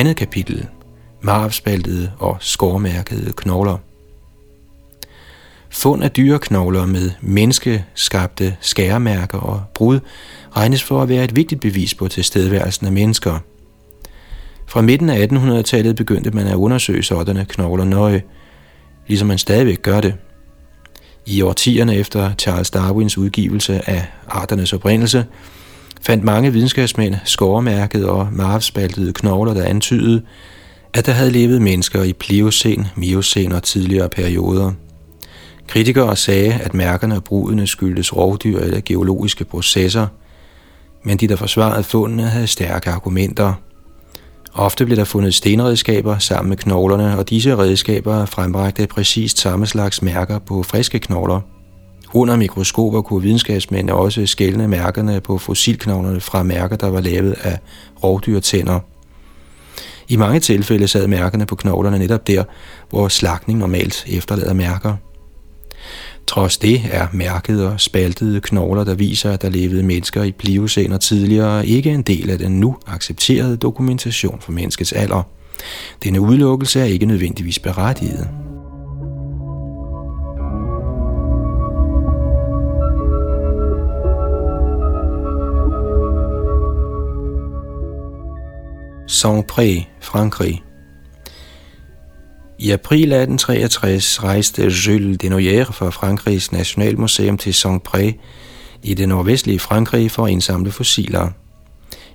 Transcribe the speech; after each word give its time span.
Andet 0.00 0.16
kapitel. 0.16 0.66
Marvspaltede 1.22 2.12
og 2.18 2.36
skårmærkede 2.40 3.32
knogler. 3.32 3.76
Fund 5.70 6.04
af 6.04 6.10
dyreknogler 6.10 6.86
med 6.86 7.10
menneskeskabte 7.20 8.56
skæremærker 8.60 9.38
og 9.38 9.62
brud 9.74 10.00
regnes 10.56 10.82
for 10.82 11.02
at 11.02 11.08
være 11.08 11.24
et 11.24 11.36
vigtigt 11.36 11.60
bevis 11.60 11.94
på 11.94 12.08
tilstedeværelsen 12.08 12.86
af 12.86 12.92
mennesker. 12.92 13.38
Fra 14.66 14.80
midten 14.80 15.10
af 15.10 15.26
1800-tallet 15.26 15.96
begyndte 15.96 16.30
man 16.30 16.46
at 16.46 16.54
undersøge 16.54 17.02
sådanne 17.02 17.46
knogler 17.48 17.84
nøje, 17.84 18.22
ligesom 19.06 19.28
man 19.28 19.38
stadigvæk 19.38 19.82
gør 19.82 20.00
det. 20.00 20.14
I 21.26 21.42
årtierne 21.42 21.96
efter 21.96 22.34
Charles 22.38 22.70
Darwins 22.70 23.18
udgivelse 23.18 23.90
af 23.90 24.06
Arternes 24.28 24.72
oprindelse, 24.72 25.26
fandt 26.00 26.24
mange 26.24 26.52
videnskabsmænd 26.52 27.14
skåremærkede 27.24 28.10
og 28.10 28.28
marvspaltede 28.32 29.12
knogler, 29.12 29.54
der 29.54 29.64
antydede, 29.64 30.22
at 30.94 31.06
der 31.06 31.12
havde 31.12 31.30
levet 31.30 31.62
mennesker 31.62 32.02
i 32.02 32.12
pliocen, 32.12 32.86
miocen 32.96 33.52
og 33.52 33.62
tidligere 33.62 34.08
perioder. 34.08 34.72
Kritikere 35.66 36.16
sagde, 36.16 36.52
at 36.52 36.74
mærkerne 36.74 37.16
og 37.16 37.24
brudene 37.24 37.66
skyldtes 37.66 38.16
rovdyr 38.16 38.58
eller 38.58 38.80
geologiske 38.84 39.44
processer, 39.44 40.06
men 41.04 41.16
de, 41.16 41.28
der 41.28 41.36
forsvarede 41.36 41.82
fundene, 41.82 42.22
havde 42.22 42.46
stærke 42.46 42.90
argumenter. 42.90 43.54
Ofte 44.54 44.84
blev 44.84 44.96
der 44.96 45.04
fundet 45.04 45.34
stenredskaber 45.34 46.18
sammen 46.18 46.48
med 46.48 46.56
knoglerne, 46.56 47.18
og 47.18 47.30
disse 47.30 47.56
redskaber 47.56 48.24
frembragte 48.26 48.86
præcist 48.86 49.38
samme 49.38 49.66
slags 49.66 50.02
mærker 50.02 50.38
på 50.38 50.62
friske 50.62 50.98
knogler. 50.98 51.40
Under 52.14 52.36
mikroskoper 52.36 53.02
kunne 53.02 53.22
videnskabsmænd 53.22 53.90
også 53.90 54.26
skælne 54.26 54.68
mærkerne 54.68 55.20
på 55.20 55.38
fossilknoglerne 55.38 56.20
fra 56.20 56.42
mærker, 56.42 56.76
der 56.76 56.86
var 56.86 57.00
lavet 57.00 57.32
af 57.32 57.58
rovdyrtænder. 58.04 58.80
I 60.08 60.16
mange 60.16 60.40
tilfælde 60.40 60.88
sad 60.88 61.06
mærkerne 61.06 61.46
på 61.46 61.56
knoglerne 61.56 61.98
netop 61.98 62.26
der, 62.26 62.44
hvor 62.90 63.08
slagning 63.08 63.58
normalt 63.58 64.04
efterlader 64.08 64.52
mærker. 64.52 64.96
Trods 66.26 66.58
det 66.58 66.82
er 66.90 67.06
mærkede 67.12 67.72
og 67.72 67.80
spaltede 67.80 68.40
knogler, 68.40 68.84
der 68.84 68.94
viser, 68.94 69.32
at 69.32 69.42
der 69.42 69.48
levede 69.48 69.82
mennesker 69.82 70.22
i 70.22 70.32
pliocæner 70.32 70.98
tidligere, 70.98 71.66
ikke 71.66 71.90
en 71.90 72.02
del 72.02 72.30
af 72.30 72.38
den 72.38 72.60
nu 72.60 72.76
accepterede 72.86 73.56
dokumentation 73.56 74.40
for 74.40 74.52
menneskets 74.52 74.92
alder. 74.92 75.22
Denne 76.04 76.20
udelukkelse 76.20 76.80
er 76.80 76.84
ikke 76.84 77.06
nødvendigvis 77.06 77.58
berettiget. 77.58 78.28
Saint-Pré, 89.20 89.86
Frankrig 90.00 90.62
i 92.62 92.70
april 92.70 93.12
1863 93.12 94.22
rejste 94.22 94.62
Jules 94.62 95.18
Denoyer 95.18 95.64
fra 95.64 95.90
Frankrigs 95.90 96.52
Nationalmuseum 96.52 97.38
til 97.38 97.50
Saint-Pré 97.50 98.12
i 98.82 98.94
det 98.94 99.08
nordvestlige 99.08 99.58
Frankrig 99.58 100.10
for 100.10 100.26
at 100.26 100.32
indsamle 100.32 100.72
fossiler. 100.72 101.28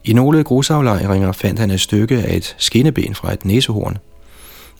I 0.03 0.13
nogle 0.13 0.43
grusaflejringer 0.43 1.31
fandt 1.31 1.59
han 1.59 1.71
et 1.71 1.81
stykke 1.81 2.17
af 2.17 2.35
et 2.35 2.55
skinneben 2.57 3.15
fra 3.15 3.33
et 3.33 3.45
næsehorn. 3.45 3.97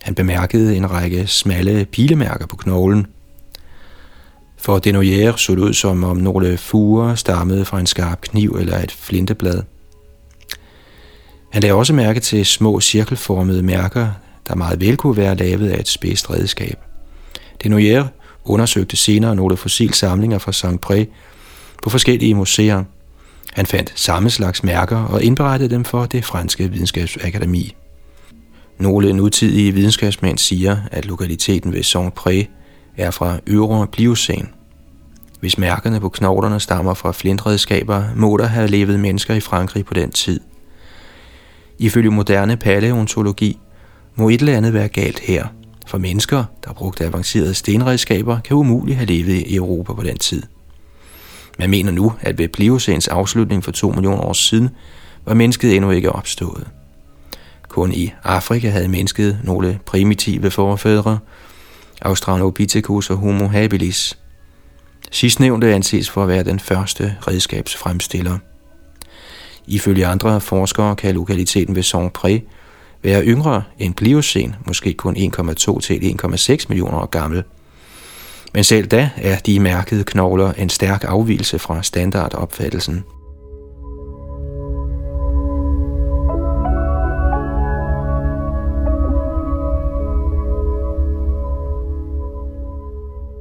Han 0.01 0.15
bemærkede 0.15 0.77
en 0.77 0.91
række 0.91 1.27
smalle 1.27 1.85
pilemærker 1.85 2.45
på 2.45 2.55
knoglen. 2.55 3.07
For 4.57 4.79
Denoyer 4.79 5.35
så 5.35 5.51
det 5.51 5.59
ud 5.59 5.73
som 5.73 6.03
om 6.03 6.17
nogle 6.17 6.57
fuger 6.57 7.15
stammede 7.15 7.65
fra 7.65 7.79
en 7.79 7.87
skarp 7.87 8.21
kniv 8.21 8.57
eller 8.59 8.77
et 8.77 8.91
flinteblad. 8.91 9.61
Han 11.55 11.61
lagde 11.61 11.73
også 11.73 11.93
mærke 11.93 12.19
til 12.19 12.45
små 12.45 12.79
cirkelformede 12.81 13.63
mærker, 13.63 14.07
der 14.47 14.55
meget 14.55 14.81
vel 14.81 14.97
kunne 14.97 15.17
være 15.17 15.35
lavet 15.35 15.69
af 15.69 15.79
et 15.79 15.87
spidst 15.87 16.29
redskab. 16.29 16.79
Denoyer 17.63 18.05
undersøgte 18.45 18.97
senere 18.97 19.35
nogle 19.35 19.57
fossilsamlinger 19.57 20.37
fra 20.37 20.51
Saint-Pré 20.51 21.05
på 21.83 21.89
forskellige 21.89 22.35
museer. 22.35 22.83
Han 23.53 23.65
fandt 23.65 23.93
samme 23.95 24.29
slags 24.29 24.63
mærker 24.63 24.97
og 24.97 25.23
indberettede 25.23 25.69
dem 25.69 25.83
for 25.83 26.05
det 26.05 26.25
franske 26.25 26.71
videnskabsakademi. 26.71 27.75
Nogle 28.77 29.13
nutidige 29.13 29.71
videnskabsmænd 29.71 30.37
siger, 30.37 30.77
at 30.91 31.05
lokaliteten 31.05 31.73
ved 31.73 31.81
Saint-Pré 31.83 32.45
er 32.97 33.11
fra 33.11 33.37
Øvre 33.47 33.87
Pliocene. 33.87 34.47
Hvis 35.39 35.57
mærkerne 35.57 35.99
på 35.99 36.09
knoglerne 36.09 36.59
stammer 36.59 36.93
fra 36.93 37.11
flintredskaber, 37.11 38.03
må 38.15 38.37
der 38.37 38.45
have 38.45 38.67
levet 38.67 38.99
mennesker 38.99 39.33
i 39.33 39.39
Frankrig 39.39 39.85
på 39.85 39.93
den 39.93 40.11
tid. 40.11 40.39
Ifølge 41.79 42.09
moderne 42.09 42.57
paleontologi 42.57 43.59
må 44.15 44.29
et 44.29 44.39
eller 44.39 44.57
andet 44.57 44.73
være 44.73 44.87
galt 44.87 45.19
her, 45.19 45.47
for 45.87 45.97
mennesker, 45.97 46.43
der 46.65 46.73
brugte 46.73 47.05
avancerede 47.05 47.53
stenredskaber, 47.53 48.39
kan 48.39 48.57
umuligt 48.57 48.97
have 48.97 49.05
levet 49.05 49.33
i 49.33 49.55
Europa 49.55 49.93
på 49.93 50.03
den 50.03 50.17
tid. 50.17 50.43
Man 51.59 51.69
mener 51.69 51.91
nu, 51.91 52.13
at 52.21 52.37
ved 52.37 52.47
Pliocens 52.47 53.07
afslutning 53.07 53.63
for 53.63 53.71
2 53.71 53.91
millioner 53.91 54.23
år 54.23 54.33
siden, 54.33 54.69
var 55.25 55.33
mennesket 55.33 55.75
endnu 55.75 55.91
ikke 55.91 56.11
opstået. 56.11 56.67
Kun 57.67 57.93
i 57.93 58.13
Afrika 58.23 58.69
havde 58.69 58.87
mennesket 58.87 59.39
nogle 59.43 59.79
primitive 59.85 60.51
forfædre, 60.51 61.19
Australopithecus 62.01 63.09
og 63.09 63.17
Homo 63.17 63.47
habilis. 63.47 64.17
Sidstnævnte 65.11 65.73
anses 65.73 66.09
for 66.09 66.23
at 66.23 66.27
være 66.27 66.43
den 66.43 66.59
første 66.59 67.15
redskabsfremstiller. 67.27 68.37
Ifølge 69.67 70.07
andre 70.07 70.41
forskere 70.41 70.95
kan 70.95 71.15
lokaliteten 71.15 71.75
ved 71.75 71.83
Saint-Pré 71.83 72.41
være 73.03 73.23
yngre 73.23 73.63
end 73.79 73.93
Pliocen, 73.93 74.55
måske 74.67 74.93
kun 74.93 75.15
1,2 75.17 75.79
til 75.79 76.17
1,6 76.23 76.65
millioner 76.69 76.97
år 76.97 77.05
gammel. 77.05 77.43
Men 78.53 78.63
selv 78.63 78.87
da 78.87 79.09
er 79.17 79.39
de 79.39 79.59
mærkede 79.59 80.03
knogler 80.03 80.53
en 80.53 80.69
stærk 80.69 81.03
afvielse 81.07 81.59
fra 81.59 81.83
standardopfattelsen. 81.83 83.03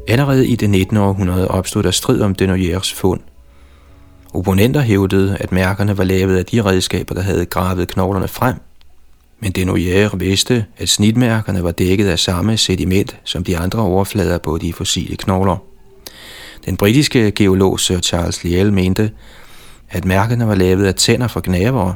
Allerede 0.08 0.46
i 0.46 0.56
det 0.56 0.70
19. 0.70 0.96
århundrede 0.96 1.48
opstod 1.48 1.82
der 1.82 1.90
strid 1.90 2.20
om 2.20 2.34
Denoyers 2.34 2.92
fund. 2.92 3.20
Opponenter 4.34 4.80
hævdede, 4.80 5.36
at 5.40 5.52
mærkerne 5.52 5.98
var 5.98 6.04
lavet 6.04 6.36
af 6.36 6.46
de 6.46 6.64
redskaber, 6.64 7.14
der 7.14 7.22
havde 7.22 7.46
gravet 7.46 7.88
knoglerne 7.88 8.28
frem 8.28 8.56
men 9.44 9.52
Denoyer 9.52 10.16
vidste, 10.16 10.64
at 10.78 10.88
snitmærkerne 10.88 11.62
var 11.62 11.70
dækket 11.70 12.08
af 12.08 12.18
samme 12.18 12.56
sediment 12.56 13.16
som 13.24 13.44
de 13.44 13.58
andre 13.58 13.78
overflader 13.78 14.38
på 14.38 14.58
de 14.58 14.72
fossile 14.72 15.16
knogler. 15.16 15.56
Den 16.66 16.76
britiske 16.76 17.30
geolog 17.30 17.80
Sir 17.80 17.98
Charles 17.98 18.44
Lyell 18.44 18.72
mente, 18.72 19.10
at 19.90 20.04
mærkerne 20.04 20.48
var 20.48 20.54
lavet 20.54 20.86
af 20.86 20.94
tænder 20.94 21.28
fra 21.28 21.40
gnavere, 21.44 21.94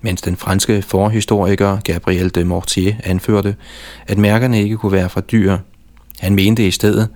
mens 0.00 0.22
den 0.22 0.36
franske 0.36 0.82
forhistoriker 0.82 1.78
Gabriel 1.84 2.34
de 2.34 2.44
Mortier 2.44 2.94
anførte, 3.04 3.56
at 4.06 4.18
mærkerne 4.18 4.62
ikke 4.62 4.76
kunne 4.76 4.92
være 4.92 5.08
fra 5.08 5.20
dyr. 5.20 5.58
Han 6.20 6.34
mente 6.34 6.66
i 6.66 6.70
stedet, 6.70 7.08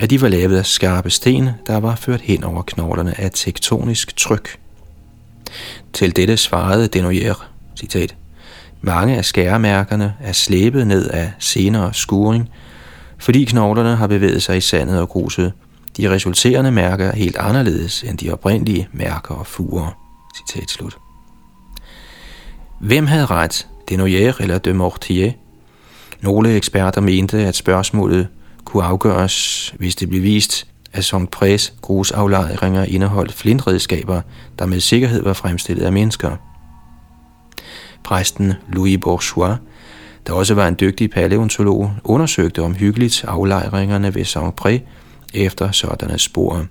at 0.00 0.10
de 0.10 0.20
var 0.20 0.28
lavet 0.28 0.56
af 0.56 0.66
skarpe 0.66 1.10
sten, 1.10 1.48
der 1.66 1.76
var 1.76 1.94
ført 1.94 2.20
hen 2.20 2.44
over 2.44 2.62
knoglerne 2.62 3.20
af 3.20 3.30
tektonisk 3.34 4.16
tryk. 4.16 4.58
Til 5.92 6.16
dette 6.16 6.36
svarede 6.36 6.88
Denoyer, 6.88 7.48
citat, 7.80 8.16
mange 8.80 9.16
af 9.16 9.24
skæremærkerne 9.24 10.14
er 10.20 10.32
slæbet 10.32 10.86
ned 10.86 11.08
af 11.08 11.32
senere 11.38 11.94
skuring, 11.94 12.50
fordi 13.18 13.44
knoglerne 13.44 13.96
har 13.96 14.06
bevæget 14.06 14.42
sig 14.42 14.56
i 14.56 14.60
sandet 14.60 15.00
og 15.00 15.08
gruset. 15.08 15.52
De 15.96 16.10
resulterende 16.10 16.70
mærker 16.70 17.06
er 17.06 17.16
helt 17.16 17.36
anderledes 17.36 18.02
end 18.02 18.18
de 18.18 18.32
oprindelige 18.32 18.88
mærker 18.92 19.34
og 19.34 19.46
fuger. 19.46 19.98
Citat 20.36 20.70
slut. 20.70 20.96
Hvem 22.80 23.06
havde 23.06 23.26
ret, 23.26 23.66
Denoyer 23.88 24.32
eller 24.40 24.58
de 24.58 24.72
Mortier? 24.72 25.32
Nogle 26.20 26.50
eksperter 26.50 27.00
mente, 27.00 27.38
at 27.38 27.56
spørgsmålet 27.56 28.28
kunne 28.76 28.88
afgøres, 28.88 29.74
hvis 29.78 29.96
det 29.96 30.08
blev 30.08 30.22
vist, 30.22 30.66
at 30.92 31.04
som 31.04 31.26
præs 31.26 31.72
grusaflejringer 31.82 32.84
indeholdt 32.84 33.32
flintredskaber, 33.32 34.20
der 34.58 34.66
med 34.66 34.80
sikkerhed 34.80 35.22
var 35.22 35.32
fremstillet 35.32 35.84
af 35.84 35.92
mennesker– 35.92 36.36
Præsten 38.06 38.52
Louis 38.72 38.98
Bourgeois, 39.02 39.56
der 40.26 40.32
også 40.32 40.54
var 40.54 40.68
en 40.68 40.76
dygtig 40.80 41.10
paleontolog, 41.10 41.92
undersøgte 42.04 42.62
omhyggeligt 42.62 43.24
aflejringerne 43.28 44.14
ved 44.14 44.24
Saint-Pré 44.24 44.80
efter 45.34 45.70
sådanne 45.70 46.18
spor. 46.18 46.66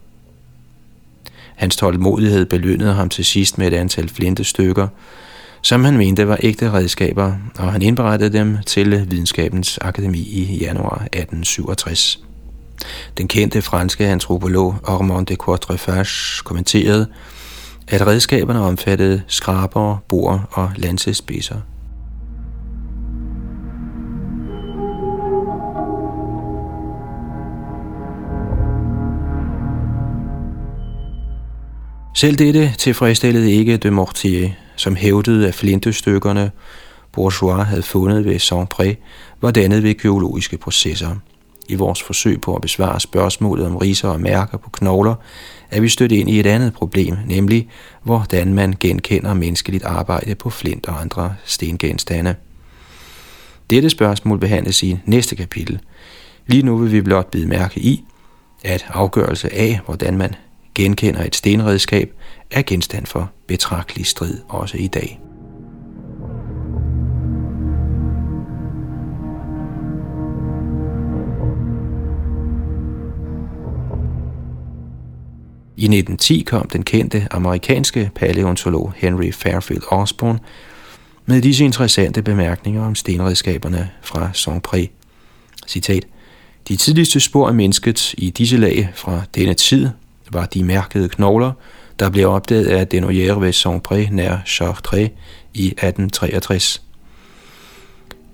Hans 1.55 1.75
tålmodighed 1.75 2.45
belønnede 2.45 2.93
ham 2.93 3.09
til 3.09 3.25
sidst 3.25 3.57
med 3.57 3.67
et 3.67 3.73
antal 3.73 4.09
flintestykker, 4.09 4.87
som 5.65 5.83
han 5.83 5.97
mente 5.97 6.27
var 6.27 6.37
ægte 6.43 6.73
redskaber, 6.73 7.33
og 7.59 7.71
han 7.71 7.81
indberettede 7.81 8.37
dem 8.37 8.57
til 8.65 9.11
Videnskabens 9.11 9.79
Akademi 9.81 10.19
i 10.19 10.57
januar 10.61 10.95
1867. 10.95 12.19
Den 13.17 13.27
kendte 13.27 13.61
franske 13.61 14.05
antropolog 14.05 14.75
Armand 14.87 15.25
de 15.25 15.35
Quatrefages 15.45 16.41
kommenterede, 16.41 17.07
at 17.87 18.07
redskaberne 18.07 18.59
omfattede 18.59 19.21
skraber, 19.27 19.97
bor 20.09 20.47
og 20.51 20.71
lansespidser. 20.75 21.55
Selv 32.15 32.35
dette 32.35 32.73
tilfredsstillede 32.77 33.51
ikke 33.51 33.77
de 33.77 33.91
Mortier, 33.91 34.49
som 34.75 34.95
hævdede, 34.95 35.47
at 35.47 35.55
flintestykkerne 35.55 36.51
Bourgeois 37.11 37.67
havde 37.67 37.81
fundet 37.81 38.25
ved 38.25 38.35
Saint-Pré, 38.35 38.95
var 39.41 39.51
dannet 39.51 39.83
ved 39.83 39.97
geologiske 39.97 40.57
processer. 40.57 41.15
I 41.69 41.75
vores 41.75 42.03
forsøg 42.03 42.41
på 42.41 42.55
at 42.55 42.61
besvare 42.61 42.99
spørgsmålet 42.99 43.65
om 43.65 43.75
riser 43.75 44.09
og 44.09 44.21
mærker 44.21 44.57
på 44.57 44.69
knogler, 44.69 45.15
er 45.71 45.81
vi 45.81 45.89
stødt 45.89 46.11
ind 46.11 46.29
i 46.29 46.39
et 46.39 46.45
andet 46.45 46.73
problem, 46.73 47.17
nemlig 47.25 47.69
hvordan 48.03 48.53
man 48.53 48.73
genkender 48.79 49.33
menneskeligt 49.33 49.83
arbejde 49.83 50.35
på 50.35 50.49
flint 50.49 50.87
og 50.87 51.01
andre 51.01 51.35
stengenstande. 51.45 52.35
Dette 53.69 53.89
spørgsmål 53.89 54.39
behandles 54.39 54.83
i 54.83 54.97
næste 55.05 55.35
kapitel. 55.35 55.79
Lige 56.47 56.63
nu 56.63 56.77
vil 56.77 56.91
vi 56.91 57.01
blot 57.01 57.31
bide 57.31 57.47
mærke 57.47 57.79
i, 57.79 58.03
at 58.63 58.85
afgørelse 58.89 59.53
af, 59.53 59.79
hvordan 59.85 60.17
man 60.17 60.35
genkender 60.75 61.23
et 61.23 61.35
stenredskab, 61.35 62.13
er 62.51 62.61
genstand 62.61 63.05
for 63.05 63.31
betragtelig 63.47 64.05
strid 64.05 64.39
også 64.47 64.77
i 64.77 64.87
dag. 64.87 65.21
I 75.77 75.85
1910 75.85 76.43
kom 76.47 76.67
den 76.67 76.83
kendte 76.83 77.27
amerikanske 77.31 78.11
paleontolog 78.15 78.93
Henry 78.95 79.31
Fairfield 79.31 79.83
Osborn 79.91 80.39
med 81.25 81.41
disse 81.41 81.65
interessante 81.65 82.21
bemærkninger 82.21 82.85
om 82.85 82.95
stenredskaberne 82.95 83.89
fra 84.01 84.29
Saint-Pré. 84.33 84.87
Citat. 85.67 86.05
De 86.67 86.75
tidligste 86.75 87.19
spor 87.19 87.47
af 87.47 87.53
mennesket 87.53 88.13
i 88.13 88.29
disse 88.29 88.57
lag 88.57 88.89
fra 88.93 89.21
denne 89.35 89.53
tid 89.53 89.89
var 90.31 90.45
de 90.45 90.63
mærkede 90.63 91.09
knogler, 91.09 91.51
der 91.99 92.09
blev 92.09 92.29
opdaget 92.29 92.65
af 92.65 92.87
Denoyer 92.87 93.39
ved 93.39 93.53
Saint-Pré 93.53 94.13
nær 94.13 94.37
Chartres 94.45 95.09
i 95.53 95.65
1863. 95.67 96.81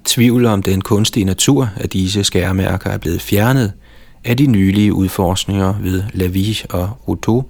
Tvivl 0.05 0.45
om 0.45 0.63
den 0.63 0.81
kunstige 0.81 1.25
natur 1.25 1.69
af 1.75 1.89
disse 1.89 2.23
skærmærker 2.23 2.89
er 2.89 2.97
blevet 2.97 3.21
fjernet 3.21 3.73
af 4.23 4.37
de 4.37 4.47
nylige 4.47 4.93
udforskninger 4.93 5.73
ved 5.81 6.03
Lavie 6.13 6.55
og 6.69 6.89
Routeau, 7.07 7.45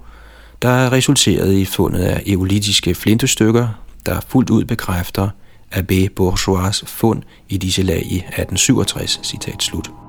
der 0.62 0.68
er 0.68 0.92
resulteret 0.92 1.52
i 1.52 1.64
fundet 1.64 2.00
af 2.00 2.22
eolitiske 2.26 2.94
flintestykker, 2.94 3.68
der 4.06 4.20
fuldt 4.28 4.50
ud 4.50 4.64
bekræfter 4.64 5.28
Abbé 5.74 6.08
Bourgeois 6.16 6.84
fund 6.86 7.22
i 7.48 7.56
disse 7.56 7.82
lag 7.82 8.02
i 8.06 8.16
1867. 8.16 9.20
Citat 9.22 9.62
slut. 9.62 10.01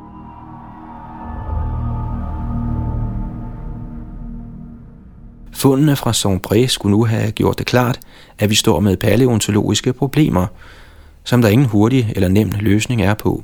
Fundene 5.64 5.96
fra 5.96 6.12
Sombré 6.12 6.68
skulle 6.68 6.98
nu 6.98 7.06
have 7.06 7.32
gjort 7.32 7.58
det 7.58 7.66
klart, 7.66 8.00
at 8.40 8.50
vi 8.50 8.56
står 8.56 8.80
med 8.80 8.98
paleontologiske 8.98 9.94
problemer, 9.94 10.48
som 11.24 11.42
der 11.42 11.50
ingen 11.50 11.68
hurtig 11.68 12.14
eller 12.16 12.28
nem 12.28 12.52
løsning 12.60 13.02
er 13.02 13.14
på. 13.14 13.44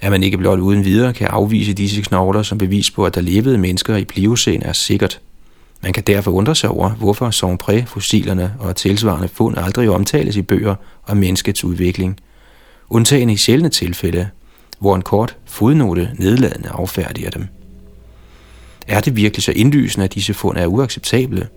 At 0.00 0.10
man 0.10 0.22
ikke 0.22 0.38
blot 0.38 0.58
uden 0.58 0.84
videre 0.84 1.12
kan 1.12 1.26
afvise 1.26 1.72
disse 1.72 2.02
knogler 2.02 2.42
som 2.42 2.58
bevis 2.58 2.90
på, 2.90 3.04
at 3.04 3.14
der 3.14 3.20
levede 3.20 3.58
mennesker 3.58 3.96
i 3.96 4.04
pliocen 4.04 4.62
er 4.62 4.72
sikkert. 4.72 5.20
Man 5.82 5.92
kan 5.92 6.02
derfor 6.06 6.30
undre 6.30 6.54
sig 6.54 6.70
over, 6.70 6.90
hvorfor 6.90 7.30
Sombré-fossilerne 7.30 8.52
og 8.58 8.76
tilsvarende 8.76 9.28
fund 9.28 9.58
aldrig 9.58 9.90
omtales 9.90 10.36
i 10.36 10.42
bøger 10.42 10.74
om 11.06 11.16
menneskets 11.16 11.64
udvikling. 11.64 12.20
Undtagen 12.90 13.30
i 13.30 13.36
sjældne 13.36 13.68
tilfælde, 13.68 14.28
hvor 14.78 14.94
en 14.96 15.02
kort 15.02 15.36
fodnote 15.44 16.10
nedladende 16.18 16.68
affærdiger 16.68 17.30
dem. 17.30 17.48
Er 18.88 19.00
det 19.00 19.16
virkelig 19.16 19.42
så 19.44 19.52
indlysende, 19.52 20.04
at 20.04 20.14
disse 20.14 20.34
fund 20.34 20.58
er 20.58 20.66
uacceptable? 20.66 21.48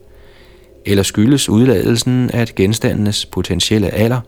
Eller 0.86 1.04
skyldes 1.04 1.50
udladelsen, 1.50 2.30
at 2.34 2.56
genstandenes 2.56 3.26
potentielle 3.26 3.90
alder 3.90 4.22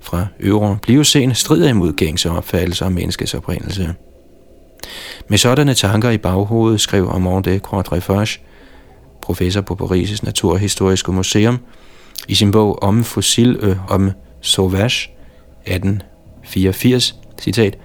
fra 0.00 0.26
øvre 0.40 0.78
pliocen 0.82 1.34
strider 1.34 1.68
imod 1.68 1.92
gængse 1.92 2.30
opfattelser 2.30 2.86
om 2.86 2.92
menneskets 2.92 3.34
oprindelse? 3.34 3.94
Med 5.28 5.38
sådanne 5.38 5.74
tanker 5.74 6.10
i 6.10 6.18
baghovedet 6.18 6.80
skrev 6.80 7.08
Armand 7.12 7.44
de 7.44 7.60
Quatrefages, 7.70 8.40
professor 9.22 9.60
på 9.60 9.74
Paris' 9.74 10.20
Naturhistoriske 10.22 11.12
Museum, 11.12 11.58
i 12.28 12.34
sin 12.34 12.50
bog 12.50 12.82
Om 12.82 13.04
fossil 13.04 13.60
og 13.60 13.76
om 13.88 14.10
sauvage 14.40 15.10
1884, 15.66 17.14
citat, 17.40 17.78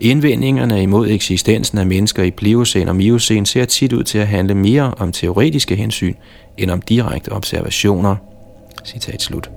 Indvendingerne 0.00 0.82
imod 0.82 1.08
eksistensen 1.08 1.78
af 1.78 1.86
mennesker 1.86 2.22
i 2.22 2.30
Pliocen 2.30 2.88
og 2.88 2.96
Miocen 2.96 3.46
ser 3.46 3.64
tit 3.64 3.92
ud 3.92 4.04
til 4.04 4.18
at 4.18 4.26
handle 4.26 4.54
mere 4.54 4.94
om 4.98 5.12
teoretiske 5.12 5.76
hensyn 5.76 6.14
end 6.58 6.70
om 6.70 6.82
direkte 6.82 7.32
observationer. 7.32 8.16
Citat 8.84 9.22
slut. 9.22 9.50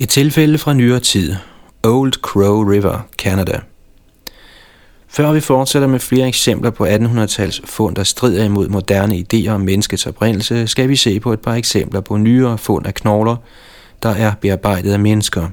Et 0.00 0.08
tilfælde 0.08 0.58
fra 0.58 0.72
nyere 0.72 1.00
tid. 1.00 1.34
Old 1.84 2.12
Crow 2.12 2.70
River, 2.70 3.08
Canada– 3.18 3.60
før 5.08 5.32
vi 5.32 5.40
fortsætter 5.40 5.88
med 5.88 5.98
flere 5.98 6.28
eksempler 6.28 6.70
på 6.70 6.86
1800-tals 6.86 7.60
fund, 7.64 7.96
der 7.96 8.04
strider 8.04 8.44
imod 8.44 8.68
moderne 8.68 9.24
idéer 9.34 9.48
om 9.48 9.60
menneskets 9.60 10.06
oprindelse, 10.06 10.66
skal 10.66 10.88
vi 10.88 10.96
se 10.96 11.20
på 11.20 11.32
et 11.32 11.40
par 11.40 11.54
eksempler 11.54 12.00
på 12.00 12.16
nyere 12.16 12.58
fund 12.58 12.86
af 12.86 12.94
knogler, 12.94 13.36
der 14.02 14.08
er 14.08 14.32
bearbejdet 14.40 14.92
af 14.92 15.00
mennesker. 15.00 15.48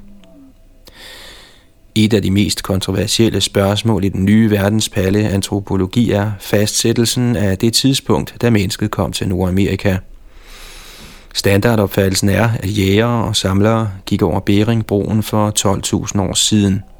Et 1.95 2.13
af 2.13 2.21
de 2.21 2.31
mest 2.31 2.63
kontroversielle 2.63 3.41
spørgsmål 3.41 4.03
i 4.03 4.09
den 4.09 4.25
nye 4.25 4.51
verdens 4.51 4.89
antropologi 4.95 6.11
er 6.11 6.31
fastsættelsen 6.39 7.35
af 7.35 7.57
det 7.57 7.73
tidspunkt, 7.73 8.35
da 8.41 8.49
mennesket 8.49 8.91
kom 8.91 9.11
til 9.11 9.27
Nordamerika. 9.27 9.97
Standardopfattelsen 11.33 12.29
er, 12.29 12.49
at 12.59 12.77
jægere 12.77 13.25
og 13.25 13.35
samlere 13.35 13.89
gik 14.05 14.21
over 14.21 14.39
Beringbroen 14.39 15.23
for 15.23 15.51
12.000 16.15 16.21
år 16.21 16.33
siden– 16.33 16.81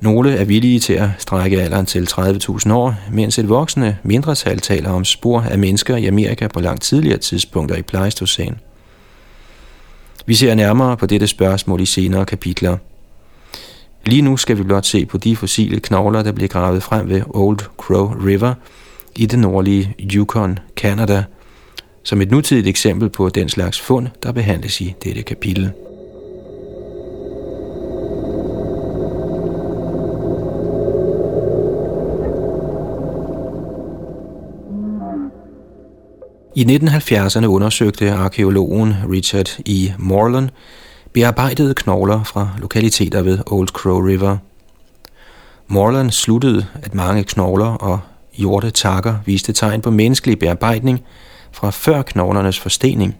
nogle 0.00 0.36
er 0.36 0.44
villige 0.44 0.80
til 0.80 0.92
at 0.92 1.08
strække 1.18 1.62
alderen 1.62 1.86
til 1.86 2.08
30.000 2.10 2.72
år, 2.72 2.94
mens 3.12 3.38
et 3.38 3.48
voksende 3.48 3.96
mindretal 4.02 4.58
taler 4.58 4.90
om 4.90 5.04
spor 5.04 5.40
af 5.40 5.58
mennesker 5.58 5.96
i 5.96 6.06
Amerika 6.06 6.48
på 6.48 6.60
langt 6.60 6.82
tidligere 6.82 7.18
tidspunkter 7.18 7.76
i 7.76 7.82
Pleistocæn. 7.82 8.58
Vi 10.26 10.34
ser 10.34 10.54
nærmere 10.54 10.96
på 10.96 11.06
dette 11.06 11.26
spørgsmål 11.26 11.80
i 11.80 11.86
senere 11.86 12.26
kapitler. 12.26 12.76
Lige 14.06 14.22
nu 14.22 14.36
skal 14.36 14.58
vi 14.58 14.62
blot 14.62 14.86
se 14.86 15.06
på 15.06 15.18
de 15.18 15.36
fossile 15.36 15.80
knogler, 15.80 16.22
der 16.22 16.32
blev 16.32 16.48
gravet 16.48 16.82
frem 16.82 17.08
ved 17.08 17.22
Old 17.26 17.58
Crow 17.76 18.14
River 18.26 18.54
i 19.16 19.26
det 19.26 19.38
nordlige 19.38 19.94
Yukon, 20.14 20.58
Canada, 20.76 21.24
som 22.02 22.22
et 22.22 22.30
nutidigt 22.30 22.66
eksempel 22.66 23.08
på 23.08 23.28
den 23.28 23.48
slags 23.48 23.80
fund, 23.80 24.08
der 24.22 24.32
behandles 24.32 24.80
i 24.80 24.94
dette 25.04 25.22
kapitel. 25.22 25.72
I 36.56 36.64
1970'erne 36.64 37.46
undersøgte 37.46 38.12
arkeologen 38.12 38.94
Richard 39.12 39.58
E. 39.66 39.94
Morland 39.98 40.48
bearbejdede 41.12 41.74
knogler 41.74 42.24
fra 42.24 42.48
lokaliteter 42.58 43.22
ved 43.22 43.38
Old 43.46 43.68
Crow 43.68 44.00
River. 44.00 44.36
Morland 45.66 46.10
sluttede, 46.10 46.66
at 46.82 46.94
mange 46.94 47.24
knogler 47.24 47.66
og 47.66 48.00
jorte 48.38 48.70
takker 48.70 49.14
viste 49.26 49.52
tegn 49.52 49.80
på 49.80 49.90
menneskelig 49.90 50.38
bearbejdning 50.38 51.00
fra 51.52 51.70
før 51.70 52.02
knoglernes 52.02 52.60
forstening. 52.60 53.16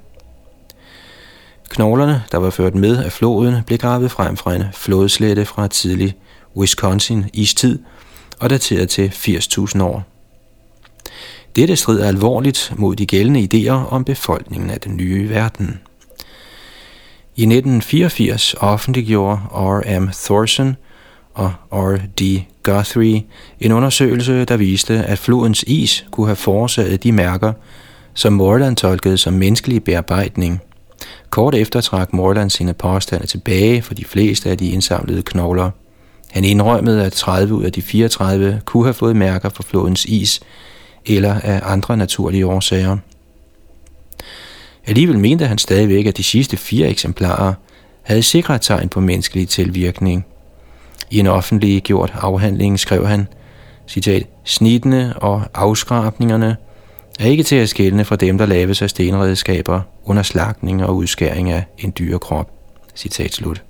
Knoglerne, 1.68 2.22
der 2.32 2.38
var 2.38 2.50
ført 2.50 2.74
med 2.74 3.04
af 3.04 3.12
floden, 3.12 3.54
blev 3.66 3.78
gravet 3.78 4.10
frem 4.10 4.36
fra 4.36 4.54
en 4.54 4.64
flodslette 4.72 5.44
fra 5.44 5.68
tidlig 5.68 6.16
Wisconsin 6.56 7.24
istid 7.32 7.78
og 8.40 8.50
dateret 8.50 8.88
til 8.88 9.08
80.000 9.08 9.82
år. 9.82 10.15
Dette 11.56 11.76
strider 11.76 12.08
alvorligt 12.08 12.72
mod 12.76 12.96
de 12.96 13.06
gældende 13.06 13.48
idéer 13.54 13.92
om 13.92 14.04
befolkningen 14.04 14.70
af 14.70 14.80
den 14.80 14.96
nye 14.96 15.28
verden. 15.28 15.80
I 17.36 17.42
1984 17.42 18.54
offentliggjorde 18.54 19.40
R.M. 19.52 20.08
Thorson 20.24 20.76
og 21.34 21.52
R.D. 21.72 22.42
Guthrie 22.62 23.24
en 23.60 23.72
undersøgelse, 23.72 24.44
der 24.44 24.56
viste, 24.56 24.94
at 24.94 25.18
flodens 25.18 25.64
is 25.66 26.06
kunne 26.10 26.26
have 26.26 26.36
forårsaget 26.36 27.02
de 27.02 27.12
mærker, 27.12 27.52
som 28.14 28.32
Morland 28.32 28.76
tolkede 28.76 29.18
som 29.18 29.32
menneskelig 29.32 29.84
bearbejdning. 29.84 30.60
Kort 31.30 31.54
efter 31.54 31.80
trak 31.80 32.12
Morland 32.12 32.50
sine 32.50 32.74
påstande 32.74 33.26
tilbage 33.26 33.82
for 33.82 33.94
de 33.94 34.04
fleste 34.04 34.50
af 34.50 34.58
de 34.58 34.70
indsamlede 34.70 35.22
knogler. 35.22 35.70
Han 36.30 36.44
indrømmede, 36.44 37.04
at 37.04 37.12
30 37.12 37.54
ud 37.54 37.64
af 37.64 37.72
de 37.72 37.82
34 37.82 38.60
kunne 38.64 38.84
have 38.84 38.94
fået 38.94 39.16
mærker 39.16 39.48
fra 39.48 39.64
flodens 39.66 40.04
is, 40.04 40.40
eller 41.06 41.40
af 41.40 41.60
andre 41.64 41.96
naturlige 41.96 42.46
årsager. 42.46 42.96
Alligevel 44.86 45.18
mente 45.18 45.46
han 45.46 45.58
stadigvæk, 45.58 46.06
at 46.06 46.16
de 46.16 46.22
sidste 46.22 46.56
fire 46.56 46.88
eksemplarer 46.88 47.54
havde 48.02 48.22
sikret 48.22 48.60
tegn 48.60 48.88
på 48.88 49.00
menneskelig 49.00 49.48
tilvirkning. 49.48 50.26
I 51.10 51.18
en 51.18 51.26
offentlig 51.26 51.82
gjort 51.82 52.12
afhandling 52.14 52.78
skrev 52.78 53.06
han, 53.06 53.28
citat, 53.88 54.26
Snittene 54.44 55.14
og 55.16 55.42
afskrabningerne 55.54 56.56
er 57.20 57.26
ikke 57.26 57.42
til 57.42 57.56
at 57.56 57.68
skille 57.68 58.04
fra 58.04 58.16
dem, 58.16 58.38
der 58.38 58.46
laves 58.46 58.82
af 58.82 58.90
stenredskaber 58.90 59.80
under 60.04 60.22
slagning 60.22 60.84
og 60.84 60.96
udskæring 60.96 61.50
af 61.50 61.64
en 61.78 61.92
dyrekrop. 61.98 62.50
Citat 62.96 63.32
slut. 63.32 63.62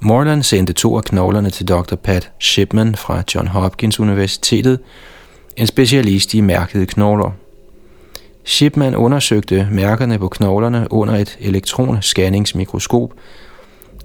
Morland 0.00 0.42
sendte 0.42 0.72
to 0.72 0.96
af 0.96 1.04
knoglerne 1.04 1.50
til 1.50 1.68
Dr. 1.68 1.94
Pat 1.94 2.30
Shipman 2.40 2.94
fra 2.94 3.22
John 3.34 3.48
Hopkins 3.48 4.00
Universitetet, 4.00 4.80
en 5.56 5.66
specialist 5.66 6.34
i 6.34 6.40
mærkede 6.40 6.86
knogler. 6.86 7.30
Shipman 8.44 8.96
undersøgte 8.96 9.68
mærkerne 9.70 10.18
på 10.18 10.28
knoglerne 10.28 10.86
under 10.90 11.14
et 11.14 11.36
elektronscanningsmikroskop 11.40 13.12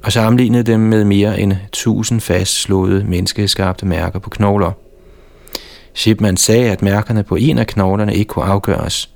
og 0.04 0.12
sammenlignede 0.12 0.64
dem 0.64 0.80
med 0.80 1.04
mere 1.04 1.40
end 1.40 1.54
1000 1.54 2.22
fastslåede 2.22 3.04
menneskeskabte 3.04 3.86
mærker 3.86 4.20
på 4.20 4.30
knogler. 4.30 4.72
Shipman 5.94 6.38
sagde, 6.38 6.72
at 6.72 6.82
mærkerne 6.82 7.24
på 7.24 7.36
en 7.36 7.58
af 7.58 7.68
knoglerne 7.68 8.16
ikke 8.16 8.30
kunne 8.30 8.46
afgøres, 8.46 9.10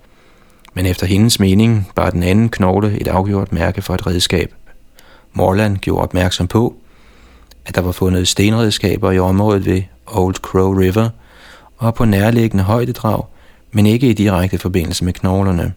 men 0.74 0.86
efter 0.86 1.08
hendes 1.08 1.40
mening 1.40 1.92
var 1.96 2.10
den 2.10 2.24
anden 2.24 2.50
knogle 2.50 2.98
et 3.02 3.08
afgjort 3.08 3.54
mærke 3.54 3.82
for 3.82 3.94
et 3.94 4.08
redskab. 4.08 4.54
Morland 5.34 5.78
gjorde 5.78 6.04
opmærksom 6.04 6.48
på, 6.48 6.76
at 7.66 7.76
der 7.76 7.82
var 7.82 7.92
fundet 7.92 8.28
stenredskaber 8.28 9.12
i 9.12 9.20
området 9.20 9.66
ved 9.66 9.82
Old 10.08 10.36
Crow 10.36 10.74
River 10.74 11.10
og 11.82 11.96
på 11.96 12.06
nærliggende 12.06 12.64
højdedrag, 12.64 13.24
men 13.72 13.86
ikke 13.86 14.10
i 14.10 14.14
direkte 14.14 14.58
forbindelse 14.58 15.06
med 15.06 15.14
knoglerne. 15.14 15.74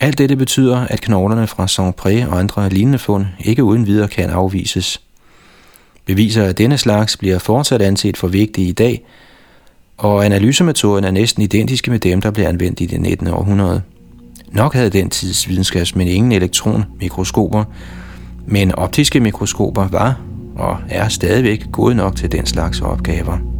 Alt 0.00 0.18
dette 0.18 0.36
betyder, 0.36 0.78
at 0.78 1.00
knoglerne 1.00 1.46
fra 1.46 1.66
Saint-Pré 1.66 2.30
og 2.30 2.38
andre 2.38 2.68
lignende 2.68 2.98
fund 2.98 3.26
ikke 3.38 3.64
uden 3.64 3.86
videre 3.86 4.08
kan 4.08 4.30
afvises. 4.30 5.00
Beviser 6.04 6.44
af 6.44 6.54
denne 6.54 6.78
slags 6.78 7.16
bliver 7.16 7.38
fortsat 7.38 7.82
anset 7.82 8.16
for 8.16 8.28
vigtige 8.28 8.68
i 8.68 8.72
dag, 8.72 9.04
og 9.98 10.24
analysemetoden 10.24 11.04
er 11.04 11.10
næsten 11.10 11.42
identiske 11.42 11.90
med 11.90 11.98
dem, 11.98 12.20
der 12.20 12.30
blev 12.30 12.44
anvendt 12.44 12.80
i 12.80 12.86
det 12.86 13.00
19. 13.00 13.26
århundrede. 13.26 13.82
Nok 14.48 14.74
havde 14.74 14.90
den 14.90 15.10
tids 15.10 15.48
videnskabsmænd 15.48 16.10
ingen 16.10 16.32
elektronmikroskoper, 16.32 17.64
men 18.46 18.74
optiske 18.74 19.20
mikroskoper 19.20 19.88
var 19.88 20.20
og 20.56 20.76
er 20.88 21.08
stadigvæk 21.08 21.64
gode 21.72 21.94
nok 21.94 22.16
til 22.16 22.32
den 22.32 22.46
slags 22.46 22.80
opgaver. 22.80 23.59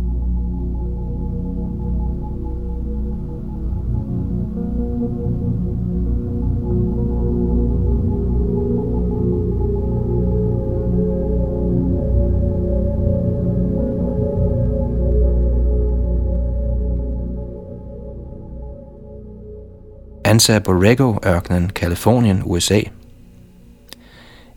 Ansa 20.30 20.58
Borrego-ørkenen, 20.58 21.70
Kalifornien, 21.70 22.42
USA. 22.44 22.80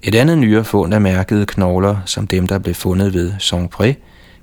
Et 0.04 0.16
andet 0.16 0.38
nyere 0.38 0.64
fund 0.64 0.94
af 0.94 1.02
mærkede 1.02 1.46
knogler, 1.46 1.98
som 2.06 2.28
dem, 2.28 2.48
der 2.48 2.60
blev 2.60 2.76
fundet 2.76 3.14
ved 3.14 3.34
Saint-Pré, 3.40 3.94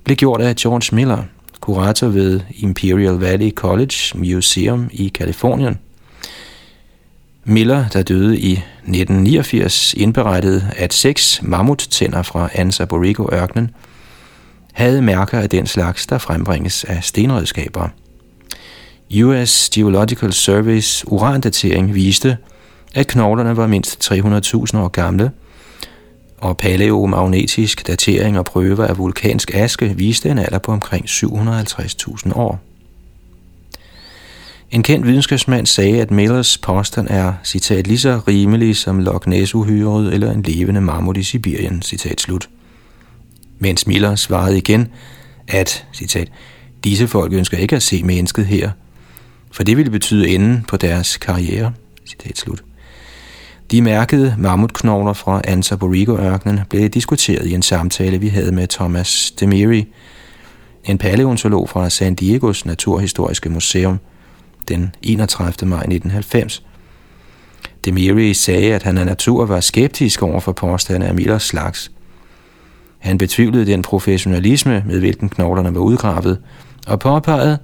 blev 0.04 0.16
gjort 0.16 0.40
af 0.40 0.56
George 0.56 0.96
Miller, 0.96 1.22
kurator 1.60 2.08
ved 2.08 2.40
Imperial 2.50 3.14
Valley 3.14 3.50
College 3.50 3.94
Museum 4.14 4.88
i 4.92 5.08
Kalifornien. 5.08 5.78
Miller, 7.44 7.88
der 7.88 8.02
døde 8.02 8.38
i 8.38 8.52
1989, 8.52 9.94
indberettede, 9.94 10.70
at 10.76 10.92
seks 10.92 11.42
mammuttænder 11.42 12.22
fra 12.22 12.48
Ansa 12.54 12.84
Borrego-ørkenen 12.84 13.70
havde 14.72 15.02
mærker 15.02 15.38
af 15.38 15.50
den 15.50 15.66
slags, 15.66 16.06
der 16.06 16.18
frembringes 16.18 16.84
af 16.84 17.04
stenredskaber– 17.04 17.88
US 19.14 19.70
Geological 19.74 20.32
Surveys 20.32 21.04
urandatering 21.06 21.94
viste, 21.94 22.36
at 22.94 23.06
knoglerne 23.06 23.56
var 23.56 23.66
mindst 23.66 24.12
300.000 24.12 24.78
år 24.78 24.88
gamle, 24.88 25.30
og 26.38 26.56
paleomagnetisk 26.56 27.86
datering 27.86 28.38
og 28.38 28.44
prøver 28.44 28.86
af 28.86 28.98
vulkansk 28.98 29.54
aske 29.54 29.94
viste 29.96 30.30
en 30.30 30.38
alder 30.38 30.58
på 30.58 30.72
omkring 30.72 31.04
750.000 31.04 32.32
år. 32.34 32.60
En 34.70 34.82
kendt 34.82 35.06
videnskabsmand 35.06 35.66
sagde, 35.66 36.00
at 36.00 36.10
Millers 36.10 36.58
påstand 36.58 37.06
er, 37.10 37.32
citat, 37.44 37.86
lige 37.86 37.98
så 37.98 38.20
rimelig 38.28 38.76
som 38.76 38.98
Loch 38.98 39.28
ness 39.28 39.54
eller 39.54 40.30
en 40.30 40.42
levende 40.42 40.80
mammut 40.80 41.16
i 41.16 41.22
Sibirien, 41.22 41.82
citat 41.82 42.20
slut. 42.20 42.48
Mens 43.58 43.86
Miller 43.86 44.14
svarede 44.14 44.58
igen, 44.58 44.88
at, 45.48 45.86
citat, 45.92 46.28
disse 46.84 47.08
folk 47.08 47.32
ønsker 47.32 47.58
ikke 47.58 47.76
at 47.76 47.82
se 47.82 48.02
mennesket 48.02 48.46
her, 48.46 48.70
for 49.52 49.64
det 49.64 49.76
ville 49.76 49.90
betyde 49.90 50.28
enden 50.28 50.64
på 50.68 50.76
deres 50.76 51.16
karriere. 51.16 51.72
Citat 52.06 52.38
slut. 52.38 52.62
De 53.70 53.82
mærkede 53.82 54.34
mammutknogler 54.38 55.12
fra 55.12 55.40
Antaborigo-ørkenen 55.44 56.60
blev 56.70 56.88
diskuteret 56.88 57.46
i 57.46 57.52
en 57.52 57.62
samtale, 57.62 58.18
vi 58.18 58.28
havde 58.28 58.52
med 58.52 58.66
Thomas 58.66 59.30
Demiri, 59.40 59.86
en 60.84 60.98
paleontolog 60.98 61.68
fra 61.68 61.90
San 61.90 62.14
Diegos 62.14 62.66
Naturhistoriske 62.66 63.50
Museum, 63.50 63.98
den 64.68 64.94
31. 65.02 65.68
maj 65.68 65.78
1990. 65.78 66.62
Demiri 67.84 68.34
sagde, 68.34 68.74
at 68.74 68.82
han 68.82 68.98
af 68.98 69.06
natur 69.06 69.46
var 69.46 69.60
skeptisk 69.60 70.22
over 70.22 70.40
for 70.40 70.52
påstande 70.52 71.06
af 71.06 71.14
Millers 71.14 71.42
slags. 71.42 71.90
Han 72.98 73.18
betvivlede 73.18 73.66
den 73.66 73.82
professionalisme, 73.82 74.84
med 74.86 74.98
hvilken 74.98 75.28
knoglerne 75.28 75.74
var 75.74 75.80
udgravet, 75.80 76.38
og 76.86 77.00
påpegede, 77.00 77.58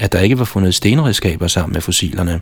at 0.00 0.12
der 0.12 0.20
ikke 0.20 0.38
var 0.38 0.44
fundet 0.44 0.74
stenredskaber 0.74 1.46
sammen 1.46 1.72
med 1.72 1.80
fossilerne. 1.80 2.40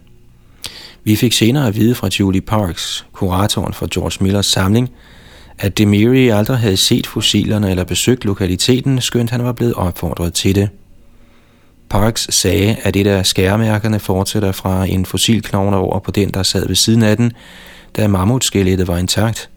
Vi 1.04 1.16
fik 1.16 1.32
senere 1.32 1.66
at 1.66 1.76
vide 1.76 1.94
fra 1.94 2.08
Julie 2.20 2.40
Parks, 2.40 3.06
kuratoren 3.12 3.72
for 3.72 3.88
George 3.94 4.24
Millers 4.24 4.46
samling, 4.46 4.90
at 5.58 5.78
Demiri 5.78 6.28
aldrig 6.28 6.58
havde 6.58 6.76
set 6.76 7.06
fossilerne 7.06 7.70
eller 7.70 7.84
besøgt 7.84 8.24
lokaliteten, 8.24 9.00
skønt 9.00 9.30
han 9.30 9.44
var 9.44 9.52
blevet 9.52 9.74
opfordret 9.74 10.34
til 10.34 10.54
det. 10.54 10.68
Parks 11.90 12.34
sagde, 12.34 12.76
at 12.82 12.96
et 12.96 13.06
af 13.06 13.26
skærmærkerne 13.26 13.98
fortsætter 13.98 14.52
fra 14.52 14.84
en 14.84 15.06
fossilknogle 15.06 15.76
over 15.76 15.98
på 15.98 16.10
den, 16.10 16.30
der 16.30 16.42
sad 16.42 16.66
ved 16.66 16.76
siden 16.76 17.02
af 17.02 17.16
den, 17.16 17.32
da 17.96 18.08
mammutskelettet 18.08 18.88
var 18.88 18.98
intakt. 18.98 19.50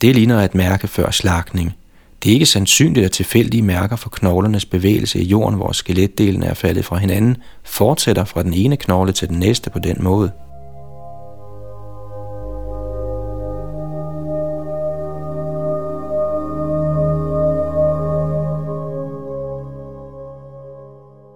Det 0.00 0.14
ligner 0.14 0.40
et 0.44 0.54
mærke 0.54 0.88
før 0.88 1.10
slagning– 1.10 1.74
det 2.22 2.30
er 2.30 2.34
ikke 2.34 2.46
sandsynligt, 2.46 3.06
at 3.06 3.12
tilfældige 3.12 3.62
mærker 3.62 3.96
for 3.96 4.10
knoglernes 4.10 4.64
bevægelse 4.64 5.20
i 5.20 5.24
jorden, 5.24 5.54
hvor 5.54 5.72
skeletdelene 5.72 6.46
er 6.46 6.54
faldet 6.54 6.84
fra 6.84 6.96
hinanden, 6.96 7.36
fortsætter 7.64 8.24
fra 8.24 8.42
den 8.42 8.54
ene 8.54 8.76
knogle 8.76 9.12
til 9.12 9.28
den 9.28 9.38
næste 9.38 9.70
på 9.70 9.78
den 9.78 9.96
måde. 10.00 10.32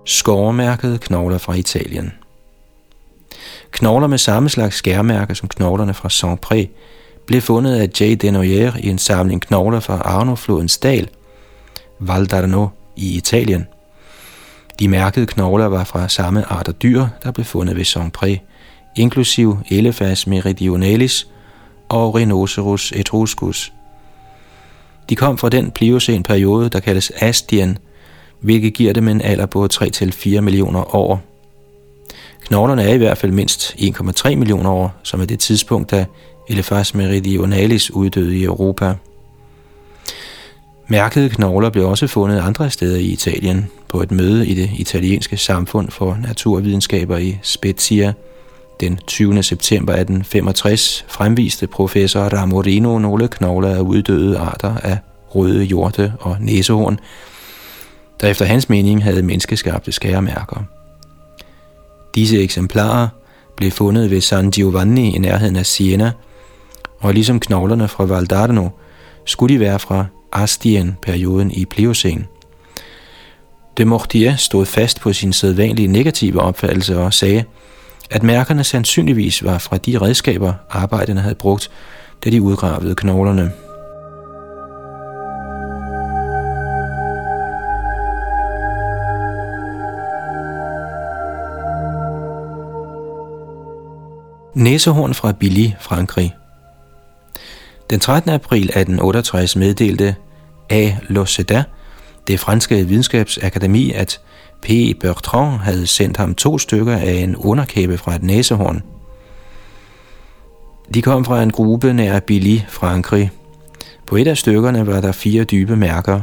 Skårmærkede 0.06 0.98
knogler 0.98 1.38
fra 1.38 1.54
Italien 1.54 2.12
Knogler 3.70 4.06
med 4.06 4.18
samme 4.18 4.48
slags 4.48 4.76
skærmærker 4.76 5.34
som 5.34 5.48
knoglerne 5.48 5.94
fra 5.94 6.08
Saint-Pré 6.08 6.68
blev 7.26 7.40
fundet 7.40 7.76
af 7.76 7.88
J. 8.00 8.14
Denoyer 8.14 8.72
i 8.80 8.88
en 8.88 8.98
samling 8.98 9.42
knogler 9.42 9.80
fra 9.80 9.98
Arno-flodens 9.98 10.78
dal, 10.78 11.08
Val 11.98 12.28
d'Arno 12.32 12.68
i 12.96 13.16
Italien. 13.16 13.66
De 14.78 14.88
mærkede 14.88 15.26
knogler 15.26 15.66
var 15.66 15.84
fra 15.84 16.08
samme 16.08 16.52
art 16.52 16.68
af 16.68 16.74
dyr, 16.74 17.06
der 17.22 17.30
blev 17.30 17.44
fundet 17.44 17.76
ved 17.76 17.84
Saint-Pré, 17.84 18.38
inklusiv 18.96 19.58
Elephas 19.70 20.26
meridionalis 20.26 21.26
og 21.88 22.14
Rhinoceros 22.14 22.92
etruscus. 22.92 23.72
De 25.08 25.16
kom 25.16 25.38
fra 25.38 25.48
den 25.48 25.70
pliocen 25.70 26.22
periode, 26.22 26.68
der 26.68 26.80
kaldes 26.80 27.12
Astien, 27.20 27.78
hvilket 28.40 28.74
giver 28.74 28.92
dem 28.92 29.08
en 29.08 29.20
alder 29.20 29.46
på 29.46 29.68
3-4 29.72 30.40
millioner 30.40 30.94
år. 30.94 31.20
Knoglerne 32.44 32.82
er 32.82 32.94
i 32.94 32.96
hvert 32.96 33.18
fald 33.18 33.32
mindst 33.32 33.74
1,3 33.78 34.34
millioner 34.34 34.70
år, 34.70 34.94
som 35.02 35.20
er 35.20 35.24
det 35.24 35.40
tidspunkt, 35.40 35.90
da 35.90 36.06
Elephas 36.48 36.94
meridionalis 36.94 37.90
uddøde 37.90 38.36
i 38.36 38.44
Europa. 38.44 38.94
Mærkede 40.88 41.28
knogler 41.28 41.70
blev 41.70 41.88
også 41.88 42.06
fundet 42.06 42.40
andre 42.40 42.70
steder 42.70 42.96
i 42.98 43.04
Italien 43.04 43.70
på 43.88 44.02
et 44.02 44.10
møde 44.10 44.46
i 44.46 44.54
det 44.54 44.70
italienske 44.76 45.36
samfund 45.36 45.90
for 45.90 46.18
naturvidenskaber 46.22 47.16
i 47.16 47.38
Spezia. 47.42 48.12
Den 48.80 48.98
20. 49.06 49.42
september 49.42 49.92
1865 49.92 51.04
fremviste 51.08 51.66
professor 51.66 52.20
Ramorino 52.20 52.98
nogle 52.98 53.28
knogler 53.28 53.74
af 53.74 53.80
uddøde 53.80 54.38
arter 54.38 54.76
af 54.76 54.98
røde 55.28 55.64
hjorte 55.64 56.12
og 56.20 56.36
næsehorn, 56.40 56.98
der 58.20 58.28
efter 58.28 58.44
hans 58.44 58.68
mening 58.68 59.04
havde 59.04 59.22
menneskeskabte 59.22 59.92
skæremærker. 59.92 60.64
Disse 62.14 62.42
eksemplarer 62.42 63.08
blev 63.56 63.70
fundet 63.70 64.10
ved 64.10 64.20
San 64.20 64.50
Giovanni 64.50 65.14
i 65.14 65.18
nærheden 65.18 65.56
af 65.56 65.66
Siena– 65.66 66.12
og 67.02 67.14
ligesom 67.14 67.40
knoglerne 67.40 67.88
fra 67.88 68.04
Valdarno 68.04 68.68
skulle 69.24 69.54
de 69.54 69.60
være 69.60 69.78
fra 69.78 70.06
Astien-perioden 70.32 71.50
i 71.50 71.64
Pliocene. 71.64 72.24
De 73.78 73.84
Mortier 73.84 74.36
stod 74.36 74.66
fast 74.66 75.00
på 75.00 75.12
sin 75.12 75.32
sædvanlige 75.32 75.88
negative 75.88 76.40
opfattelse 76.40 76.98
og 76.98 77.14
sagde, 77.14 77.44
at 78.10 78.22
mærkerne 78.22 78.64
sandsynligvis 78.64 79.44
var 79.44 79.58
fra 79.58 79.76
de 79.76 79.98
redskaber, 79.98 80.52
arbejderne 80.70 81.20
havde 81.20 81.34
brugt, 81.34 81.70
da 82.24 82.30
de 82.30 82.42
udgravede 82.42 82.94
knoglerne. 82.94 83.52
Næsehorn 94.54 95.14
fra 95.14 95.32
Billy, 95.32 95.70
Frankrig. 95.80 96.34
Den 97.92 98.00
13. 98.00 98.30
april 98.30 98.62
1868 98.62 99.56
meddelte 99.56 100.14
A. 100.70 100.90
Loseda, 101.08 101.64
det 102.26 102.40
franske 102.40 102.88
videnskabsakademi, 102.88 103.92
at 103.92 104.20
P. 104.62 104.68
Bertrand 105.00 105.60
havde 105.60 105.86
sendt 105.86 106.16
ham 106.16 106.34
to 106.34 106.58
stykker 106.58 106.96
af 106.96 107.12
en 107.12 107.36
underkæbe 107.36 107.98
fra 107.98 108.14
et 108.14 108.22
næsehorn. 108.22 108.82
De 110.94 111.02
kom 111.02 111.24
fra 111.24 111.42
en 111.42 111.50
gruppe 111.50 111.92
nær 111.92 112.20
Billy, 112.20 112.58
Frankrig. 112.68 113.30
På 114.06 114.16
et 114.16 114.26
af 114.26 114.38
stykkerne 114.38 114.86
var 114.86 115.00
der 115.00 115.12
fire 115.12 115.44
dybe 115.44 115.76
mærker. 115.76 116.20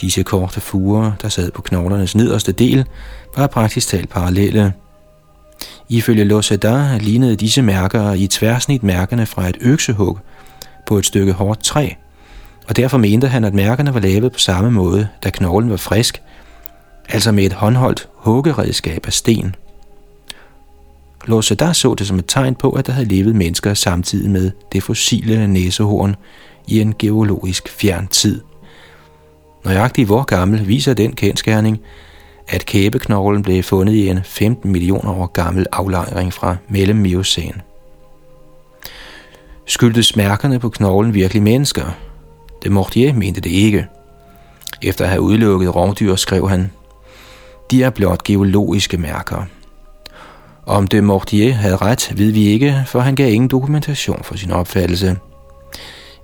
Disse 0.00 0.22
korte 0.22 0.60
fuger, 0.60 1.12
der 1.22 1.28
sad 1.28 1.50
på 1.50 1.62
knoglernes 1.62 2.14
nederste 2.14 2.52
del, 2.52 2.84
var 3.36 3.46
praktisk 3.46 3.88
talt 3.88 4.08
parallelle. 4.08 4.72
Ifølge 5.88 6.24
Losada 6.24 6.98
lignede 7.00 7.36
disse 7.36 7.62
mærker 7.62 8.12
i 8.12 8.26
tværsnit 8.26 8.82
mærkerne 8.82 9.26
fra 9.26 9.48
et 9.48 9.56
øksehug 9.60 10.18
på 10.88 10.98
et 10.98 11.06
stykke 11.06 11.32
hårdt 11.32 11.64
træ, 11.64 11.88
og 12.68 12.76
derfor 12.76 12.98
mente 12.98 13.28
han, 13.28 13.44
at 13.44 13.54
mærkerne 13.54 13.94
var 13.94 14.00
lavet 14.00 14.32
på 14.32 14.38
samme 14.38 14.70
måde, 14.70 15.08
da 15.24 15.30
knoglen 15.30 15.70
var 15.70 15.76
frisk, 15.76 16.22
altså 17.08 17.32
med 17.32 17.44
et 17.44 17.52
håndholdt 17.52 18.08
huggeredskab 18.14 19.06
af 19.06 19.12
sten. 19.12 19.54
Losada 21.26 21.72
så 21.72 21.94
det 21.94 22.06
som 22.06 22.18
et 22.18 22.24
tegn 22.28 22.54
på, 22.54 22.70
at 22.70 22.86
der 22.86 22.92
havde 22.92 23.08
levet 23.08 23.36
mennesker 23.36 23.74
samtidig 23.74 24.30
med 24.30 24.50
det 24.72 24.82
fossile 24.82 25.46
næsehorn 25.46 26.16
i 26.66 26.80
en 26.80 26.94
geologisk 26.98 27.68
fjern 27.68 28.06
tid. 28.06 28.40
Nøjagtigt 29.64 30.08
hvor 30.08 30.22
gammel 30.22 30.68
viser 30.68 30.94
den 30.94 31.12
kendskærning, 31.12 31.80
at 32.48 32.66
kæbeknoglen 32.66 33.42
blev 33.42 33.62
fundet 33.62 33.92
i 33.92 34.08
en 34.08 34.20
15 34.24 34.72
millioner 34.72 35.12
år 35.12 35.26
gammel 35.26 35.66
aflejring 35.72 36.32
fra 36.32 36.56
mellem 36.68 36.98
Skyldtes 39.68 40.16
mærkerne 40.16 40.58
på 40.58 40.68
knoglen 40.68 41.14
virkelig 41.14 41.42
mennesker? 41.42 41.84
De 42.64 42.70
Mortier 42.70 43.12
mente 43.12 43.40
det 43.40 43.50
ikke. 43.50 43.86
Efter 44.82 45.04
at 45.04 45.10
have 45.10 45.20
udelukket 45.20 45.74
rovdyr 45.74 46.16
skrev 46.16 46.48
han, 46.48 46.70
de 47.70 47.82
er 47.82 47.90
blot 47.90 48.24
geologiske 48.24 48.96
mærker. 48.96 49.42
Om 50.66 50.86
de 50.86 51.02
Mortier 51.02 51.52
havde 51.52 51.76
ret, 51.76 52.12
ved 52.16 52.32
vi 52.32 52.44
ikke, 52.44 52.84
for 52.86 53.00
han 53.00 53.14
gav 53.14 53.32
ingen 53.32 53.48
dokumentation 53.48 54.24
for 54.24 54.36
sin 54.36 54.50
opfattelse. 54.50 55.16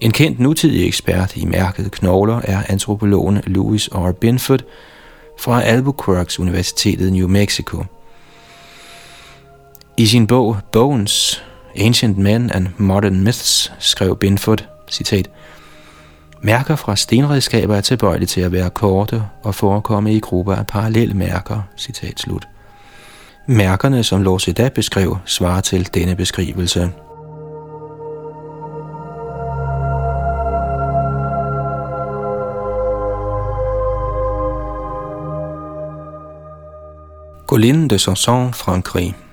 En 0.00 0.11
kendt 0.11 0.40
nutidig 0.40 0.87
ekspert 0.87 1.37
i 1.37 1.44
mærket 1.44 1.92
knogler 1.92 2.40
er 2.44 2.62
antropologen 2.68 3.40
Louis 3.46 3.88
R. 3.88 4.12
Binford, 4.12 4.61
fra 5.38 5.62
Albuquerque 5.62 6.40
Universitetet 6.40 7.12
New 7.12 7.28
Mexico. 7.28 7.85
I 9.96 10.07
sin 10.07 10.26
bog 10.26 10.57
Bones, 10.72 11.44
Ancient 11.76 12.18
Men 12.18 12.50
and 12.50 12.68
Modern 12.78 13.20
Myths 13.20 13.72
skrev 13.78 14.16
Binford, 14.16 14.68
citat, 14.90 15.30
Mærker 16.42 16.76
fra 16.76 16.96
stenredskaber 16.96 17.76
er 17.76 17.80
tilbøjelige 17.80 18.26
til 18.26 18.40
at 18.40 18.52
være 18.52 18.70
korte 18.70 19.22
og 19.42 19.54
forekomme 19.54 20.14
i 20.14 20.20
grupper 20.20 20.54
af 20.54 20.66
parallelle 20.66 21.14
mærker, 21.14 21.60
citat 21.76 22.20
slut. 22.20 22.48
Mærkerne, 23.46 24.04
som 24.04 24.22
Lorseda 24.22 24.68
beskrev, 24.68 25.16
svarer 25.24 25.60
til 25.60 25.94
denne 25.94 26.16
beskrivelse. 26.16 26.90
Colline 37.46 37.88
de 37.88 37.98
Sanson, 37.98 38.54
Frankrig. 38.54 39.23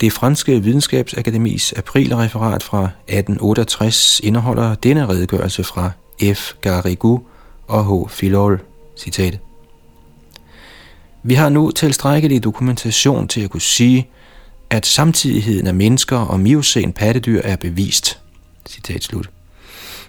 Det 0.00 0.12
franske 0.12 0.62
videnskabsakademis 0.62 1.72
aprilreferat 1.76 2.62
fra 2.62 2.84
1868 2.84 4.20
indeholder 4.24 4.74
denne 4.74 5.08
redegørelse 5.08 5.64
fra 5.64 5.90
F. 6.34 6.52
Garrigou 6.60 7.22
og 7.68 8.06
H. 8.06 8.10
Filol. 8.10 8.60
Citat. 8.96 9.38
Vi 11.22 11.34
har 11.34 11.48
nu 11.48 11.70
tilstrækkelig 11.70 12.44
dokumentation 12.44 13.28
til 13.28 13.40
at 13.40 13.50
kunne 13.50 13.60
sige, 13.60 14.08
at 14.70 14.86
samtidigheden 14.86 15.66
af 15.66 15.74
mennesker 15.74 16.18
og 16.18 16.40
miocen 16.40 16.92
pattedyr 16.92 17.40
er 17.44 17.56
bevist. 17.56 18.18
Citat 18.68 19.04
slut. 19.04 19.30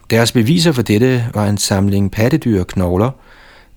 Deres 0.09 0.31
beviser 0.31 0.71
for 0.71 0.81
dette 0.81 1.25
var 1.33 1.47
en 1.47 1.57
samling 1.57 2.11
pattedyrknogler, 2.11 3.11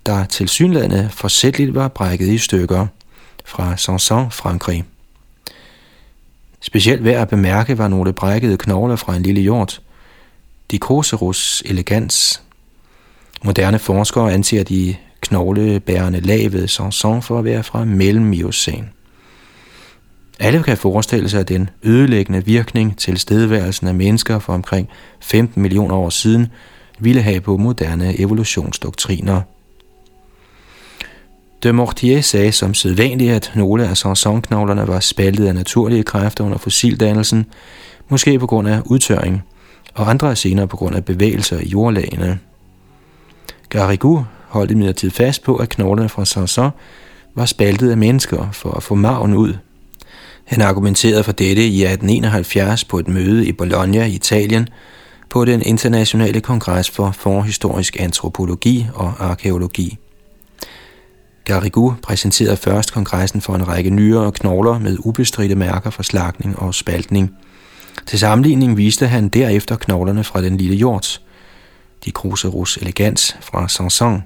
der 0.07 0.25
tilsyneladende 0.25 1.09
forsætteligt 1.13 1.75
var 1.75 1.89
brækket 1.89 2.29
i 2.29 2.39
stykker– 2.39 2.87
fra 3.45 3.77
Sanson, 3.77 4.31
Frankrig. 4.31 4.85
Specielt 6.67 7.05
værd 7.05 7.23
at 7.23 7.29
bemærke 7.29 7.79
var 7.79 7.89
nogle 7.89 8.13
brækkede 8.13 8.57
knogler 8.57 8.97
fra 8.97 9.17
en 9.17 9.23
lille 9.23 9.41
hjort, 9.41 9.83
Dicocerus 10.71 11.63
elegans. 11.67 12.43
Moderne 13.45 13.79
forskere 13.79 14.33
anser 14.33 14.63
de 14.63 14.97
knoglebærende 15.21 16.21
lag 16.21 16.53
ved 16.53 16.69
Sanson 16.69 17.23
for 17.23 17.39
at 17.39 17.45
være 17.45 17.63
fra 17.63 17.85
mellem 17.85 18.35
Alle 20.41 20.63
kan 20.63 20.77
forestille 20.77 21.29
sig 21.29 21.49
den 21.49 21.71
ødelæggende 21.83 22.45
virkning 22.45 22.99
til 22.99 23.19
stedværelsen 23.19 23.89
af 23.89 23.95
mennesker 23.95 24.39
for 24.39 24.53
omkring 24.53 24.89
15 25.21 25.63
millioner 25.63 25.97
år 25.97 26.11
siden 26.11 26.47
ville 26.99 27.23
have 27.23 27.41
på 27.41 27.57
moderne 27.57 28.21
evolutionsdoktriner– 28.21 29.41
de 31.65 31.73
Mortier 31.73 32.21
sagde 32.21 32.53
som 32.53 32.75
sædvanligt, 32.75 33.33
at 33.33 33.53
nogle 33.55 33.89
af 33.89 33.97
sansonknoglerne 33.97 34.89
var 34.89 35.01
spaltet 35.01 35.47
af 35.47 35.55
naturlige 35.55 36.03
kræfter 36.03 36.45
under 36.45 36.59
fossildannelsen, 36.59 37.47
måske 38.09 38.39
på 38.39 38.47
grund 38.47 38.69
af 38.69 38.81
udtørring, 38.85 39.43
og 39.95 40.11
andre 40.11 40.37
senere 40.37 40.69
på 40.69 40.77
grund 40.77 40.97
af 40.97 41.05
bevægelser 41.05 41.61
i 41.61 41.69
jordlagene. 41.69 42.39
Garrigou 43.69 44.25
holdt 44.49 44.71
imidlertid 44.71 45.11
fast 45.11 45.43
på, 45.43 45.57
at 45.57 45.69
knoglerne 45.69 46.09
fra 46.09 46.25
Sanson 46.25 46.71
var 47.35 47.47
spaltet 47.47 47.91
af 47.91 47.97
mennesker 47.97 48.51
for 48.53 48.71
at 48.71 48.83
få 48.83 48.95
maven 48.95 49.35
ud. 49.35 49.55
Han 50.45 50.63
argumenterede 50.63 51.25
for 51.25 51.33
dette 51.33 51.63
i 51.63 51.83
1871 51.85 52.85
på 52.85 52.99
et 52.99 53.09
møde 53.09 53.47
i 53.47 53.53
Bologna 53.53 54.05
i 54.05 54.15
Italien 54.15 54.69
på 55.31 55.45
den 55.45 55.63
internationale 55.63 56.41
kongres 56.41 56.91
for 56.91 57.11
forhistorisk 57.11 58.01
antropologi 58.01 58.87
og 58.95 59.13
arkeologi. 59.19 59.99
Garrigou 61.45 61.95
præsenterede 62.03 62.57
først 62.57 62.93
kongressen 62.93 63.41
for 63.41 63.55
en 63.55 63.69
række 63.69 63.91
nyere 63.91 64.33
knogler 64.33 64.79
med 64.79 64.97
ubestridte 65.01 65.55
mærker 65.55 65.91
for 65.91 66.03
slagning 66.03 66.59
og 66.59 66.75
spaltning. 66.75 67.31
Til 68.07 68.19
sammenligning 68.19 68.77
viste 68.77 69.07
han 69.07 69.29
derefter 69.29 69.77
knoglerne 69.77 70.25
fra 70.25 70.43
den 70.43 70.57
lille 70.57 70.77
jords, 70.77 71.23
de 72.05 72.11
Crucerus 72.11 72.77
elegans 72.77 73.37
fra 73.41 73.69
Sanson. 73.69 74.23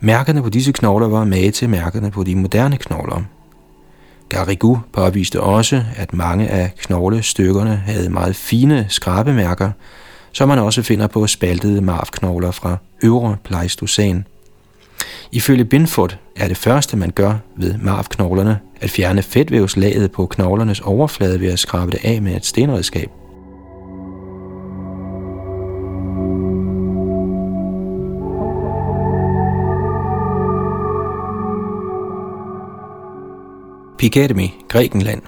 Mærkerne 0.00 0.42
på 0.42 0.48
disse 0.48 0.72
knogler 0.72 1.08
var 1.08 1.24
med 1.24 1.52
til 1.52 1.68
mærkerne 1.68 2.10
på 2.10 2.24
de 2.24 2.36
moderne 2.36 2.76
knogler. 2.76 3.22
Garrigou 4.28 4.80
påviste 4.92 5.40
også, 5.40 5.84
at 5.96 6.12
mange 6.12 6.48
af 6.48 6.74
knoglestykkerne 6.78 7.76
havde 7.76 8.10
meget 8.10 8.36
fine 8.36 8.86
skrabemærker, 8.88 9.70
som 10.32 10.48
man 10.48 10.58
også 10.58 10.82
finder 10.82 11.06
på 11.06 11.26
spaltede 11.26 11.80
marvknogler 11.80 12.50
fra 12.50 12.76
øvre 13.02 13.36
Pleistocæn. 13.44 14.24
Ifølge 15.32 15.64
Binford 15.64 16.18
er 16.36 16.48
det 16.48 16.56
første, 16.56 16.96
man 16.96 17.10
gør 17.10 17.34
ved 17.56 17.74
marvknoglerne, 17.78 18.58
at 18.80 18.90
fjerne 18.90 19.22
fedtvævslaget 19.22 20.12
på 20.12 20.26
knoglernes 20.26 20.80
overflade 20.80 21.40
ved 21.40 21.48
at 21.48 21.58
skrabe 21.58 21.90
det 21.90 22.00
af 22.04 22.22
med 22.22 22.36
et 22.36 22.46
stenredskab. 22.46 23.10
Picademy, 33.98 34.48
Grækenland 34.68 35.22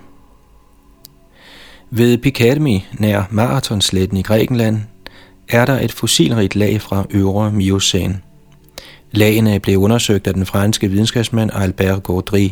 Ved 1.90 2.18
Picademy, 2.18 2.78
nær 2.98 3.22
Marathonsletten 3.30 4.16
i 4.16 4.22
Grækenland, 4.22 4.80
er 5.48 5.64
der 5.64 5.80
et 5.80 5.92
fossilrigt 5.92 6.56
lag 6.56 6.80
fra 6.80 7.06
øvre 7.10 7.52
Miocæn. 7.52 8.22
Lagene 9.12 9.60
blev 9.60 9.78
undersøgt 9.78 10.26
af 10.26 10.34
den 10.34 10.46
franske 10.46 10.88
videnskabsmand 10.88 11.50
Albert 11.54 12.02
Gaudry. 12.02 12.48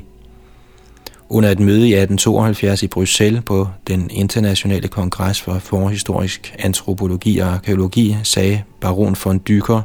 Under 1.29 1.51
et 1.51 1.61
møde 1.61 1.89
i 1.89 1.95
1872 1.95 2.83
i 2.83 2.87
Bruxelles 2.87 3.43
på 3.47 3.69
den 3.87 4.11
internationale 4.11 4.89
kongres 4.89 5.41
for 5.41 5.59
forhistorisk 5.59 6.55
antropologi 6.59 7.39
og 7.39 7.49
arkeologi 7.49 8.17
sagde 8.23 8.63
baron 8.81 9.17
von 9.25 9.41
Dyker, 9.49 9.83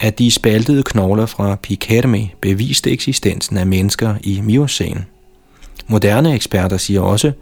at 0.00 0.18
de 0.18 0.30
spaltede 0.30 0.82
knogler 0.82 1.26
fra 1.26 1.54
Picademy 1.54 2.22
beviste 2.40 2.90
eksistensen 2.90 3.56
af 3.56 3.66
mennesker 3.66 4.14
i 4.22 4.40
Miocene. 4.40 5.04
Moderne 5.86 6.34
eksperter 6.34 6.76
siger 6.76 7.00
også, 7.00 7.32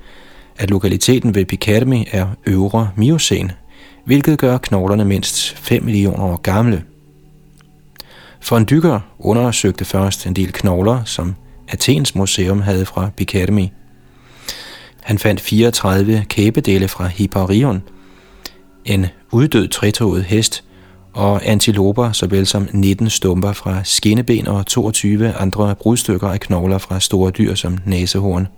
at 0.58 0.70
lokaliteten 0.70 1.34
ved 1.34 1.44
Picademy 1.44 2.04
er 2.10 2.26
øvre 2.46 2.90
Miocene, 2.96 3.54
hvilket 4.04 4.38
gør 4.38 4.58
knoglerne 4.58 5.04
mindst 5.04 5.56
5 5.58 5.84
millioner 5.84 6.24
år 6.24 6.36
gamle. 6.36 6.82
Von 8.50 8.64
Dykker 8.64 9.00
undersøgte 9.18 9.84
først 9.84 10.26
en 10.26 10.36
del 10.36 10.52
knogler, 10.52 11.04
som 11.04 11.34
Athens 11.68 12.14
Museum 12.14 12.60
havde 12.60 12.86
fra 12.86 13.10
Picademy. 13.16 13.66
Han 15.02 15.18
fandt 15.18 15.40
34 15.40 16.24
kæbedele 16.28 16.88
fra 16.88 17.06
Hipparion, 17.06 17.82
en 18.84 19.06
uddød 19.30 19.68
trætoget 19.68 20.24
hest, 20.24 20.64
og 21.12 21.40
antiloper, 21.48 22.12
såvel 22.12 22.46
som 22.46 22.68
19 22.72 23.10
stumper 23.10 23.52
fra 23.52 23.84
skinneben 23.84 24.48
og 24.48 24.66
22 24.66 25.32
andre 25.32 25.74
brudstykker 25.74 26.28
af 26.28 26.40
knogler 26.40 26.78
fra 26.78 27.00
store 27.00 27.30
dyr 27.30 27.54
som 27.54 27.78
næsehorn. 27.86 28.48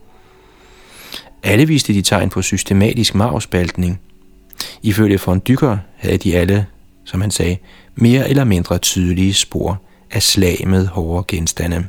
Alle 1.42 1.66
viste 1.66 1.92
de 1.92 2.02
tegn 2.02 2.28
på 2.28 2.42
systematisk 2.42 3.14
marvspaltning. 3.14 4.00
Ifølge 4.82 5.20
von 5.26 5.42
Dykker 5.48 5.78
havde 5.96 6.18
de 6.18 6.36
alle, 6.36 6.66
som 7.04 7.20
han 7.20 7.30
sagde, 7.30 7.56
mere 7.96 8.28
eller 8.28 8.44
mindre 8.44 8.78
tydelige 8.78 9.34
spor 9.34 9.80
af 10.10 10.22
slag 10.22 10.64
med 10.66 10.86
hårde 10.86 11.24
genstande. 11.28 11.84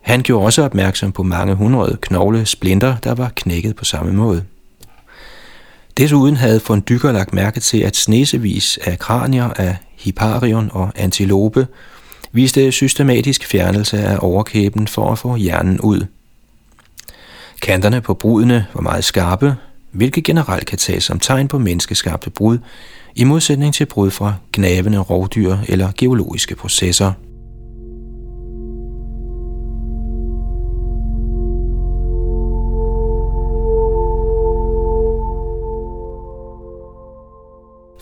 Han 0.00 0.22
gjorde 0.22 0.46
også 0.46 0.62
opmærksom 0.62 1.12
på 1.12 1.22
mange 1.22 1.54
hundrede 1.54 1.98
knogle 2.02 2.46
splinter, 2.46 2.96
der 2.96 3.14
var 3.14 3.32
knækket 3.36 3.76
på 3.76 3.84
samme 3.84 4.12
måde. 4.12 4.44
Desuden 5.96 6.36
havde 6.36 6.60
von 6.68 6.82
Dykker 6.88 7.12
lagt 7.12 7.34
mærke 7.34 7.60
til, 7.60 7.78
at 7.78 7.96
snesevis 7.96 8.78
af 8.82 8.98
kranier 8.98 9.50
af 9.50 9.76
Hipparion 9.98 10.70
og 10.72 10.92
antilope 10.96 11.66
viste 12.32 12.72
systematisk 12.72 13.46
fjernelse 13.46 13.98
af 13.98 14.18
overkæben 14.20 14.88
for 14.88 15.12
at 15.12 15.18
få 15.18 15.36
hjernen 15.36 15.80
ud. 15.80 16.06
Kanterne 17.62 18.00
på 18.00 18.14
brudene 18.14 18.66
var 18.74 18.80
meget 18.80 19.04
skarpe, 19.04 19.54
hvilket 19.92 20.24
generelt 20.24 20.66
kan 20.66 20.78
tages 20.78 21.04
som 21.04 21.20
tegn 21.20 21.48
på 21.48 21.58
menneskeskabte 21.58 22.30
brud, 22.30 22.58
i 23.16 23.24
modsætning 23.24 23.74
til 23.74 23.86
brud 23.86 24.10
fra 24.10 24.34
gnavende 24.52 24.98
rovdyr 24.98 25.56
eller 25.68 25.92
geologiske 25.98 26.56
processer. 26.56 27.12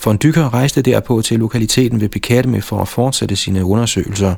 Von 0.05 0.19
Dykker 0.23 0.55
rejste 0.55 0.83
derpå 0.83 1.23
til 1.23 1.39
lokaliteten 1.39 2.01
ved 2.01 2.09
Picademy 2.09 2.63
for 2.63 2.79
at 2.79 2.89
fortsætte 2.89 3.37
sine 3.37 3.65
undersøgelser. 3.65 4.35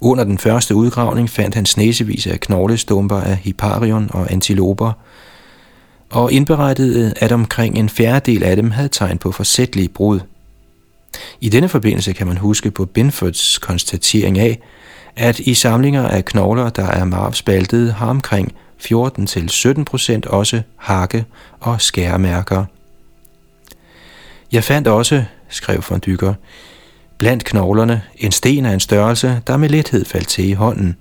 Under 0.00 0.24
den 0.24 0.38
første 0.38 0.74
udgravning 0.74 1.30
fandt 1.30 1.54
han 1.54 1.66
snesevis 1.66 2.26
af 2.26 2.40
knoglestumper 2.40 3.16
af 3.16 3.36
Hipparion 3.36 4.10
og 4.12 4.32
antiloper, 4.32 4.92
og 6.12 6.32
indberettede, 6.32 7.06
øh, 7.06 7.12
at 7.16 7.32
omkring 7.32 7.78
en 7.78 7.88
fjerdedel 7.88 8.42
af 8.42 8.56
dem 8.56 8.70
havde 8.70 8.88
tegn 8.88 9.18
på 9.18 9.32
forsætlige 9.32 9.88
brud. 9.88 10.20
I 11.40 11.48
denne 11.48 11.68
forbindelse 11.68 12.12
kan 12.12 12.26
man 12.26 12.36
huske 12.36 12.70
på 12.70 12.84
Binfords 12.84 13.58
konstatering 13.58 14.38
af, 14.38 14.60
at 15.16 15.38
i 15.38 15.54
samlinger 15.54 16.08
af 16.08 16.24
knogler, 16.24 16.68
der 16.68 16.86
er 16.86 17.04
marvspaltede, 17.04 17.92
har 17.92 18.06
omkring 18.06 18.52
14-17% 18.78 20.26
også 20.26 20.62
hakke- 20.76 21.24
og 21.60 21.80
skæremærker. 21.80 22.64
Jeg 24.52 24.64
fandt 24.64 24.88
også, 24.88 25.24
skrev 25.48 25.82
von 25.90 26.00
Dykker, 26.06 26.34
blandt 27.18 27.44
knoglerne 27.44 28.02
en 28.16 28.32
sten 28.32 28.66
af 28.66 28.74
en 28.74 28.80
størrelse, 28.80 29.40
der 29.46 29.56
med 29.56 29.68
lethed 29.68 30.04
faldt 30.04 30.28
til 30.28 30.48
i 30.48 30.52
hånden. 30.52 30.96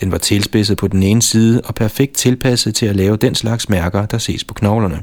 Den 0.00 0.12
var 0.12 0.18
tilspidset 0.18 0.78
på 0.78 0.88
den 0.88 1.02
ene 1.02 1.22
side 1.22 1.60
og 1.64 1.74
perfekt 1.74 2.14
tilpasset 2.14 2.74
til 2.74 2.86
at 2.86 2.96
lave 2.96 3.16
den 3.16 3.34
slags 3.34 3.68
mærker, 3.68 4.06
der 4.06 4.18
ses 4.18 4.44
på 4.44 4.54
knoglerne. 4.54 5.02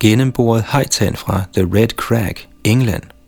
Gennemboret 0.00 0.64
hejtand 0.72 1.16
fra 1.16 1.42
The 1.54 1.68
Red 1.74 1.88
Crag, 1.88 2.34
England– 2.64 3.02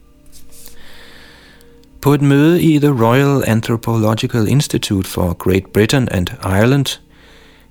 på 2.03 2.15
et 2.15 2.23
møde 2.23 2.63
i 2.63 2.79
The 2.79 3.05
Royal 3.05 3.45
Anthropological 3.47 4.49
Institute 4.49 5.11
for 5.11 5.33
Great 5.33 5.67
Britain 5.75 6.09
and 6.11 6.29
Ireland 6.45 7.01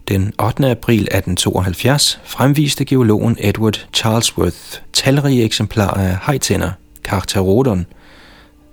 den 0.10 0.34
8. 0.40 0.72
april 0.72 1.02
1872 1.02 2.20
fremviste 2.24 2.86
geologen 2.86 3.38
Edward 3.40 3.88
Charlesworth 3.94 4.82
talrige 4.94 5.44
eksemplarer 5.44 6.10
af 6.10 6.18
hejtænder, 6.26 6.72
Carcharodon, 7.04 7.86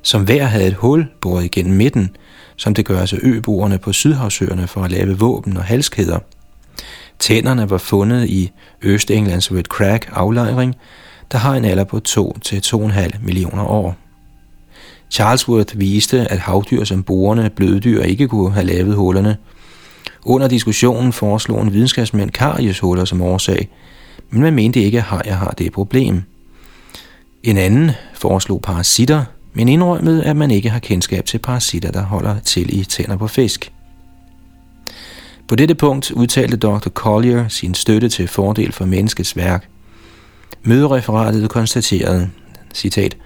som 0.02 0.24
hver 0.24 0.44
havde 0.44 0.66
et 0.66 0.74
hul 0.74 1.06
boret 1.20 1.44
igennem 1.44 1.76
midten, 1.76 2.16
som 2.56 2.74
det 2.74 2.84
gør 2.84 3.06
sig 3.06 3.18
øboerne 3.22 3.78
på 3.78 3.92
Sydhavsøerne 3.92 4.66
for 4.66 4.82
at 4.82 4.90
lave 4.90 5.18
våben 5.18 5.56
og 5.56 5.64
halskæder. 5.64 6.18
Tænderne 7.18 7.70
var 7.70 7.78
fundet 7.78 8.28
i 8.28 8.52
Østenglands 8.82 9.52
Red 9.52 9.62
Crack 9.62 10.08
aflejring, 10.12 10.74
der 11.32 11.38
har 11.38 11.54
en 11.54 11.64
alder 11.64 11.84
på 11.84 12.00
2-2,5 12.08 13.24
millioner 13.24 13.64
år. 13.64 13.96
Charlesworth 15.10 15.78
viste, 15.78 16.30
at 16.30 16.38
havdyr 16.38 16.84
som 16.84 17.02
borerne 17.02 17.50
bløddyr 17.50 18.02
ikke 18.02 18.28
kunne 18.28 18.52
have 18.52 18.66
lavet 18.66 18.94
hullerne. 18.94 19.36
Under 20.24 20.48
diskussionen 20.48 21.12
foreslog 21.12 21.62
en 21.62 21.72
videnskabsmand 21.72 22.30
karieshuller 22.30 23.04
som 23.04 23.22
årsag, 23.22 23.68
men 24.30 24.42
man 24.42 24.54
mente 24.54 24.80
ikke, 24.80 24.98
at 24.98 25.04
hajer 25.04 25.34
har 25.34 25.50
det 25.50 25.72
problem. 25.72 26.22
En 27.42 27.58
anden 27.58 27.90
foreslog 28.14 28.62
parasitter, 28.62 29.24
men 29.52 29.68
indrømmede, 29.68 30.24
at 30.24 30.36
man 30.36 30.50
ikke 30.50 30.70
har 30.70 30.78
kendskab 30.78 31.24
til 31.24 31.38
parasitter, 31.38 31.90
der 31.90 32.02
holder 32.02 32.38
til 32.38 32.80
i 32.80 32.84
tænder 32.84 33.16
på 33.16 33.26
fisk. 33.26 33.72
På 35.48 35.56
dette 35.56 35.74
punkt 35.74 36.10
udtalte 36.10 36.56
Dr. 36.56 36.88
Collier 36.88 37.48
sin 37.48 37.74
støtte 37.74 38.08
til 38.08 38.28
fordel 38.28 38.72
for 38.72 38.84
menneskets 38.84 39.36
værk. 39.36 39.68
Mødereferatet 40.62 41.50
konstaterede, 41.50 42.30
citat, 42.74 43.16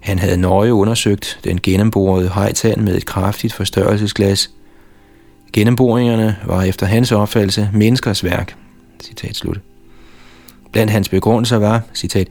han 0.00 0.18
havde 0.18 0.36
nøje 0.36 0.74
undersøgt 0.74 1.40
den 1.44 1.60
gennemborede 1.62 2.28
hejtand 2.28 2.80
med 2.80 2.96
et 2.96 3.06
kraftigt 3.06 3.52
forstørrelsesglas. 3.52 4.50
Gennemboringerne 5.52 6.36
var 6.46 6.62
efter 6.62 6.86
hans 6.86 7.12
opfattelse 7.12 7.70
menneskers 7.72 8.24
værk. 8.24 8.56
Citat 9.02 9.36
slut. 9.36 9.60
Blandt 10.72 10.92
hans 10.92 11.08
begrundelser 11.08 11.56
var, 11.56 11.82
citat, 11.94 12.28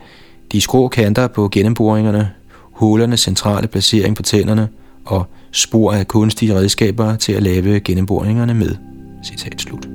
de 0.51 0.62
skrå 0.62 0.88
kanter 0.88 1.27
på 1.27 1.49
gennemboringerne, 1.51 2.32
hullernes 2.62 3.19
centrale 3.19 3.67
placering 3.67 4.15
på 4.15 4.23
tænderne 4.23 4.67
og 5.05 5.25
spor 5.51 5.93
af 5.93 6.08
kunstige 6.08 6.55
redskaber 6.55 7.15
til 7.15 7.34
at 7.34 7.43
lave 7.43 7.79
gennemboringerne 7.79 8.53
med. 8.53 8.75
Citat 9.23 9.62
slut. 9.62 9.88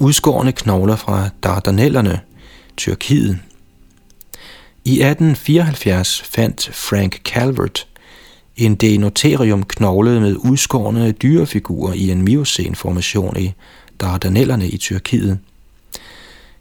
udskårne 0.00 0.52
knogler 0.52 0.96
fra 0.96 1.28
Dardanellerne, 1.42 2.20
Tyrkiet. 2.80 3.38
I 4.84 5.02
1874 5.02 6.22
fandt 6.22 6.70
Frank 6.72 7.20
Calvert 7.24 7.86
en 8.56 8.74
denoterium 8.74 9.62
knoglet 9.62 10.22
med 10.22 10.36
udskårne 10.36 11.12
dyrefigurer 11.12 11.92
i 11.92 12.10
en 12.10 12.22
miocene-formation 12.22 13.36
i 13.36 13.52
Dardanellerne 14.00 14.68
i 14.68 14.76
Tyrkiet. 14.76 15.38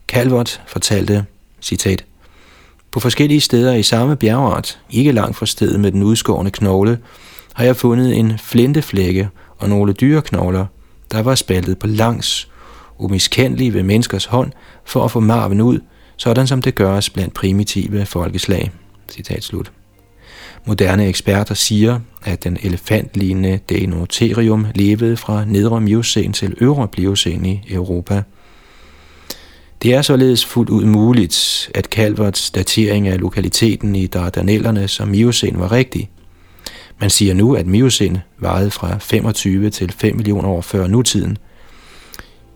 Calvert 0.08 0.62
fortalte, 0.68 1.26
citat, 1.62 2.06
På 2.92 3.00
forskellige 3.00 3.42
steder 3.42 3.74
i 3.74 3.84
samme 3.84 4.16
bjergart, 4.16 4.80
ikke 4.90 5.12
langt 5.12 5.38
fra 5.38 5.46
stedet 5.46 5.80
med 5.80 5.92
den 5.92 6.04
udskårne 6.04 6.52
knogle, 6.52 7.00
har 7.54 7.66
jeg 7.66 7.76
fundet 7.76 8.18
en 8.18 8.38
flinteflække 8.38 9.30
og 9.58 9.70
nogle 9.70 9.94
dyreknogler, 9.94 10.66
der 11.12 11.22
var 11.22 11.36
spaltet 11.36 11.80
på 11.80 11.88
langs 11.88 12.50
umiskendelige 12.98 13.74
ved 13.74 13.84
menneskers 13.84 14.26
hånd 14.26 14.52
for 14.86 15.06
at 15.06 15.12
få 15.12 15.20
marven 15.20 15.62
ud, 15.62 15.80
sådan 16.20 16.48
som 16.48 16.62
det 16.62 16.76
gøres 16.76 17.10
blandt 17.10 17.34
primitive 17.34 18.06
folkeslag. 18.06 18.72
Citat 19.10 19.44
slut. 19.44 19.72
Moderne 20.66 21.08
eksperter 21.08 21.56
siger, 21.56 22.00
at 22.24 22.44
den 22.44 22.58
elefantlignende 22.62 23.60
Deinotherium 23.70 24.66
levede 24.76 25.18
fra 25.18 25.46
nedre 25.46 25.82
Miocæn 25.82 26.34
til 26.34 26.56
øvre 26.62 26.88
Pliocæn 26.88 27.46
i 27.46 27.62
Europa. 27.70 28.24
Det 29.84 29.94
er 29.94 30.02
således 30.02 30.46
fuldt 30.46 30.70
ud 30.70 30.86
muligt, 30.86 31.70
at 31.76 31.86
Calverts 31.86 32.52
datering 32.52 33.08
af 33.08 33.20
lokaliteten 33.20 33.96
i 33.96 34.08
Dardanellerne 34.08 34.88
som 34.88 35.08
Miocen 35.08 35.60
var 35.60 35.72
rigtig. 35.72 36.10
Man 37.00 37.10
siger 37.10 37.34
nu, 37.34 37.56
at 37.56 37.68
Miocen 37.68 38.18
varede 38.40 38.72
fra 38.72 38.98
25 38.98 39.70
til 39.70 39.92
5 39.92 40.16
millioner 40.16 40.50
år 40.50 40.62
før 40.62 40.88
nutiden. 40.88 41.38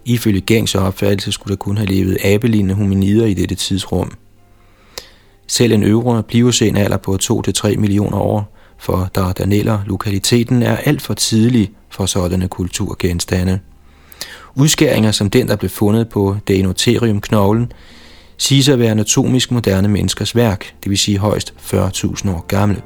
Ifølge 0.06 0.42
gængse 0.42 0.80
opfattelse 0.80 1.32
skulle 1.32 1.52
der 1.52 1.60
kun 1.60 1.78
have 1.78 1.88
levet 1.88 2.18
abelignende 2.24 2.76
hominider 2.76 3.26
i 3.26 3.34
dette 3.34 3.56
tidsrum. 3.56 4.12
Selv 5.48 5.74
en 5.74 5.84
øvre 5.84 6.24
pliocen 6.24 6.78
alder 6.78 6.98
på 6.98 7.18
2-3 7.24 7.78
millioner 7.78 8.18
år 8.18 8.58
for 8.78 9.10
Dardaneller 9.16 9.80
lokaliteten 9.86 10.64
er 10.64 10.78
alt 10.78 11.02
for 11.02 11.14
tidlig 11.14 11.72
for 11.90 12.06
sådanne 12.06 12.48
kulturgenstande. 12.48 13.60
Udskæringer 14.56 15.12
som 15.12 15.30
den, 15.30 15.48
der 15.48 15.56
blev 15.56 15.70
fundet 15.70 16.10
på 16.10 16.38
Deinotherium-knoglen, 16.48 17.72
siges 18.38 18.70
at 18.70 18.80
være 18.80 18.92
anatomisk 18.92 19.52
moderne 19.52 19.88
menneskers 19.88 20.36
værk, 20.36 20.74
det 20.84 20.90
vil 20.90 20.98
sige 20.98 21.18
højst 21.18 21.54
40.000 21.74 22.30
år 22.30 22.46
gamle. 22.48 22.82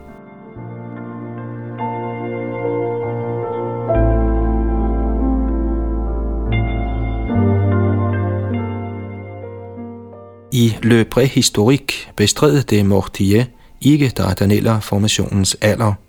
I 10.58 10.76
Le 10.82 11.06
Préhistorique 11.06 12.12
bestred 12.16 12.64
de 12.64 12.84
Mortier 12.84 13.46
ikke 13.82 14.12
Dardaneller-formationens 14.18 15.58
alder– 15.62 15.94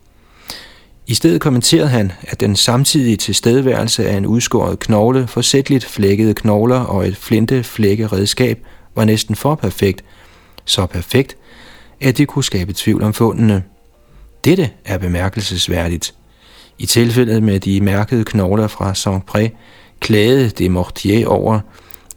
i 1.06 1.14
stedet 1.14 1.40
kommenterede 1.40 1.88
han, 1.88 2.12
at 2.22 2.40
den 2.40 2.56
samtidige 2.56 3.16
tilstedeværelse 3.16 4.08
af 4.08 4.16
en 4.16 4.26
udskåret 4.26 4.78
knogle, 4.78 5.26
forsætteligt 5.26 5.84
flækkede 5.84 6.34
knogler 6.34 6.80
og 6.80 7.06
et 7.06 7.16
flinte 7.16 7.62
flækkeredskab 7.62 8.58
var 8.94 9.04
næsten 9.04 9.36
for 9.36 9.54
perfekt, 9.54 10.04
så 10.64 10.86
perfekt, 10.86 11.36
at 12.00 12.18
det 12.18 12.28
kunne 12.28 12.44
skabe 12.44 12.72
tvivl 12.72 13.02
om 13.02 13.14
fundene. 13.14 13.62
Dette 14.44 14.70
er 14.84 14.98
bemærkelsesværdigt. 14.98 16.14
I 16.78 16.86
tilfældet 16.86 17.42
med 17.42 17.60
de 17.60 17.80
mærkede 17.80 18.24
knogler 18.24 18.66
fra 18.66 18.92
Saint-Pré 18.92 19.48
klagede 20.00 20.50
de 20.50 20.68
Mortier 20.68 21.28
over, 21.28 21.60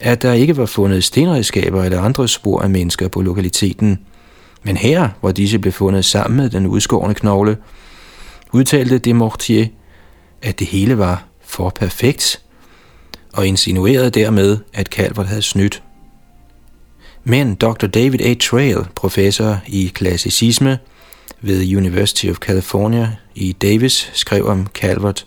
at 0.02 0.22
der 0.22 0.32
ikke 0.32 0.56
var 0.56 0.66
fundet 0.66 1.04
stenredskaber 1.04 1.84
eller 1.84 2.00
andre 2.00 2.28
spor 2.28 2.60
af 2.60 2.70
mennesker 2.70 3.08
på 3.08 3.20
lokaliteten. 3.22 3.98
Men 4.62 4.76
her, 4.76 5.08
hvor 5.20 5.32
disse 5.32 5.58
blev 5.58 5.72
fundet 5.72 6.04
sammen 6.04 6.36
med 6.36 6.50
den 6.50 6.66
udskårne 6.66 7.14
knogle, 7.14 7.56
udtalte 8.52 8.98
de 8.98 9.14
Mortier, 9.14 9.66
at 10.42 10.58
det 10.58 10.66
hele 10.66 10.98
var 10.98 11.24
for 11.44 11.70
perfekt, 11.70 12.42
og 13.32 13.46
insinuerede 13.46 14.10
dermed, 14.10 14.58
at 14.72 14.86
Calvert 14.86 15.26
havde 15.26 15.42
snydt. 15.42 15.82
Men 17.24 17.54
Dr. 17.54 17.86
David 17.86 18.20
A. 18.20 18.34
Trail, 18.34 18.78
professor 18.94 19.58
i 19.66 19.92
klassicisme 19.94 20.78
ved 21.40 21.76
University 21.76 22.26
of 22.26 22.36
California 22.36 23.16
i 23.34 23.52
Davis, 23.52 24.10
skrev 24.12 24.46
om 24.46 24.66
Calvert, 24.66 25.26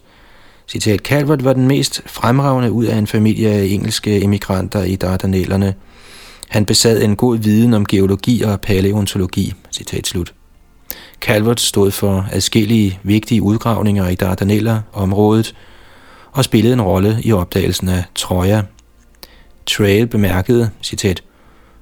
citat, 0.67 0.99
Calvert 0.99 1.43
var 1.43 1.53
den 1.53 1.67
mest 1.67 2.01
fremragende 2.05 2.71
ud 2.71 2.85
af 2.85 2.97
en 2.97 3.07
familie 3.07 3.49
af 3.49 3.63
engelske 3.63 4.23
emigranter 4.23 4.83
i 4.83 4.95
Dardanellerne. 4.95 5.73
Han 6.47 6.65
besad 6.65 7.01
en 7.01 7.15
god 7.15 7.37
viden 7.37 7.73
om 7.73 7.85
geologi 7.85 8.41
og 8.41 8.61
paleontologi, 8.61 9.53
citat 9.71 10.07
slut. 10.07 10.33
Calvert 11.21 11.59
stod 11.59 11.91
for 11.91 12.27
adskillige 12.31 12.99
vigtige 13.03 13.41
udgravninger 13.41 14.07
i 14.07 14.15
Dardaneller-området 14.15 15.55
og 16.31 16.43
spillede 16.43 16.73
en 16.73 16.81
rolle 16.81 17.19
i 17.23 17.31
opdagelsen 17.31 17.89
af 17.89 18.03
Troja. 18.15 18.61
Trail 19.65 20.07
bemærkede, 20.07 20.69
citat, 20.81 21.23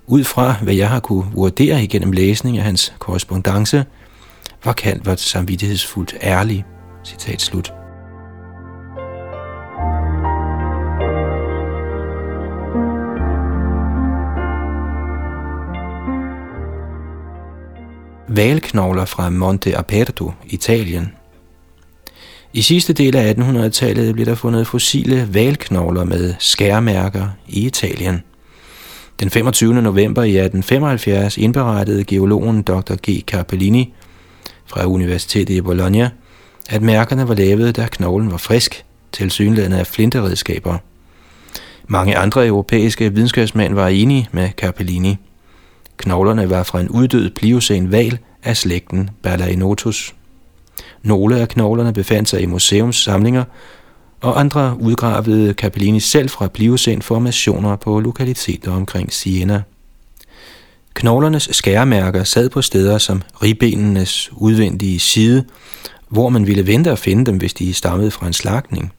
ud 0.07 0.23
fra 0.23 0.55
hvad 0.61 0.73
jeg 0.73 0.89
har 0.89 0.99
kunne 0.99 1.25
vurdere 1.33 1.83
igennem 1.83 2.11
læsning 2.11 2.57
af 2.57 2.63
hans 2.63 2.93
korrespondence, 2.99 3.85
var 4.63 4.73
Calvert 4.73 5.19
samvittighedsfuldt 5.19 6.15
ærlig. 6.21 6.65
Citat 7.03 7.41
slut. 7.41 7.82
Valknogler 18.35 19.05
fra 19.05 19.29
Monte 19.29 19.77
Aperto, 19.77 20.31
Italien. 20.45 21.13
I 22.53 22.61
sidste 22.61 22.93
del 22.93 23.15
af 23.15 23.33
1800-tallet 23.33 24.13
blev 24.13 24.25
der 24.25 24.35
fundet 24.35 24.67
fossile 24.67 25.29
valknogler 25.31 26.03
med 26.03 26.33
skærmærker 26.39 27.27
i 27.47 27.65
Italien. 27.65 28.23
Den 29.19 29.29
25. 29.29 29.73
november 29.81 30.23
i 30.23 30.37
1875 30.37 31.37
indberettede 31.37 32.03
geologen 32.03 32.61
Dr. 32.61 32.95
G. 33.09 33.23
Carpellini 33.27 33.93
fra 34.65 34.85
Universitetet 34.85 35.55
i 35.55 35.61
Bologna, 35.61 36.09
at 36.69 36.81
mærkerne 36.81 37.27
var 37.27 37.35
lavet, 37.35 37.75
da 37.75 37.87
knoglen 37.91 38.31
var 38.31 38.37
frisk, 38.37 38.85
tilsyneladende 39.11 39.79
af 39.79 39.87
flinteredskaber. 39.87 40.77
Mange 41.87 42.17
andre 42.17 42.47
europæiske 42.47 43.13
videnskabsmænd 43.13 43.73
var 43.73 43.87
enige 43.87 44.29
med 44.31 44.49
Carpellini. 44.49 45.17
Knoglerne 46.03 46.49
var 46.49 46.63
fra 46.63 46.81
en 46.81 46.89
uddød 46.89 47.29
pliocen 47.29 47.91
val 47.91 48.17
af 48.43 48.57
slægten 48.57 49.09
Balaenotus. 49.21 50.15
Nogle 51.03 51.39
af 51.39 51.49
knoglerne 51.49 51.93
befandt 51.93 52.29
sig 52.29 52.41
i 52.41 52.45
museumssamlinger, 52.45 53.43
og 54.21 54.39
andre 54.39 54.77
udgravede 54.79 55.53
Capellini 55.53 55.99
selv 55.99 56.29
fra 56.29 56.47
pliocen-formationer 56.47 57.75
på 57.75 57.99
lokaliteter 57.99 58.71
omkring 58.71 59.13
Siena. 59.13 59.61
Knoglernes 60.93 61.49
skæremærker 61.51 62.23
sad 62.23 62.49
på 62.49 62.61
steder 62.61 62.97
som 62.97 63.21
ribbenenes 63.43 64.31
udvendige 64.33 64.99
side, 64.99 65.45
hvor 66.09 66.29
man 66.29 66.47
ville 66.47 66.67
vente 66.67 66.91
at 66.91 66.99
finde 66.99 67.25
dem, 67.25 67.37
hvis 67.37 67.53
de 67.53 67.73
stammede 67.73 68.11
fra 68.11 68.27
en 68.27 68.33
slagtning. 68.33 68.93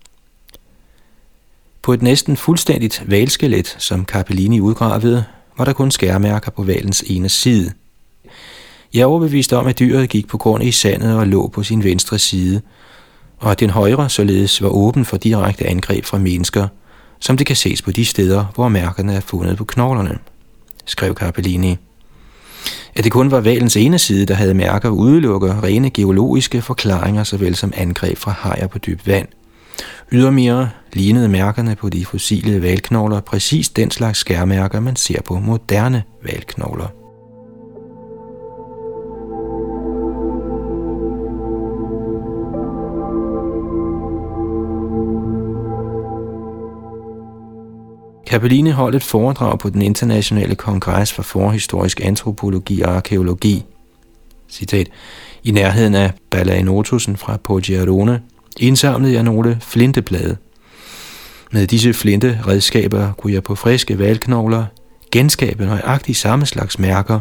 På 1.82 1.92
et 1.92 2.02
næsten 2.02 2.36
fuldstændigt 2.36 3.02
valskelet, 3.06 3.76
som 3.78 4.04
Capellini 4.04 4.60
udgravede, 4.60 5.24
var 5.58 5.64
der 5.64 5.72
kun 5.72 5.90
skærmærker 5.90 6.50
på 6.50 6.62
valens 6.62 7.04
ene 7.06 7.28
side. 7.28 7.72
Jeg 8.94 9.00
er 9.00 9.06
overbevist 9.06 9.52
om, 9.52 9.66
at 9.66 9.78
dyret 9.78 10.08
gik 10.08 10.28
på 10.28 10.38
grund 10.38 10.62
i 10.62 10.72
sandet 10.72 11.16
og 11.16 11.26
lå 11.26 11.48
på 11.48 11.62
sin 11.62 11.84
venstre 11.84 12.18
side, 12.18 12.60
og 13.38 13.50
at 13.50 13.60
den 13.60 13.70
højre 13.70 14.10
således 14.10 14.62
var 14.62 14.68
åben 14.68 15.04
for 15.04 15.16
direkte 15.16 15.66
angreb 15.66 16.04
fra 16.04 16.18
mennesker, 16.18 16.68
som 17.20 17.36
det 17.36 17.46
kan 17.46 17.56
ses 17.56 17.82
på 17.82 17.90
de 17.90 18.04
steder, 18.04 18.44
hvor 18.54 18.68
mærkerne 18.68 19.14
er 19.14 19.20
fundet 19.20 19.56
på 19.56 19.64
knoglerne, 19.64 20.18
skrev 20.84 21.14
Carpellini. 21.14 21.76
At 22.96 23.04
det 23.04 23.12
kun 23.12 23.30
var 23.30 23.40
valens 23.40 23.76
ene 23.76 23.98
side, 23.98 24.26
der 24.26 24.34
havde 24.34 24.54
mærker, 24.54 24.88
udelukker 24.88 25.62
rene 25.62 25.90
geologiske 25.90 26.62
forklaringer, 26.62 27.24
såvel 27.24 27.54
som 27.54 27.72
angreb 27.76 28.18
fra 28.18 28.30
hajer 28.30 28.66
på 28.66 28.78
dyb 28.78 29.06
vand– 29.06 29.28
Ydermere 30.12 30.70
lignede 30.92 31.28
mærkerne 31.28 31.76
på 31.76 31.88
de 31.88 32.04
fossile 32.06 32.62
valknogler 32.62 33.20
præcis 33.20 33.68
den 33.68 33.90
slags 33.90 34.18
skærmærker, 34.18 34.80
man 34.80 34.96
ser 34.96 35.22
på 35.22 35.38
moderne 35.38 36.02
valknogler. 36.22 36.88
Capelline 48.26 48.72
holdt 48.72 48.96
et 48.96 49.02
foredrag 49.02 49.58
på 49.58 49.70
den 49.70 49.82
internationale 49.82 50.54
kongres 50.54 51.12
for 51.12 51.22
forhistorisk 51.22 52.00
antropologi 52.04 52.82
og 52.82 52.96
arkeologi. 52.96 53.64
Citat. 54.48 54.88
I 55.44 55.50
nærheden 55.50 55.94
af 55.94 56.12
Balaenotusen 56.30 57.16
fra 57.16 57.36
Poggiarone 57.36 58.22
indsamlede 58.60 59.14
jeg 59.14 59.22
nogle 59.22 59.58
flinteblade. 59.60 60.36
Med 61.52 61.66
disse 61.66 61.94
flinte 61.94 62.40
redskaber 62.46 63.12
kunne 63.12 63.32
jeg 63.32 63.42
på 63.42 63.54
friske 63.54 63.98
valknogler 63.98 64.64
genskabe 65.10 65.64
nøjagtigt 65.64 66.18
samme 66.18 66.46
slags 66.46 66.78
mærker, 66.78 67.20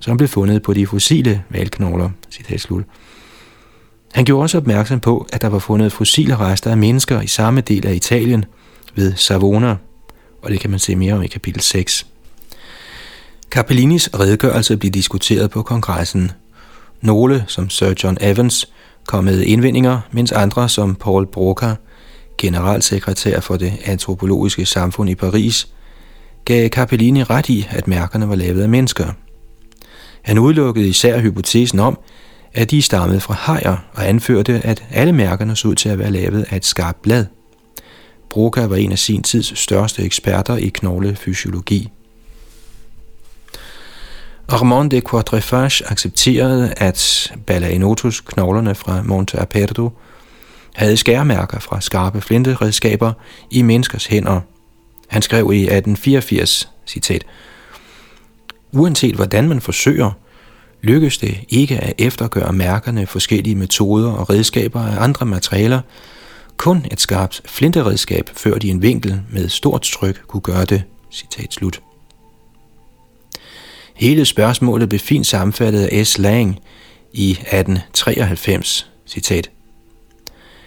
som 0.00 0.16
blev 0.16 0.28
fundet 0.28 0.62
på 0.62 0.72
de 0.72 0.86
fossile 0.86 1.42
valknogler. 1.50 2.10
slut. 2.56 2.84
Han 4.12 4.24
gjorde 4.24 4.44
også 4.44 4.58
opmærksom 4.58 5.00
på, 5.00 5.26
at 5.32 5.42
der 5.42 5.48
var 5.48 5.58
fundet 5.58 5.92
fossile 5.92 6.36
rester 6.36 6.70
af 6.70 6.76
mennesker 6.76 7.20
i 7.20 7.26
samme 7.26 7.60
del 7.60 7.86
af 7.86 7.94
Italien 7.94 8.44
ved 8.94 9.16
Savona, 9.16 9.76
og 10.42 10.50
det 10.50 10.60
kan 10.60 10.70
man 10.70 10.78
se 10.78 10.96
mere 10.96 11.14
om 11.14 11.22
i 11.22 11.26
kapitel 11.26 11.60
6. 11.60 12.06
Capellinis 13.50 14.10
redegørelse 14.14 14.76
blev 14.76 14.92
diskuteret 14.92 15.50
på 15.50 15.62
kongressen. 15.62 16.30
Nogle, 17.00 17.44
som 17.46 17.70
Sir 17.70 17.94
John 18.04 18.18
Evans, 18.20 18.68
kom 19.06 19.24
med 19.24 19.40
indvendinger, 19.40 20.00
mens 20.10 20.32
andre 20.32 20.68
som 20.68 20.94
Paul 20.94 21.26
Broca, 21.26 21.74
generalsekretær 22.38 23.40
for 23.40 23.56
det 23.56 23.72
antropologiske 23.84 24.66
samfund 24.66 25.10
i 25.10 25.14
Paris, 25.14 25.68
gav 26.44 26.68
Capellini 26.68 27.22
ret 27.22 27.48
i, 27.48 27.66
at 27.70 27.88
mærkerne 27.88 28.28
var 28.28 28.34
lavet 28.34 28.62
af 28.62 28.68
mennesker. 28.68 29.06
Han 30.22 30.38
udelukkede 30.38 30.88
især 30.88 31.20
hypotesen 31.20 31.78
om, 31.78 31.98
at 32.54 32.70
de 32.70 32.82
stammede 32.82 33.20
fra 33.20 33.34
hajer 33.34 33.76
og 33.94 34.08
anførte, 34.08 34.60
at 34.64 34.84
alle 34.90 35.12
mærkerne 35.12 35.56
så 35.56 35.68
ud 35.68 35.74
til 35.74 35.88
at 35.88 35.98
være 35.98 36.10
lavet 36.10 36.46
af 36.50 36.56
et 36.56 36.64
skarpt 36.64 37.02
blad. 37.02 37.26
Broca 38.30 38.66
var 38.66 38.76
en 38.76 38.92
af 38.92 38.98
sin 38.98 39.22
tids 39.22 39.58
største 39.58 40.02
eksperter 40.02 40.56
i 40.56 40.68
knoglefysiologi. 40.68 41.90
Armand 44.48 44.90
de 44.90 45.02
Quatrefages 45.10 45.82
accepterede, 45.86 46.74
at 46.76 47.32
Balaenotus, 47.46 48.20
knoglerne 48.20 48.74
fra 48.74 49.02
Monte 49.02 49.40
Aperto, 49.40 49.92
havde 50.74 50.96
skærmærker 50.96 51.58
fra 51.60 51.80
skarpe 51.80 52.20
flinteredskaber 52.20 53.12
i 53.50 53.62
menneskers 53.62 54.06
hænder. 54.06 54.40
Han 55.08 55.22
skrev 55.22 55.52
i 55.52 55.60
1884, 55.60 56.68
citat, 56.86 57.24
Uanset 58.72 59.14
hvordan 59.14 59.48
man 59.48 59.60
forsøger, 59.60 60.10
lykkes 60.82 61.18
det 61.18 61.38
ikke 61.48 61.78
at 61.78 61.94
eftergøre 61.98 62.52
mærkerne 62.52 63.06
forskellige 63.06 63.56
metoder 63.56 64.12
og 64.12 64.30
redskaber 64.30 64.80
af 64.80 65.02
andre 65.04 65.26
materialer, 65.26 65.80
kun 66.56 66.86
et 66.92 67.00
skarpt 67.00 67.42
flinteredskab 67.46 68.30
ført 68.36 68.64
i 68.64 68.68
en 68.68 68.82
vinkel 68.82 69.20
med 69.30 69.48
stort 69.48 69.82
tryk 69.82 70.22
kunne 70.26 70.40
gøre 70.40 70.64
det. 70.64 70.82
Citat 71.10 71.52
slut. 71.52 71.80
Hele 74.02 74.24
spørgsmålet 74.24 74.88
blev 74.88 74.98
fint 74.98 75.26
sammenfattet 75.26 75.84
af 75.84 76.06
S. 76.06 76.18
Lang 76.18 76.58
i 77.12 77.30
1893. 77.30 78.90
Citat. 79.06 79.50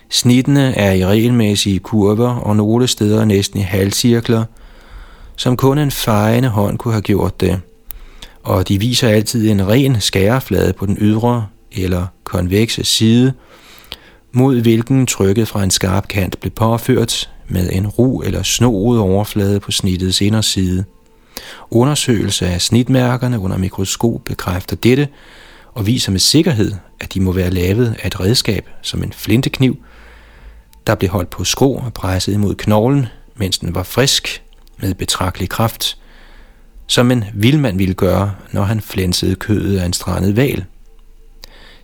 Snittene 0.10 0.78
er 0.78 0.92
i 0.92 1.06
regelmæssige 1.06 1.80
kurver 1.80 2.30
og 2.30 2.56
nogle 2.56 2.88
steder 2.88 3.26
næsten 3.26 3.60
i 3.60 3.64
halvcirkler, 3.64 4.44
som 5.36 5.58
kun 5.58 5.78
en 5.78 5.92
fejende 5.92 6.50
hånd 6.50 6.78
kunne 6.78 6.94
have 6.94 7.02
gjort 7.02 7.42
det. 7.42 7.62
Og 8.44 8.68
de 8.68 8.80
viser 8.80 9.10
altid 9.10 9.50
en 9.52 9.68
ren 9.68 10.02
skæreflade 10.02 10.74
på 10.74 10.86
den 10.86 10.98
ydre 11.02 11.48
eller 11.72 12.06
konvekse 12.24 12.84
side, 12.84 13.34
mod 14.32 14.62
hvilken 14.62 15.08
trykket 15.08 15.48
fra 15.48 15.64
en 15.64 15.72
skarp 15.72 16.08
kant 16.08 16.40
blev 16.40 16.52
påført 16.52 17.30
med 17.48 17.70
en 17.72 17.88
ru 17.88 18.22
eller 18.22 18.44
snoet 18.44 19.00
overflade 19.00 19.60
på 19.60 19.72
snittets 19.72 20.22
inderside. 20.22 20.86
Undersøgelse 21.72 22.48
af 22.48 22.62
snitmærkerne 22.62 23.40
under 23.40 23.58
mikroskop 23.58 24.22
bekræfter 24.26 24.76
dette 24.76 25.08
og 25.74 25.88
viser 25.88 26.12
med 26.12 26.20
sikkerhed, 26.20 26.72
at 27.00 27.14
de 27.14 27.20
må 27.20 27.32
være 27.32 27.50
lavet 27.50 27.96
af 28.04 28.08
et 28.08 28.20
redskab 28.20 28.70
som 28.82 29.04
en 29.04 29.14
flintekniv, 29.14 29.78
der 30.88 30.96
blev 30.96 31.10
holdt 31.10 31.30
på 31.30 31.44
skrå 31.44 31.74
og 31.74 31.94
presset 31.94 32.34
imod 32.34 32.56
knoglen, 32.56 33.08
mens 33.36 33.58
den 33.58 33.76
var 33.76 33.84
frisk 33.84 34.44
med 34.78 34.94
betragtelig 34.94 35.50
kraft, 35.50 35.98
som 36.88 37.12
en 37.12 37.26
vildmand 37.34 37.78
ville 37.78 37.94
gøre, 37.94 38.36
når 38.52 38.64
han 38.64 38.82
flænsede 38.82 39.36
kødet 39.36 39.80
af 39.80 39.86
en 39.86 39.94
strandet 39.94 40.36
val. 40.36 40.66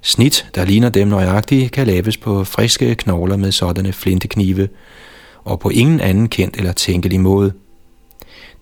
Snit, 0.01 0.47
der 0.55 0.65
ligner 0.65 0.89
dem 0.89 1.07
nøjagtigt, 1.07 1.71
kan 1.71 1.87
laves 1.87 2.17
på 2.17 2.43
friske 2.43 2.95
knogler 2.95 3.37
med 3.37 3.51
sådanne 3.51 3.93
flinteknive, 3.93 4.69
og 5.43 5.59
på 5.59 5.69
ingen 5.69 5.99
anden 5.99 6.29
kendt 6.29 6.57
eller 6.57 6.73
tænkelig 6.73 7.19
måde. 7.19 7.53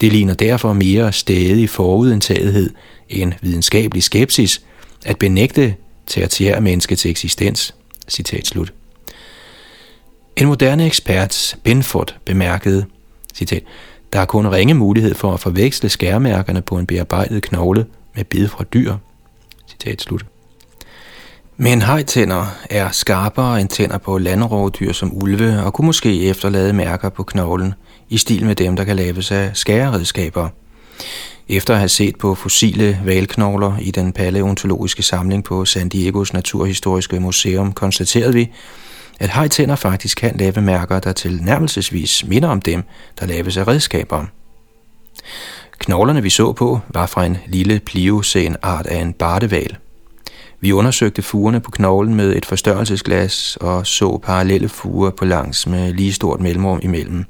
Det 0.01 0.11
ligner 0.11 0.33
derfor 0.33 0.73
mere 0.73 1.13
stadig 1.13 1.69
forudindtagethed 1.69 2.69
end 3.09 3.33
videnskabelig 3.41 4.03
skepsis 4.03 4.61
at 5.05 5.17
benægte 5.17 5.75
tertiær 6.07 6.59
menneskets 6.59 7.05
eksistens. 7.05 7.75
Citat 8.09 8.47
slut. 8.47 8.73
En 10.35 10.47
moderne 10.47 10.85
ekspert, 10.85 11.55
Benford, 11.63 12.15
bemærkede, 12.25 12.85
citat, 13.35 13.63
der 14.13 14.19
er 14.19 14.25
kun 14.25 14.47
ringe 14.47 14.73
mulighed 14.73 15.15
for 15.15 15.33
at 15.33 15.39
forveksle 15.39 15.89
skærmærkerne 15.89 16.61
på 16.61 16.77
en 16.77 16.85
bearbejdet 16.85 17.43
knogle 17.43 17.85
med 18.15 18.23
bid 18.23 18.47
fra 18.47 18.63
dyr. 18.63 18.95
Citat 19.69 20.01
slut. 20.01 20.25
Men 21.57 21.81
hejtænder 21.81 22.45
er 22.69 22.91
skarpere 22.91 23.61
end 23.61 23.69
tænder 23.69 23.97
på 23.97 24.17
landrovdyr 24.17 24.91
som 24.91 25.23
ulve 25.23 25.63
og 25.63 25.73
kunne 25.73 25.85
måske 25.85 26.23
efterlade 26.25 26.73
mærker 26.73 27.09
på 27.09 27.23
knoglen 27.23 27.73
i 28.09 28.17
stil 28.17 28.45
med 28.45 28.55
dem, 28.55 28.75
der 28.75 28.83
kan 28.83 28.95
laves 28.95 29.31
af 29.31 29.51
skæreredskaber. 29.53 30.49
Efter 31.49 31.73
at 31.73 31.79
have 31.79 31.89
set 31.89 32.15
på 32.15 32.35
fossile 32.35 33.01
valknogler 33.05 33.77
i 33.81 33.91
den 33.91 34.13
paleontologiske 34.13 35.03
samling 35.03 35.43
på 35.43 35.65
San 35.65 35.89
Diegos 35.89 36.33
Naturhistoriske 36.33 37.19
Museum, 37.19 37.73
konstaterede 37.73 38.33
vi, 38.33 38.49
at 39.19 39.29
hajtænder 39.29 39.75
faktisk 39.75 40.17
kan 40.17 40.35
lave 40.37 40.61
mærker, 40.61 40.99
der 40.99 41.11
tilnærmelsesvis 41.11 42.25
minder 42.27 42.49
om 42.49 42.61
dem, 42.61 42.83
der 43.19 43.25
laves 43.25 43.57
af 43.57 43.67
redskaber. 43.67 44.25
Knoglerne, 45.79 46.23
vi 46.23 46.29
så 46.29 46.53
på, 46.53 46.79
var 46.89 47.05
fra 47.05 47.25
en 47.25 47.37
lille 47.47 47.79
pliocen 47.79 48.55
art 48.61 48.85
af 48.85 49.01
en 49.01 49.13
barteval.– 49.13 49.77
vi 50.61 50.71
undersøgte 50.71 51.21
fugerne 51.21 51.59
på 51.59 51.71
knoglen 51.71 52.15
med 52.15 52.35
et 52.35 52.45
forstørrelsesglas 52.45 53.57
og 53.61 53.87
så 53.87 54.17
parallelle 54.23 54.69
fuger 54.69 55.09
på 55.09 55.25
langs 55.25 55.67
med 55.67 55.93
lige 55.93 56.13
stort 56.13 56.39
mellemrum 56.39 56.79
imellem. 56.83 57.25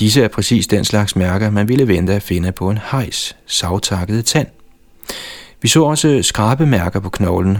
Disse 0.00 0.22
er 0.22 0.28
præcis 0.28 0.66
den 0.66 0.84
slags 0.84 1.16
mærker, 1.16 1.50
man 1.50 1.68
ville 1.68 1.88
vente 1.88 2.14
at 2.14 2.22
finde 2.22 2.52
på 2.52 2.70
en 2.70 2.78
hejs, 2.90 3.36
savtakket 3.46 4.24
tand. 4.24 4.46
Vi 5.62 5.68
så 5.68 5.84
også 5.84 6.22
skrabemærker 6.22 7.00
på 7.00 7.08
knoglen. 7.08 7.58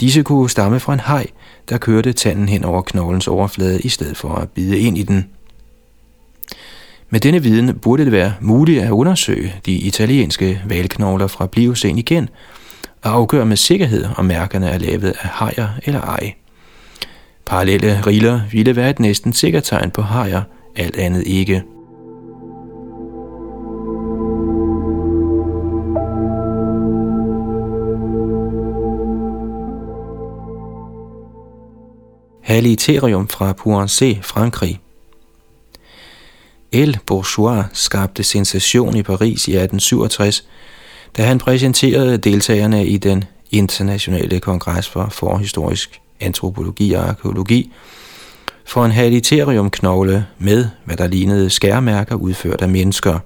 Disse 0.00 0.22
kunne 0.22 0.50
stamme 0.50 0.80
fra 0.80 0.92
en 0.92 1.00
hej, 1.00 1.26
der 1.68 1.78
kørte 1.78 2.12
tanden 2.12 2.48
hen 2.48 2.64
over 2.64 2.82
knoglens 2.82 3.28
overflade 3.28 3.80
i 3.80 3.88
stedet 3.88 4.16
for 4.16 4.34
at 4.34 4.48
bide 4.48 4.78
ind 4.78 4.98
i 4.98 5.02
den. 5.02 5.28
Med 7.10 7.20
denne 7.20 7.42
viden 7.42 7.78
burde 7.78 8.04
det 8.04 8.12
være 8.12 8.34
muligt 8.40 8.82
at 8.82 8.90
undersøge 8.90 9.54
de 9.66 9.72
italienske 9.72 10.62
valknogler 10.66 11.26
fra 11.26 11.46
Pliocen 11.46 11.98
igen– 11.98 12.28
og 13.02 13.12
afgøre 13.12 13.46
med 13.46 13.56
sikkerhed, 13.56 14.06
om 14.16 14.24
mærkerne 14.24 14.68
er 14.68 14.78
lavet 14.78 15.14
af 15.22 15.28
hajer 15.28 15.68
eller 15.84 16.00
ej. 16.00 16.34
Parallelle 17.46 18.02
riller 18.06 18.40
ville 18.52 18.76
være 18.76 18.90
et 18.90 19.00
næsten 19.00 19.32
sikkert 19.32 19.64
tegn 19.64 19.90
på 19.90 20.02
hajer, 20.02 20.42
alt 20.76 20.96
andet 20.96 21.26
ikke. 21.26 21.64
Haliterium 32.42 33.28
fra 33.28 33.52
Pouancé, 33.52 34.20
Frankrig. 34.22 34.80
El 36.72 36.98
Bourgeois 37.06 37.64
skabte 37.72 38.22
sensation 38.22 38.96
i 38.96 39.02
Paris 39.02 39.48
i 39.48 39.56
1867, 39.56 40.44
da 41.16 41.22
han 41.22 41.38
præsenterede 41.38 42.18
deltagerne 42.18 42.86
i 42.86 42.96
den 42.96 43.24
internationale 43.50 44.40
kongres 44.40 44.88
for 44.88 45.08
forhistorisk 45.10 46.00
antropologi 46.20 46.92
og 46.92 47.08
arkeologi 47.08 47.72
for 48.70 48.84
en 48.84 48.90
haliteriumknogle 48.90 50.26
med, 50.38 50.68
hvad 50.84 50.96
der 50.96 51.06
lignede 51.06 51.50
skærmærker 51.50 52.14
udført 52.14 52.62
af 52.62 52.68
mennesker. 52.68 53.18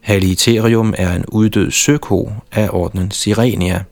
Haliterium 0.00 0.94
er 0.98 1.16
en 1.16 1.24
uddød 1.28 1.70
søko 1.70 2.32
af 2.52 2.68
ordenen 2.72 3.10
Sirenia. 3.10 3.84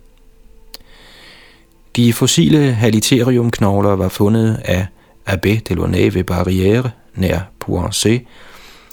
De 1.97 2.13
fossile 2.13 2.73
haliteriumknogler 2.73 3.91
var 3.97 4.09
fundet 4.09 4.61
af 4.65 4.87
Abbé 5.29 5.61
Delaunay 5.69 6.13
ved 6.13 6.31
Barrière 6.31 6.89
nær 7.15 7.41
Pouancé 7.65 8.19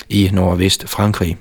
i 0.09 0.29
nordvest 0.33 0.89
Frankrig. 0.89 1.37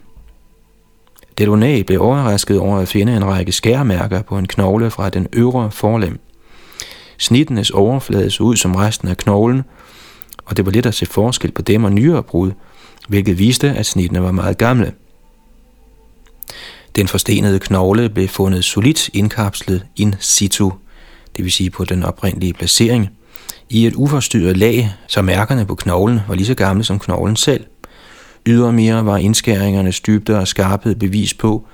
Delaunay 1.39 1.81
blev 1.81 2.03
overrasket 2.03 2.59
over 2.59 2.79
at 2.79 2.89
finde 2.89 3.17
en 3.17 3.25
række 3.25 3.53
skærmærker 3.53 4.23
på 4.23 4.39
en 4.39 4.47
knogle 4.47 4.91
fra 4.91 5.11
den 5.11 5.27
øvre 5.33 5.71
forlem. 5.71 6.21
Snittenes 7.21 7.71
overflade 7.71 8.31
så 8.31 8.43
ud 8.43 8.57
som 8.57 8.77
resten 8.77 9.09
af 9.09 9.17
knoglen, 9.17 9.63
og 10.45 10.57
det 10.57 10.67
var 10.67 10.73
let 10.73 10.87
at 10.87 10.95
se 10.95 11.07
forskel 11.07 11.53
på 11.53 11.63
dem 11.63 11.85
og 11.85 11.93
nyere 11.93 12.23
brud, 12.23 12.53
hvilket 13.09 13.39
viste, 13.39 13.71
at 13.71 13.87
snittene 13.87 14.23
var 14.23 14.33
meget 14.33 14.59
gamle. 14.59 14.93
Den 16.97 17.09
forstenede 17.09 17.59
knogle 17.59 18.09
blev 18.09 18.29
fundet 18.29 18.65
solidt 18.65 19.11
indkapslet 19.13 19.87
in 19.97 20.15
situ, 20.21 20.71
det 21.37 21.45
vil 21.45 21.53
sige 21.53 21.71
på 21.71 21.85
den 21.85 22.03
oprindelige 22.03 22.53
placering, 22.53 23.09
i 23.69 23.87
et 23.87 23.95
uforstyrret 23.95 24.57
lag, 24.57 24.93
så 25.07 25.23
mærkerne 25.23 25.67
på 25.67 25.75
knoglen 25.75 26.21
var 26.29 26.35
lige 26.35 26.47
så 26.47 26.55
gamle 26.55 26.85
som 26.85 26.99
knoglen 26.99 27.37
selv– 27.37 27.65
Ydermere 28.47 29.07
var 29.07 29.17
indskæringernes 29.17 30.01
dybde 30.01 30.39
og 30.39 30.49
skarphed 30.49 30.95
bevis 30.95 31.35
på, 31.35 31.67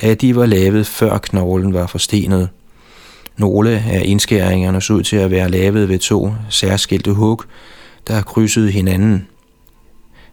at 0.00 0.20
de 0.20 0.36
var 0.36 0.46
lavet 0.46 0.86
før 0.86 1.18
knoglen 1.18 1.74
var 1.74 1.86
forstenet. 1.86 2.48
Nogle 3.36 3.70
af 3.70 4.02
indskæringerne 4.04 4.80
så 4.80 4.92
ud 4.92 5.02
til 5.02 5.16
at 5.16 5.30
være 5.30 5.50
lavet 5.50 5.88
ved 5.88 5.98
to 5.98 6.32
særskilte 6.48 7.12
hug, 7.12 7.42
der 8.06 8.22
krydsede 8.22 8.70
hinanden. 8.70 9.26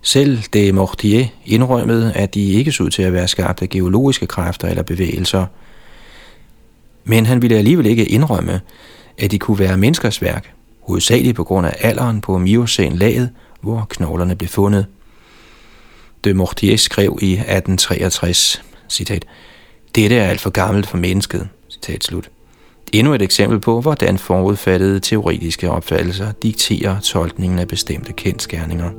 Selv 0.01 0.39
de 0.53 0.71
Mortier 0.71 1.25
indrømmede, 1.45 2.13
at 2.13 2.33
de 2.33 2.51
ikke 2.51 2.71
så 2.71 2.83
ud 2.83 2.89
til 2.89 3.03
at 3.03 3.13
være 3.13 3.27
skabt 3.27 3.61
af 3.61 3.69
geologiske 3.69 4.27
kræfter 4.27 4.67
eller 4.67 4.83
bevægelser. 4.83 5.45
Men 7.03 7.25
han 7.25 7.41
ville 7.41 7.57
alligevel 7.57 7.85
ikke 7.85 8.05
indrømme, 8.05 8.61
at 9.17 9.31
de 9.31 9.39
kunne 9.39 9.59
være 9.59 9.77
menneskers 9.77 10.21
værk, 10.21 10.53
hovedsageligt 10.81 11.35
på 11.35 11.43
grund 11.43 11.67
af 11.67 11.75
alderen 11.79 12.21
på 12.21 12.37
Miocæn-laget, 12.37 13.29
hvor 13.61 13.87
knoglerne 13.89 14.35
blev 14.35 14.49
fundet. 14.49 14.85
De 16.23 16.33
Mortier 16.33 16.77
skrev 16.77 17.19
i 17.21 17.31
1863, 17.31 18.63
citat, 18.89 19.25
Dette 19.95 20.15
er 20.15 20.27
alt 20.27 20.41
for 20.41 20.49
gammelt 20.49 20.87
for 20.87 20.97
mennesket, 20.97 21.49
citat 21.69 22.03
slut. 22.03 22.29
Endnu 22.93 23.13
et 23.13 23.21
eksempel 23.21 23.59
på, 23.59 23.81
hvordan 23.81 24.17
forudfattede 24.17 24.99
teoretiske 24.99 25.71
opfattelser 25.71 26.31
dikterer 26.31 26.99
tolkningen 26.99 27.59
af 27.59 27.67
bestemte 27.67 28.13
kendskærninger. 28.13 28.91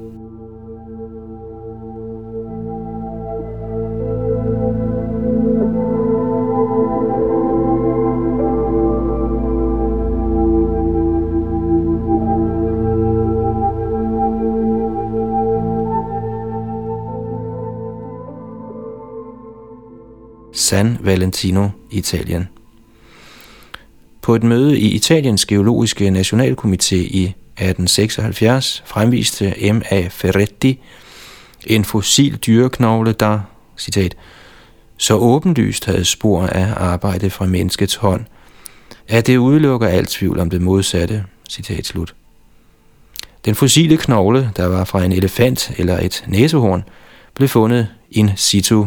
San 20.53 20.99
Valentino, 21.01 21.69
Italien 21.91 22.52
på 24.23 24.35
et 24.35 24.43
møde 24.43 24.79
i 24.79 24.89
Italiens 24.89 25.47
Geologiske 25.47 26.09
Nationalkomité 26.09 26.97
i 26.97 27.25
1876 27.25 28.83
fremviste 28.87 29.73
M.A. 29.73 30.09
Ferretti 30.11 30.81
en 31.67 31.85
fossil 31.85 32.37
dyreknogle, 32.37 33.13
der, 33.13 33.41
citat, 33.77 34.15
så 34.97 35.15
åbenlyst 35.15 35.85
havde 35.85 36.05
spor 36.05 36.47
af 36.47 36.73
arbejde 36.77 37.31
fra 37.31 37.47
menneskets 37.47 37.95
hånd, 37.95 38.25
at 39.09 39.27
det 39.27 39.37
udelukker 39.37 39.89
alt 39.89 40.09
tvivl 40.09 40.39
om 40.39 40.51
det 40.51 40.63
modsatte, 40.63 41.25
citat 41.51 41.87
slut. 41.87 42.15
Den 43.45 43.55
fossile 43.55 43.97
knogle, 43.97 44.51
der 44.57 44.67
var 44.67 44.85
fra 44.85 45.05
en 45.05 45.13
elefant 45.13 45.73
eller 45.79 45.99
et 45.99 46.25
næsehorn, 46.27 46.85
blev 47.35 47.49
fundet 47.49 47.89
in 48.11 48.31
situ 48.37 48.87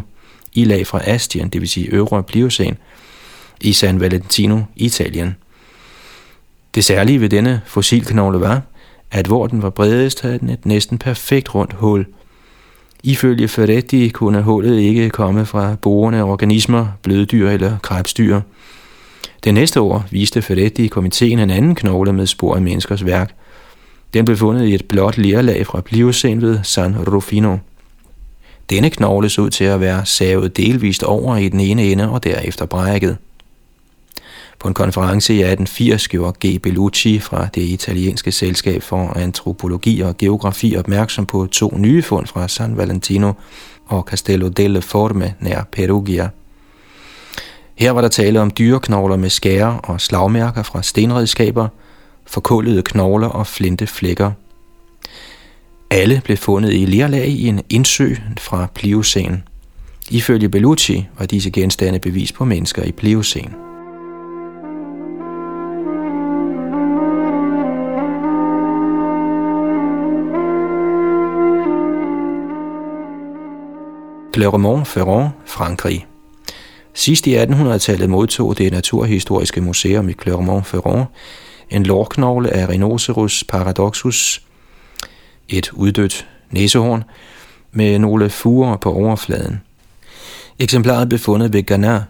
i 0.54 0.64
lag 0.64 0.88
fra 0.88 1.02
Astien, 1.04 1.50
det 1.50 1.62
vil 1.62 1.70
sige 1.70 1.88
øvre 1.88 2.24
Pliocene, 2.24 2.78
i 3.62 3.74
San 3.74 4.00
Valentino, 4.00 4.62
Italien. 4.76 5.36
Det 6.76 6.86
særlige 6.86 7.22
ved 7.22 7.30
denne 7.30 7.62
fossilknogle 7.66 8.40
var, 8.40 8.62
at 9.12 9.28
hvor 9.28 9.48
den 9.48 9.62
var 9.62 9.70
bredest, 9.70 10.22
havde 10.22 10.40
den 10.40 10.50
et 10.50 10.66
næsten 10.66 10.98
perfekt 10.98 11.56
rundt 11.56 11.74
hul. 11.74 12.06
Ifølge 13.04 13.48
Ferretti 13.48 14.10
kunne 14.10 14.42
hullet 14.42 14.80
ikke 14.80 15.10
komme 15.10 15.46
fra 15.46 15.76
borende 15.82 16.24
organismer, 16.24 16.88
bløddyr 17.02 17.50
eller 17.50 17.78
krebsdyr. 17.78 18.42
Det 19.44 19.54
næste 19.54 19.82
år 19.82 20.06
viste 20.12 20.42
Ferretti 20.42 20.86
i 20.86 20.88
komiteen 20.88 21.40
en 21.40 21.50
anden 21.50 21.76
knogle 21.76 22.14
med 22.14 22.28
spor 22.28 22.56
af 22.56 22.62
menneskers 22.62 23.06
værk. 23.06 23.36
Den 24.14 24.26
blev 24.26 24.38
fundet 24.38 24.68
i 24.68 24.74
et 24.74 24.86
blåt 24.86 25.18
lerlag 25.18 25.68
fra 25.68 25.82
Pliocæn 25.82 26.42
ved 26.42 26.60
San 26.64 27.10
Rufino. 27.14 27.58
Denne 28.70 28.90
knogle 28.90 29.30
så 29.30 29.42
ud 29.42 29.50
til 29.50 29.64
at 29.64 29.80
være 29.80 30.06
savet 30.06 30.58
delvist 30.58 31.04
over 31.04 31.38
i 31.38 31.50
den 31.50 31.60
ene 31.60 31.84
ende 31.84 32.10
og 32.10 32.24
derefter 32.24 32.66
brækket. 32.66 33.18
På 34.60 34.68
en 34.68 34.74
konference 34.74 35.34
i 35.34 35.42
1880 35.42 36.08
gjorde 36.08 36.48
G. 36.48 36.60
Bellucci 36.60 37.20
fra 37.20 37.48
det 37.56 37.62
italienske 37.62 38.32
selskab 38.32 38.84
for 38.84 39.14
antropologi 39.16 40.02
og 40.02 40.18
geografi 40.18 40.78
opmærksom 40.78 41.26
på 41.26 41.46
to 41.46 41.74
nye 41.78 42.02
fund 42.02 42.28
fra 42.28 42.48
San 42.48 42.78
Valentino 42.78 43.34
og 43.86 44.04
Castello 44.10 44.48
delle 44.48 44.82
Forme 44.82 45.34
nær 45.40 45.64
Perugia. 45.72 46.30
Her 47.76 47.92
var 47.92 48.02
der 48.02 48.08
tale 48.08 48.42
om 48.42 48.52
dyreknogler 48.52 49.16
med 49.16 49.30
skærer 49.30 49.78
og 49.78 50.02
slagmærker 50.02 50.64
fra 50.64 50.82
stenredskaber, 50.82 51.68
forkullede 52.26 52.82
knogler 52.82 53.28
og 53.28 53.48
flinteflækker– 53.48 54.32
alle 55.92 56.22
blev 56.24 56.38
fundet 56.38 56.74
i 56.74 56.86
lerlag 56.86 57.28
i 57.28 57.48
en 57.48 57.62
indsø 57.70 58.16
fra 58.38 58.68
Pliocæn. 58.76 59.44
Ifølge 60.10 60.50
Bellucci 60.50 61.08
var 61.20 61.26
disse 61.26 61.52
genstande 61.52 62.00
bevis 62.00 62.32
på 62.32 62.46
mennesker 62.46 62.84
i 62.84 62.92
Pliocæn. 62.92 63.50
Clermont-Ferrand, 74.36 75.30
Frankrig. 75.46 76.06
Sidst 76.94 77.28
i 77.28 77.38
1800-tallet 77.38 78.10
modtog 78.10 78.58
det 78.58 78.72
Naturhistoriske 78.72 79.62
Museum 79.62 80.10
i 80.10 80.14
Clermont-Ferrand 80.14 81.06
en 81.70 81.84
lårknogle 81.84 82.50
af 82.50 82.70
Rhinoceros 82.70 83.44
paradoxus 83.44 84.42
et 85.50 85.72
uddødt 85.74 86.28
næsehorn 86.50 87.04
med 87.72 88.00
nogle 88.00 88.30
furer 88.30 88.78
på 88.78 88.94
overfladen. 88.94 89.62
Eksemplaret 90.60 91.10
blev 91.10 91.20
fundet 91.20 91.54
ved 91.54 91.66
Ghana 91.66 92.04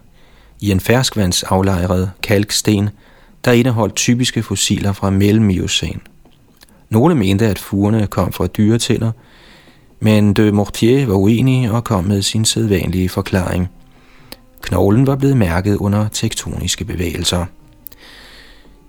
i 0.60 0.70
en 0.70 0.80
ferskvandsaflejret 0.80 2.10
kalksten, 2.22 2.90
der 3.44 3.52
indeholdt 3.52 3.94
typiske 3.94 4.42
fossiler 4.42 4.92
fra 4.92 5.10
mellemiocæn. 5.10 6.00
Nogle 6.90 7.14
mente, 7.14 7.46
at 7.46 7.58
fugerne 7.58 8.06
kom 8.06 8.32
fra 8.32 8.46
dyretænder, 8.46 9.12
men 10.00 10.34
de 10.34 10.52
Mortier 10.52 11.06
var 11.06 11.14
uenig 11.14 11.70
og 11.70 11.84
kom 11.84 12.04
med 12.04 12.22
sin 12.22 12.44
sædvanlige 12.44 13.08
forklaring. 13.08 13.68
Knoglen 14.62 15.06
var 15.06 15.16
blevet 15.16 15.36
mærket 15.36 15.76
under 15.76 16.08
tektoniske 16.08 16.84
bevægelser. 16.84 17.44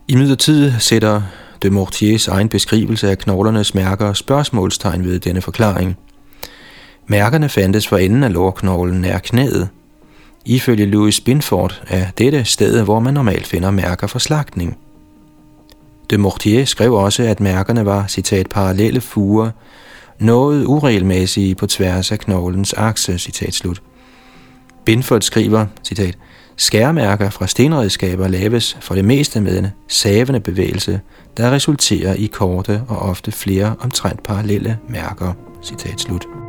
I 0.07 0.15
midlertid 0.15 0.71
sætter 0.79 1.21
de 1.63 1.69
Mortiers 1.69 2.27
egen 2.27 2.49
beskrivelse 2.49 3.09
af 3.09 3.17
knoglernes 3.17 3.75
mærker 3.75 4.13
spørgsmålstegn 4.13 5.03
ved 5.03 5.19
denne 5.19 5.41
forklaring. 5.41 5.97
Mærkerne 7.07 7.49
fandtes 7.49 7.87
for 7.87 7.97
enden 7.97 8.23
af 8.23 8.33
lårknoglen 8.33 9.01
nær 9.01 9.17
knæet. 9.17 9.69
Ifølge 10.45 10.85
Louis 10.85 11.21
Binford 11.21 11.81
er 11.87 12.05
dette 12.17 12.45
stedet, 12.45 12.83
hvor 12.83 12.99
man 12.99 13.13
normalt 13.13 13.47
finder 13.47 13.71
mærker 13.71 14.07
for 14.07 14.19
slagtning. 14.19 14.77
De 16.09 16.17
Mortier 16.17 16.65
skrev 16.65 16.93
også, 16.93 17.23
at 17.23 17.39
mærkerne 17.39 17.85
var, 17.85 18.07
citat, 18.07 18.49
parallelle 18.49 19.01
fuger, 19.01 19.51
noget 20.19 20.65
uregelmæssige 20.65 21.55
på 21.55 21.67
tværs 21.67 22.11
af 22.11 22.19
knoglens 22.19 22.73
akse, 22.73 23.17
citat 23.17 23.53
slut. 23.53 23.81
Binford 24.85 25.21
skriver, 25.21 25.65
citat, 25.83 26.17
Skærmærker 26.59 27.29
fra 27.29 27.47
stenredskaber 27.47 28.27
laves 28.27 28.77
for 28.81 28.95
det 28.95 29.05
meste 29.05 29.41
med 29.41 29.59
en 29.59 29.67
savende 29.87 30.39
bevægelse, 30.39 31.01
der 31.37 31.51
resulterer 31.51 32.13
i 32.13 32.25
korte 32.25 32.81
og 32.87 32.97
ofte 32.97 33.31
flere 33.31 33.75
omtrent 33.79 34.23
parallelle 34.23 34.77
mærker. 34.89 35.33
Citat 35.63 35.99
slut. 35.99 36.46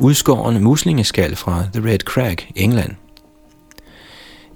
Udskåren 0.00 0.62
muslingeskal 0.62 1.36
fra 1.36 1.64
The 1.74 1.90
Red 1.90 1.98
Crag, 1.98 2.36
England. 2.56 2.90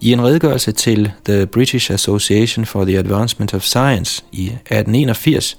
I 0.00 0.12
en 0.12 0.22
redegørelse 0.22 0.72
til 0.72 1.12
The 1.24 1.46
British 1.46 1.92
Association 1.92 2.66
for 2.66 2.84
the 2.84 2.98
Advancement 2.98 3.54
of 3.54 3.62
Science 3.62 4.24
i 4.32 4.44
1881 4.44 5.58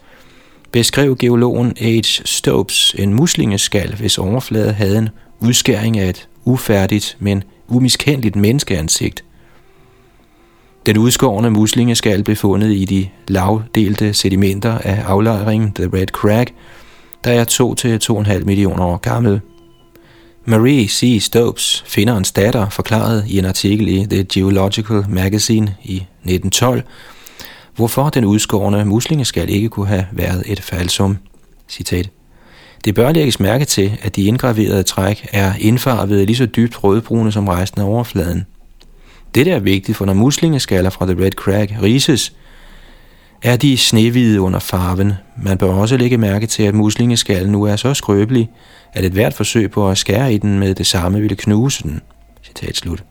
beskrev 0.71 1.15
geologen 1.17 1.73
H. 1.81 2.03
Stopes 2.25 2.95
en 2.99 3.13
muslingeskal, 3.13 3.95
hvis 3.95 4.17
overflade 4.17 4.73
havde 4.73 4.97
en 4.97 5.09
udskæring 5.39 5.99
af 5.99 6.09
et 6.09 6.27
ufærdigt, 6.45 7.17
men 7.19 7.43
umiskendeligt 7.67 8.35
menneskeansigt. 8.35 9.23
Den 10.85 10.97
udskårne 10.97 11.49
muslingeskal 11.49 12.23
blev 12.23 12.35
fundet 12.35 12.71
i 12.71 12.85
de 12.85 13.09
lavdelte 13.27 14.13
sedimenter 14.13 14.77
af 14.77 15.03
aflejringen 15.05 15.73
The 15.73 15.89
Red 15.93 16.07
Crag, 16.07 16.47
der 17.23 17.31
er 17.31 17.45
2-2,5 18.39 18.45
millioner 18.45 18.83
år 18.83 18.97
gammel. 18.97 19.41
Marie 20.45 20.87
C. 20.87 21.19
Stopes, 21.21 21.83
finderens 21.87 22.31
datter, 22.31 22.69
forklarede 22.69 23.23
i 23.27 23.37
en 23.37 23.45
artikel 23.45 23.87
i 23.87 24.05
The 24.05 24.23
Geological 24.23 25.05
Magazine 25.09 25.75
i 25.83 25.95
1912, 25.95 26.83
hvorfor 27.75 28.09
den 28.09 28.25
udskårne 28.25 28.85
muslingeskal 28.85 29.49
ikke 29.49 29.69
kunne 29.69 29.87
have 29.87 30.05
været 30.11 30.43
et 30.45 30.61
falsum. 30.61 31.17
Citat. 31.69 32.09
Det 32.85 32.95
bør 32.95 33.11
lægges 33.11 33.39
mærke 33.39 33.65
til, 33.65 33.97
at 34.01 34.15
de 34.15 34.23
indgraverede 34.23 34.83
træk 34.83 35.27
er 35.31 35.53
indfarvet 35.59 36.25
lige 36.25 36.37
så 36.37 36.45
dybt 36.45 36.83
rødbrune 36.83 37.31
som 37.31 37.47
resten 37.47 37.81
af 37.81 37.85
overfladen. 37.85 38.45
Dette 39.35 39.51
er 39.51 39.59
vigtigt, 39.59 39.97
for 39.97 40.05
når 40.05 40.13
muslingeskaller 40.13 40.89
fra 40.89 41.05
The 41.05 41.25
Red 41.25 41.31
Crag 41.31 41.77
rises, 41.81 42.33
er 43.43 43.55
de 43.55 43.77
snehvide 43.77 44.41
under 44.41 44.59
farven. 44.59 45.13
Man 45.37 45.57
bør 45.57 45.73
også 45.73 45.97
lægge 45.97 46.17
mærke 46.17 46.47
til, 46.47 46.63
at 46.63 46.75
muslingeskallen 46.75 47.51
nu 47.51 47.63
er 47.63 47.75
så 47.75 47.93
skrøbelig, 47.93 48.49
at 48.93 49.05
et 49.05 49.11
hvert 49.11 49.33
forsøg 49.33 49.71
på 49.71 49.89
at 49.89 49.97
skære 49.97 50.33
i 50.33 50.37
den 50.37 50.59
med 50.59 50.75
det 50.75 50.87
samme 50.87 51.19
ville 51.19 51.35
knuse 51.35 51.83
den. 51.83 52.01
Citat 52.43 52.75
slut. 52.75 53.03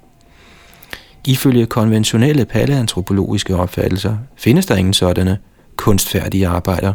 Ifølge 1.27 1.67
konventionelle 1.67 2.45
paleantropologiske 2.45 3.57
opfattelser 3.57 4.17
findes 4.37 4.67
der 4.67 4.77
ingen 4.77 4.95
sådanne 4.95 5.39
kunstfærdige 5.77 6.49
arbejder, 6.49 6.93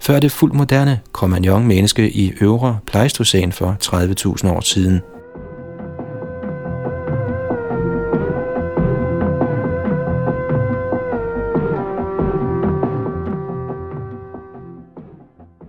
før 0.00 0.20
det 0.20 0.32
fuldt 0.32 0.54
moderne 0.54 1.00
Cro-Magnon-menneske 1.18 2.10
i 2.10 2.32
øvre 2.40 2.78
Pleistocæn 2.86 3.52
for 3.52 3.76
30.000 4.44 4.48
år 4.48 4.60
siden. 4.60 5.00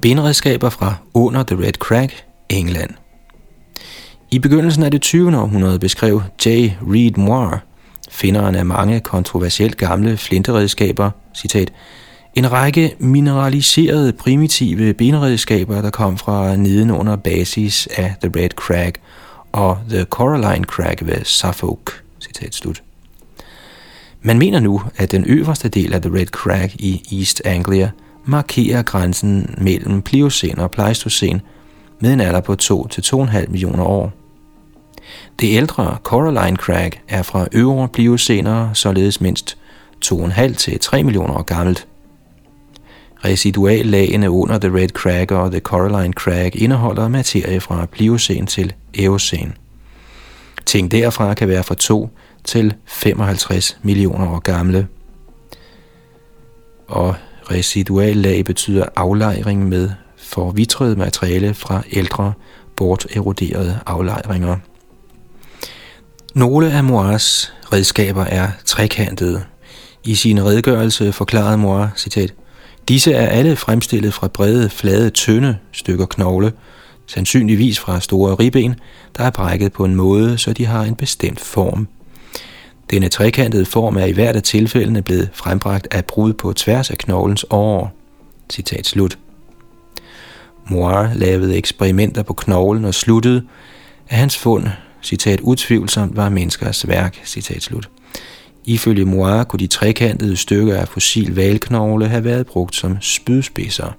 Benredskaber 0.02 0.70
fra 0.70 0.96
under 1.14 1.44
The 1.44 1.56
Red 1.56 1.74
Crack, 1.74 2.26
England. 2.50 2.90
I 4.32 4.40
begyndelsen 4.40 4.84
af 4.84 4.92
det 4.92 5.02
20. 5.02 5.38
århundrede 5.38 5.80
beskrev 5.80 6.22
J. 6.46 6.48
Reed 6.82 7.12
Moore 7.18 7.60
finderen 8.12 8.56
af 8.56 8.66
mange 8.66 9.00
kontroversielt 9.00 9.78
gamle 9.78 10.18
flinteredskaber, 10.18 11.12
citat, 11.36 11.74
en 12.36 12.52
række 12.52 12.96
mineraliserede 13.00 14.14
primitive 14.14 14.94
benredskaber, 14.94 15.82
der 15.82 15.90
kom 15.90 16.18
fra 16.18 16.56
neden 16.56 16.92
under 16.92 17.16
basis 17.16 17.88
af 17.98 18.16
The 18.22 18.32
Red 18.42 18.50
Crag 18.50 18.94
og 19.52 19.78
The 19.90 20.04
Coraline 20.04 20.64
Crag 20.64 20.98
ved 21.02 21.24
Suffolk. 21.24 22.04
Citat 22.22 22.56
slut. 22.56 22.84
Man 24.22 24.38
mener 24.38 24.60
nu, 24.60 24.82
at 24.98 25.12
den 25.12 25.26
øverste 25.26 25.70
del 25.70 25.94
af 25.94 26.02
The 26.02 26.14
Red 26.14 26.26
Crag 26.26 26.72
i 26.80 27.18
East 27.20 27.42
Anglia 27.46 27.92
markerer 28.26 28.82
grænsen 28.82 29.56
mellem 29.58 30.02
Pliocæn 30.02 30.60
og 30.60 30.72
Pleistocæn 30.72 31.42
med 32.00 32.14
en 32.14 32.20
alder 32.20 32.42
på 32.42 32.56
2-2,5 32.62 33.48
millioner 33.50 33.84
år. 33.84 34.12
Det 35.40 35.56
ældre 35.58 35.98
Coraline 36.04 36.58
Crag 36.58 37.02
er 37.08 37.24
fra 37.24 37.48
øvre 37.52 37.88
Pliocæner, 37.88 38.74
således 38.74 39.22
mindst 39.22 39.58
2,5-3 40.06 41.04
millioner 41.04 41.34
år 41.34 41.42
gammelt. 41.42 41.88
Residuallagene 43.26 44.32
under 44.32 44.58
The 44.58 44.76
Red 44.76 44.90
Crag 44.90 45.32
og 45.32 45.52
The 45.52 45.60
Coraline 45.60 46.14
Crag 46.14 46.56
indeholder 46.56 47.08
materie 47.08 47.62
fra 47.62 47.86
Pliocæn 47.86 48.46
til 48.46 48.74
Eocæn. 48.98 49.54
Ting 50.66 50.92
derfra 50.92 51.34
kan 51.34 51.48
være 51.48 51.64
fra 51.64 51.76
2 51.76 52.10
til 52.44 52.74
55 52.86 53.78
millioner 53.82 54.28
år 54.28 54.40
gamle. 54.40 54.88
Og 56.88 57.16
residuallag 57.52 58.46
betyder 58.46 58.86
aflejring 58.96 59.70
med 59.70 59.90
forvitret 60.18 60.98
materiale 60.98 61.54
fra 61.54 61.84
ældre, 61.92 62.34
borteroderede 62.76 63.80
aflejringer. 63.86 64.58
Nogle 66.36 66.72
af 66.72 66.84
Moirs 66.84 67.54
redskaber 67.74 68.24
er 68.24 68.48
trekantede. 68.66 69.44
I 70.04 70.16
sin 70.16 70.44
redegørelse 70.44 71.12
forklarede 71.12 71.58
Moir, 71.58 71.88
citat, 71.96 72.34
Disse 72.88 73.14
er 73.14 73.28
alle 73.28 73.56
fremstillet 73.56 74.14
fra 74.14 74.28
brede, 74.28 74.70
flade, 74.70 75.10
tynde 75.10 75.58
stykker 75.72 76.06
knogle, 76.06 76.54
sandsynligvis 77.08 77.80
fra 77.80 78.00
store 78.00 78.36
ribben, 78.36 78.76
der 79.18 79.24
er 79.24 79.30
brækket 79.30 79.74
på 79.74 79.86
en 79.86 79.96
måde, 79.96 80.38
så 80.38 80.54
de 80.54 80.66
har 80.66 80.84
en 80.84 80.96
bestemt 80.96 81.40
form. 81.40 81.88
Denne 82.92 83.10
trekantede 83.10 83.66
form 83.66 83.98
er 83.98 84.06
i 84.06 84.12
hvert 84.12 84.36
af 84.36 84.44
tilfældene 84.44 85.02
blevet 85.02 85.30
frembragt 85.34 85.88
af 85.92 86.06
brud 86.06 86.34
på 86.34 86.54
tværs 86.54 86.90
af 86.90 86.98
knoglens 86.98 87.46
år. 87.50 87.94
Citat 88.50 88.88
slut. 88.88 89.18
Moir 90.70 91.14
lavede 91.16 91.58
eksperimenter 91.58 92.24
på 92.24 92.34
knoglen 92.34 92.86
og 92.86 92.94
sluttede, 92.94 93.44
at 94.10 94.18
hans 94.18 94.38
fund, 94.38 94.68
citat 95.02 95.40
utvivlsomt, 95.40 96.16
var 96.16 96.30
menneskers 96.30 96.88
værk, 96.88 97.22
citat 97.26 97.64
slut. 97.64 97.90
Ifølge 98.66 99.06
Moir 99.06 99.44
kunne 99.44 99.60
de 99.60 99.68
trekantede 99.68 100.38
stykker 100.38 100.78
af 100.78 100.88
fossil 100.88 101.36
valknogle 101.36 102.08
have 102.08 102.24
været 102.24 102.46
brugt 102.46 102.76
som 102.76 102.98
spydspidser. 103.02 103.96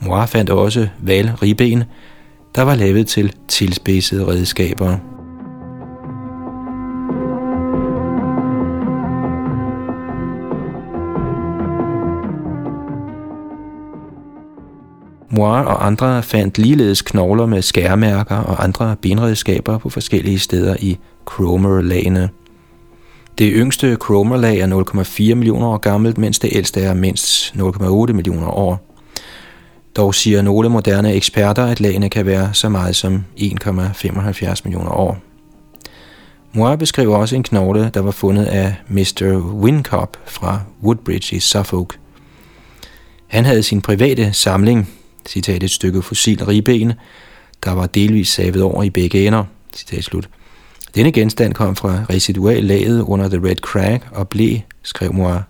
Moir 0.00 0.26
fandt 0.26 0.50
også 0.50 0.88
valribben, 1.00 1.84
der 2.54 2.62
var 2.62 2.74
lavet 2.74 3.06
til 3.06 3.32
tilspidsede 3.48 4.26
redskaber. 4.26 5.15
Moir 15.36 15.58
og 15.58 15.86
andre 15.86 16.22
fandt 16.22 16.58
ligeledes 16.58 17.02
knogler 17.02 17.46
med 17.46 17.62
skærmærker 17.62 18.36
og 18.36 18.64
andre 18.64 18.96
benredskaber 19.02 19.78
på 19.78 19.90
forskellige 19.90 20.38
steder 20.38 20.76
i 20.80 20.98
Cromer-lagene. 21.24 22.28
Det 23.38 23.52
yngste 23.54 23.96
Cromer-lag 23.96 24.58
er 24.58 24.66
0,4 25.30 25.34
millioner 25.34 25.66
år 25.66 25.76
gammelt, 25.76 26.18
mens 26.18 26.38
det 26.38 26.50
ældste 26.52 26.80
er 26.80 26.94
mindst 26.94 27.54
0,8 27.54 28.12
millioner 28.12 28.48
år. 28.48 28.94
Dog 29.96 30.14
siger 30.14 30.42
nogle 30.42 30.68
moderne 30.68 31.12
eksperter, 31.12 31.64
at 31.64 31.80
lagene 31.80 32.08
kan 32.08 32.26
være 32.26 32.50
så 32.52 32.68
meget 32.68 32.96
som 32.96 33.24
1,75 33.36 34.60
millioner 34.64 34.90
år. 34.90 35.18
Moir 36.52 36.76
beskriver 36.76 37.16
også 37.16 37.36
en 37.36 37.42
knogle, 37.42 37.90
der 37.94 38.00
var 38.00 38.10
fundet 38.10 38.44
af 38.44 38.74
Mr. 38.88 39.42
Wincop 39.54 40.16
fra 40.26 40.60
Woodbridge 40.82 41.36
i 41.36 41.40
Suffolk. 41.40 41.98
Han 43.26 43.44
havde 43.44 43.62
sin 43.62 43.80
private 43.80 44.32
samling, 44.32 44.88
citat 45.28 45.62
et 45.62 45.70
stykke 45.70 46.02
fossil 46.02 46.44
ribben, 46.44 46.92
der 47.64 47.72
var 47.72 47.86
delvis 47.86 48.28
savet 48.28 48.62
over 48.62 48.82
i 48.82 48.90
begge 48.90 49.26
ender, 49.26 49.44
citat 49.76 50.04
slut. 50.04 50.28
Denne 50.94 51.12
genstand 51.12 51.54
kom 51.54 51.76
fra 51.76 52.04
residuallaget 52.10 53.00
under 53.00 53.28
The 53.28 53.48
Red 53.48 53.56
Crack 53.56 54.06
og 54.12 54.28
blev, 54.28 54.58
skrev 54.82 55.12
Moir, 55.14 55.42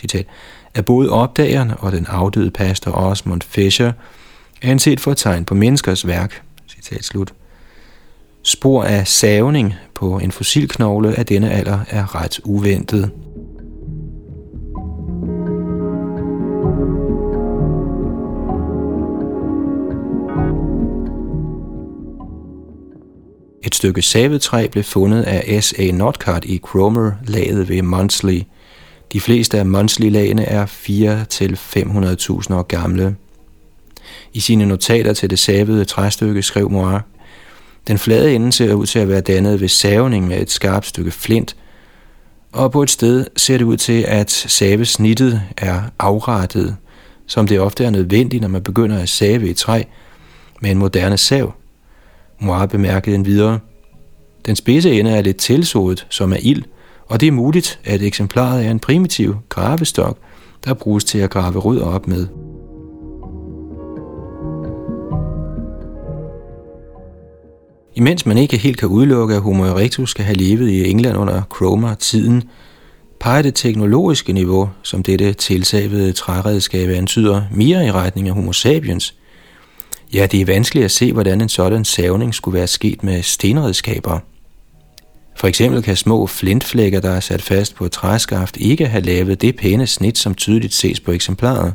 citat, 0.00 0.26
af 0.74 0.84
både 0.84 1.10
opdageren 1.10 1.72
og 1.78 1.92
den 1.92 2.06
afdøde 2.08 2.50
pastor 2.50 2.92
Osmond 2.92 3.42
Fisher 3.42 3.92
anset 4.62 5.00
for 5.00 5.10
et 5.10 5.16
tegn 5.16 5.44
på 5.44 5.54
menneskers 5.54 6.06
værk. 6.06 6.42
Citat 6.68 7.04
slut. 7.04 7.34
Spor 8.42 8.84
af 8.84 9.08
savning 9.08 9.74
på 9.94 10.18
en 10.18 10.32
fossilknogle 10.32 11.18
af 11.18 11.26
denne 11.26 11.50
alder 11.50 11.78
er 11.88 12.14
ret 12.14 12.40
uventet. 12.44 13.10
Et 23.66 23.74
stykke 23.74 24.02
savetræ 24.02 24.68
blev 24.68 24.84
fundet 24.84 25.22
af 25.22 25.64
S.A. 25.64 25.90
Notcart 25.90 26.44
i 26.44 26.58
Cromer, 26.58 27.12
laget 27.24 27.68
ved 27.68 27.82
Monsley. 27.82 28.42
De 29.12 29.20
fleste 29.20 29.58
af 29.58 29.66
Monsley-lagene 29.66 30.44
er 30.44 30.66
4-500.000 30.66 32.54
år 32.54 32.62
gamle. 32.62 33.16
I 34.32 34.40
sine 34.40 34.66
notater 34.66 35.12
til 35.12 35.30
det 35.30 35.38
savede 35.38 35.84
træstykke 35.84 36.42
skrev 36.42 36.70
Moir, 36.70 36.98
den 37.86 37.98
flade 37.98 38.34
ende 38.34 38.52
ser 38.52 38.74
ud 38.74 38.86
til 38.86 38.98
at 38.98 39.08
være 39.08 39.20
dannet 39.20 39.60
ved 39.60 39.68
savning 39.68 40.28
med 40.28 40.42
et 40.42 40.50
skarpt 40.50 40.86
stykke 40.86 41.10
flint, 41.10 41.56
og 42.52 42.72
på 42.72 42.82
et 42.82 42.90
sted 42.90 43.26
ser 43.36 43.58
det 43.58 43.64
ud 43.64 43.76
til, 43.76 44.04
at 44.08 44.30
savesnittet 44.30 45.42
er 45.56 45.82
afrettet, 45.98 46.76
som 47.26 47.46
det 47.46 47.60
ofte 47.60 47.84
er 47.84 47.90
nødvendigt, 47.90 48.40
når 48.40 48.48
man 48.48 48.62
begynder 48.62 48.98
at 48.98 49.08
save 49.08 49.48
i 49.48 49.54
træ 49.54 49.82
med 50.60 50.70
en 50.70 50.78
moderne 50.78 51.18
sav. 51.18 51.52
Moir 52.40 52.66
bemærkede 52.66 53.16
en 53.16 53.26
videre. 53.26 53.58
Den 54.46 54.56
spidse 54.56 54.98
ende 54.98 55.10
er 55.10 55.22
lidt 55.22 55.36
tilsået, 55.36 56.06
som 56.10 56.32
er 56.32 56.38
ild, 56.42 56.62
og 57.06 57.20
det 57.20 57.26
er 57.26 57.32
muligt, 57.32 57.80
at 57.84 58.02
eksemplaret 58.02 58.66
er 58.66 58.70
en 58.70 58.80
primitiv 58.80 59.36
gravestok, 59.48 60.18
der 60.64 60.74
bruges 60.74 61.04
til 61.04 61.18
at 61.18 61.30
grave 61.30 61.58
rødder 61.58 61.84
op 61.84 62.06
med. 62.06 62.26
Imens 67.94 68.26
man 68.26 68.38
ikke 68.38 68.56
helt 68.56 68.78
kan 68.78 68.88
udelukke, 68.88 69.34
at 69.34 69.40
Homo 69.40 69.64
erectus 69.64 70.10
skal 70.10 70.24
have 70.24 70.36
levet 70.36 70.68
i 70.68 70.90
England 70.90 71.16
under 71.16 71.42
Cromer-tiden, 71.42 72.42
peger 73.20 73.42
det 73.42 73.54
teknologiske 73.54 74.32
niveau, 74.32 74.70
som 74.82 75.02
dette 75.02 75.32
tilsavede 75.32 76.12
træredskab 76.12 76.88
antyder, 76.88 77.42
mere 77.50 77.86
i 77.86 77.90
retning 77.90 78.28
af 78.28 78.34
Homo 78.34 78.52
sapiens– 78.52 79.14
Ja, 80.14 80.26
det 80.26 80.40
er 80.40 80.44
vanskeligt 80.44 80.84
at 80.84 80.90
se, 80.90 81.12
hvordan 81.12 81.40
en 81.40 81.48
sådan 81.48 81.84
savning 81.84 82.34
skulle 82.34 82.58
være 82.58 82.66
sket 82.66 83.02
med 83.02 83.22
stenredskaber. 83.22 84.18
For 85.36 85.46
eksempel 85.46 85.82
kan 85.82 85.96
små 85.96 86.26
flintflækker, 86.26 87.00
der 87.00 87.10
er 87.10 87.20
sat 87.20 87.42
fast 87.42 87.74
på 87.74 87.84
et 87.84 87.92
træskaft, 87.92 88.56
ikke 88.56 88.86
have 88.86 89.02
lavet 89.02 89.42
det 89.42 89.56
pæne 89.56 89.86
snit, 89.86 90.18
som 90.18 90.34
tydeligt 90.34 90.74
ses 90.74 91.00
på 91.00 91.12
eksemplaret. 91.12 91.74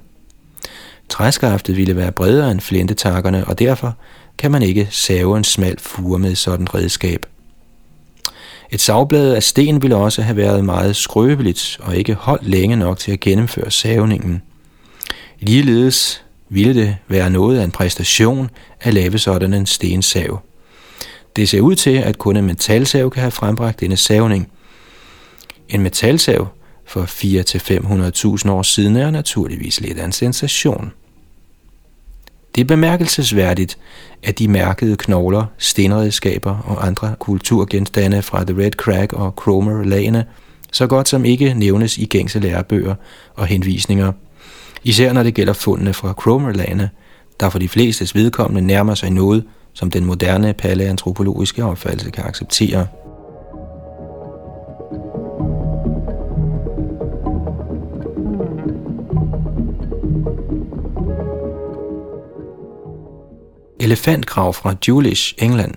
Træskaftet 1.09 1.77
ville 1.77 1.95
være 1.95 2.11
bredere 2.11 2.51
end 2.51 2.59
flintetakkerne, 2.59 3.45
og 3.45 3.59
derfor 3.59 3.97
kan 4.37 4.51
man 4.51 4.61
ikke 4.61 4.87
save 4.91 5.37
en 5.37 5.43
smal 5.43 5.79
fure 5.79 6.19
med 6.19 6.35
sådan 6.35 6.75
redskab. 6.75 7.25
Et 8.71 8.81
savblad 8.81 9.33
af 9.33 9.43
sten 9.43 9.81
ville 9.81 9.95
også 9.95 10.21
have 10.21 10.37
været 10.37 10.65
meget 10.65 10.95
skrøbeligt 10.95 11.77
og 11.81 11.95
ikke 11.95 12.13
holdt 12.13 12.47
længe 12.47 12.75
nok 12.75 12.99
til 12.99 13.11
at 13.11 13.19
gennemføre 13.19 13.71
savningen. 13.71 14.41
Ligeledes 15.39 16.23
ville 16.53 16.81
det 16.81 16.97
være 17.07 17.29
noget 17.29 17.59
af 17.59 17.63
en 17.63 17.71
præstation 17.71 18.49
at 18.81 18.93
lave 18.93 19.17
sådan 19.17 19.53
en 19.53 19.65
stensav. 19.65 20.41
Det 21.35 21.49
ser 21.49 21.61
ud 21.61 21.75
til, 21.75 21.97
at 21.97 22.17
kun 22.17 22.37
en 22.37 22.45
metalsav 22.45 23.09
kan 23.09 23.21
have 23.21 23.31
frembragt 23.31 23.79
denne 23.79 23.97
savning. 23.97 24.51
En 25.69 25.81
metalsav 25.81 26.47
for 26.85 27.03
4-500.000 28.45 28.51
år 28.51 28.61
siden 28.61 28.95
er 28.95 29.11
naturligvis 29.11 29.81
lidt 29.81 29.99
af 29.99 30.05
en 30.05 30.11
sensation. 30.11 30.91
Det 32.55 32.61
er 32.61 32.65
bemærkelsesværdigt, 32.65 33.77
at 34.23 34.39
de 34.39 34.47
mærkede 34.47 34.97
knogler, 34.97 35.45
stenredskaber 35.57 36.57
og 36.57 36.87
andre 36.87 37.15
kulturgenstande 37.19 38.21
fra 38.21 38.43
The 38.43 38.57
Red 38.57 38.71
Crack 38.71 39.13
og 39.13 39.31
Cromer-lagene 39.31 40.25
så 40.71 40.87
godt 40.87 41.09
som 41.09 41.25
ikke 41.25 41.53
nævnes 41.53 41.97
i 41.97 42.05
gængse 42.05 42.39
lærebøger 42.39 42.95
og 43.35 43.45
henvisninger– 43.45 44.11
Især 44.83 45.13
når 45.13 45.23
det 45.23 45.33
gælder 45.33 45.53
fundene 45.53 45.93
fra 45.93 46.13
Cromerlande, 46.13 46.89
der 47.39 47.49
for 47.49 47.59
de 47.59 47.69
flestes 47.69 48.15
vedkommende 48.15 48.67
nærmer 48.67 48.95
sig 48.95 49.09
noget, 49.09 49.43
som 49.73 49.91
den 49.91 50.05
moderne 50.05 50.53
paleantropologiske 50.53 51.65
opfattelse 51.65 52.11
kan 52.11 52.23
acceptere. 52.23 52.87
Elefantgrav 63.79 64.53
fra 64.53 64.75
Julish, 64.87 65.33
England. 65.37 65.73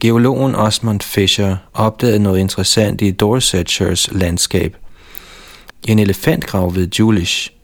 Geologen 0.00 0.54
Osmond 0.54 1.00
Fisher 1.00 1.56
opdagede 1.74 2.18
noget 2.18 2.38
interessant 2.38 3.02
i 3.02 3.10
Dorsetshires 3.10 4.08
landskab. 4.12 4.76
En 5.88 5.98
elefantgrav 5.98 6.74
ved 6.74 6.88
Julish. 6.98 7.55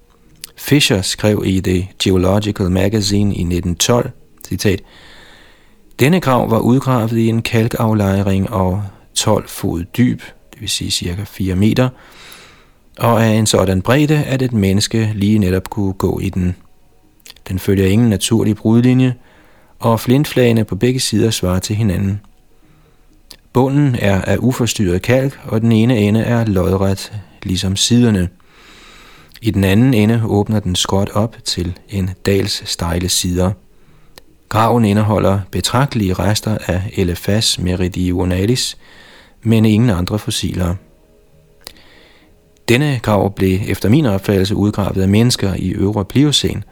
Fisher 0.62 1.02
skrev 1.02 1.42
i 1.46 1.60
The 1.60 1.88
Geological 2.02 2.70
Magazine 2.70 3.34
i 3.34 3.40
1912, 3.40 4.10
citat, 4.48 4.80
Denne 6.00 6.20
grav 6.20 6.50
var 6.50 6.58
udgravet 6.58 7.12
i 7.12 7.28
en 7.28 7.42
kalkaflejring 7.42 8.50
og 8.50 8.82
12 9.14 9.48
fod 9.48 9.84
dyb, 9.84 10.22
det 10.52 10.60
vil 10.60 10.68
sige 10.68 10.90
cirka 10.90 11.24
4 11.24 11.56
meter, 11.56 11.88
og 12.98 13.24
af 13.24 13.28
en 13.28 13.46
sådan 13.46 13.82
bredde, 13.82 14.24
at 14.24 14.42
et 14.42 14.52
menneske 14.52 15.12
lige 15.14 15.38
netop 15.38 15.70
kunne 15.70 15.92
gå 15.92 16.20
i 16.20 16.28
den. 16.28 16.56
Den 17.48 17.58
følger 17.58 17.86
ingen 17.86 18.08
naturlig 18.08 18.56
brudlinje, 18.56 19.14
og 19.78 20.00
flintflagene 20.00 20.64
på 20.64 20.76
begge 20.76 21.00
sider 21.00 21.30
svarer 21.30 21.58
til 21.58 21.76
hinanden. 21.76 22.20
Bunden 23.52 23.96
er 23.98 24.20
af 24.20 24.36
uforstyrret 24.40 25.02
kalk, 25.02 25.40
og 25.44 25.60
den 25.60 25.72
ene 25.72 25.98
ende 25.98 26.20
er 26.20 26.44
lodret, 26.44 27.12
ligesom 27.42 27.76
siderne. 27.76 28.28
I 29.44 29.50
den 29.50 29.64
anden 29.64 29.94
ende 29.94 30.22
åbner 30.26 30.60
den 30.60 30.76
skråt 30.76 31.10
op 31.10 31.36
til 31.44 31.78
en 31.88 32.10
dals 32.26 32.70
stejle 32.70 33.08
sider. 33.08 33.52
Graven 34.48 34.84
indeholder 34.84 35.40
betragtelige 35.50 36.14
rester 36.14 36.58
af 36.66 36.82
Elephas 36.96 37.58
meridionalis, 37.58 38.78
men 39.42 39.64
ingen 39.64 39.90
andre 39.90 40.18
fossiler. 40.18 40.74
Denne 42.68 43.00
grav 43.02 43.34
blev 43.34 43.60
efter 43.66 43.88
min 43.88 44.06
opfattelse 44.06 44.56
udgravet 44.56 45.02
af 45.02 45.08
mennesker 45.08 45.54
i 45.54 45.70
øvre 45.70 46.04
Pliocen, 46.04 46.64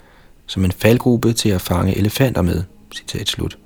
som 0.47 0.65
en 0.65 0.73
faldgruppe 0.73 1.33
til 1.33 1.49
at 1.49 1.61
fange 1.61 1.99
elefanter 1.99 2.43
med. 2.43 2.63
Citat 2.95 3.29
slut. 3.29 3.60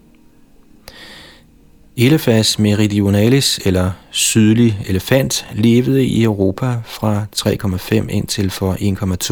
Elephas 1.97 2.59
meridionalis, 2.59 3.61
eller 3.65 3.91
sydlig 4.11 4.79
elefant, 4.87 5.47
levede 5.55 6.07
i 6.07 6.23
Europa 6.23 6.77
fra 6.85 7.27
3,5 7.37 8.09
indtil 8.09 8.51
for 8.51 8.73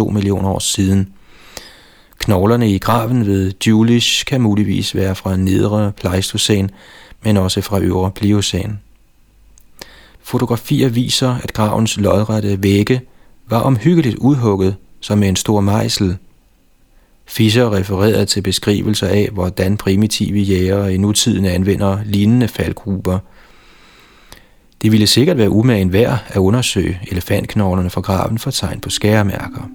1,2 0.07 0.11
millioner 0.11 0.49
år 0.49 0.59
siden. 0.59 1.13
Knoglerne 2.19 2.71
i 2.71 2.79
graven 2.79 3.27
ved 3.27 3.53
Julish 3.67 4.25
kan 4.25 4.41
muligvis 4.41 4.95
være 4.95 5.15
fra 5.15 5.37
nedre 5.37 5.93
Pleistocæn, 5.93 6.71
men 7.23 7.37
også 7.37 7.61
fra 7.61 7.81
øvre 7.81 8.11
Pliocene. 8.11 8.79
Fotografier 10.23 10.89
viser, 10.89 11.37
at 11.43 11.53
gravens 11.53 11.97
lodrette 11.97 12.63
vægge 12.63 13.01
var 13.47 13.61
omhyggeligt 13.61 14.17
udhugget 14.17 14.77
som 15.01 15.19
med 15.19 15.29
en 15.29 15.37
stor 15.37 15.61
mejsel. 15.61 16.17
Fischer 17.27 17.73
refererede 17.73 18.27
til 18.27 18.43
beskrivelser 18.43 19.07
af, 19.07 19.29
hvordan 19.33 19.77
primitive 19.77 20.39
jægere 20.39 20.95
i 20.95 20.97
nutiden 20.97 21.45
anvender 21.45 21.99
lignende 22.05 22.49
faldgrupper. 22.49 23.19
Det 24.83 24.93
ville 24.93 25.07
sikkert 25.07 25.39
være 25.39 25.51
umagen 25.51 25.93
værd 25.93 26.19
at 26.29 26.39
undersøge 26.39 26.99
elefantknoglerne 27.11 27.91
fra 27.91 28.01
graven 28.01 28.39
for 28.39 28.51
tegn 28.51 28.81
på 28.81 28.91
skæremærker. 28.91 29.69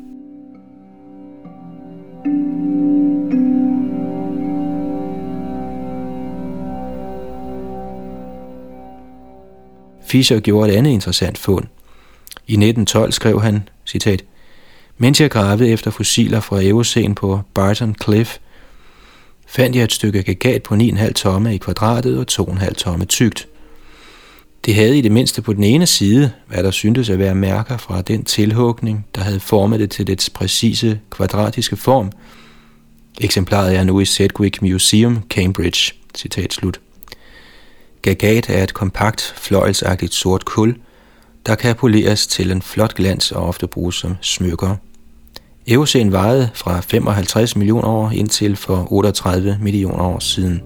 Fischer 10.08 10.39
gjorde 10.39 10.74
et 10.74 10.78
andet 10.78 10.91
interessant 10.91 11.38
fund. 11.38 11.66
I 12.48 12.54
1912 12.54 13.12
skrev 13.12 13.41
han, 13.41 13.70
citat, 13.86 14.24
mens 14.98 15.22
jeg 15.22 15.32
gravede 15.32 15.70
efter 15.70 15.91
fossiler 15.91 16.39
fra 16.39 16.64
Eocen 16.64 17.16
på 17.16 17.41
Barton 17.54 17.95
Cliff, 18.04 18.38
fandt 19.48 19.76
jeg 19.76 19.84
et 19.84 19.91
stykke 19.91 20.24
gagat 20.24 20.64
på 20.64 20.76
9,5 20.76 21.12
tomme 21.12 21.56
i 21.56 21.58
kvadratet 21.58 22.18
og 22.20 22.26
2,5 22.52 22.74
tomme 22.74 23.06
tykt. 23.06 23.48
Det 24.66 24.76
havde 24.76 24.98
i 24.98 25.02
det 25.02 25.12
mindste 25.12 25.41
på 25.41 25.54
den 25.54 25.64
ene 25.64 25.86
side, 25.86 26.32
hvad 26.48 26.64
der 26.64 26.72
syntes 26.72 27.10
at 27.10 27.20
være 27.20 27.36
mærker 27.36 27.78
fra 27.78 28.02
den 28.02 28.24
tilhugning, 28.24 29.06
der 29.16 29.22
havde 29.22 29.39
formet 29.39 29.80
det 29.80 29.91
til 29.91 30.08
dets 30.08 30.30
præcise 30.30 31.00
kvadratiske 31.12 31.78
form. 31.78 32.12
Eksemplaret 33.22 33.76
er 33.76 33.84
nu 33.84 34.00
i 34.00 34.06
Sedgwick 34.06 34.62
Museum, 34.62 35.24
Cambridge. 35.30 35.93
Citat 36.16 36.54
slut. 36.54 36.80
Gagat 38.02 38.50
er 38.50 38.64
et 38.64 38.74
kompakt, 38.74 39.34
fløjelsagtigt 39.38 40.14
sort 40.14 40.45
kul, 40.45 40.76
der 41.45 41.56
kan 41.56 41.76
poleres 41.76 42.28
til 42.28 42.52
en 42.52 42.62
flot 42.62 42.95
glans 42.95 43.32
og 43.32 43.48
ofte 43.48 43.68
bruges 43.68 43.95
som 43.95 44.16
smykker. 44.22 44.76
Eocen 45.70 46.11
vejede 46.11 46.49
fra 46.53 46.80
55 46.80 47.55
millioner 47.55 47.88
år 47.88 48.11
indtil 48.11 48.55
for 48.55 48.88
38 48.91 49.57
millioner 49.61 50.03
år 50.03 50.20
siden. 50.20 50.61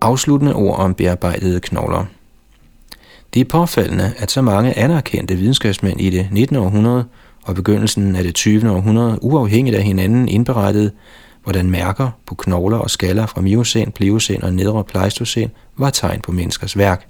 Afsluttende 0.00 0.54
ord 0.54 0.78
om 0.78 0.94
bearbejdede 0.94 1.60
knogler. 1.60 2.17
Det 3.34 3.40
er 3.40 3.44
påfaldende, 3.44 4.12
at 4.18 4.30
så 4.30 4.42
mange 4.42 4.78
anerkendte 4.78 5.36
videnskabsmænd 5.36 6.00
i 6.00 6.10
det 6.10 6.28
19. 6.30 6.56
århundrede 6.56 7.04
og 7.42 7.54
begyndelsen 7.54 8.16
af 8.16 8.24
det 8.24 8.34
20. 8.34 8.70
århundrede 8.70 9.18
uafhængigt 9.22 9.76
af 9.76 9.82
hinanden 9.82 10.28
indberettede, 10.28 10.90
hvordan 11.42 11.70
mærker 11.70 12.10
på 12.26 12.34
knogler 12.34 12.78
og 12.78 12.90
skaller 12.90 13.26
fra 13.26 13.40
Miocæn, 13.40 13.92
Pliocæn 13.92 14.44
og 14.44 14.52
nedre 14.52 14.84
Pleistocæn 14.84 15.50
var 15.76 15.90
tegn 15.90 16.20
på 16.20 16.32
menneskers 16.32 16.76
værk. 16.76 17.08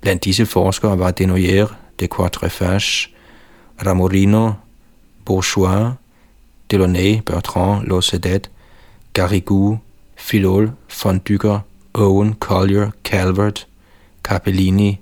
Blandt 0.00 0.24
disse 0.24 0.46
forskere 0.46 0.98
var 0.98 1.10
Denoyer, 1.10 1.66
de 2.00 2.08
Quatrefages, 2.16 3.10
Ramorino, 3.86 4.52
Bourgeois, 5.24 5.92
Delaunay, 6.70 7.20
Bertrand, 7.26 7.86
Losedet, 7.86 8.50
Garrigou, 9.12 9.78
Filol, 10.16 10.72
von 11.04 11.20
Dycker, 11.28 11.58
Owen, 11.94 12.34
Collier, 12.40 12.90
Calvert, 13.04 13.66
Capellini, 14.24 14.98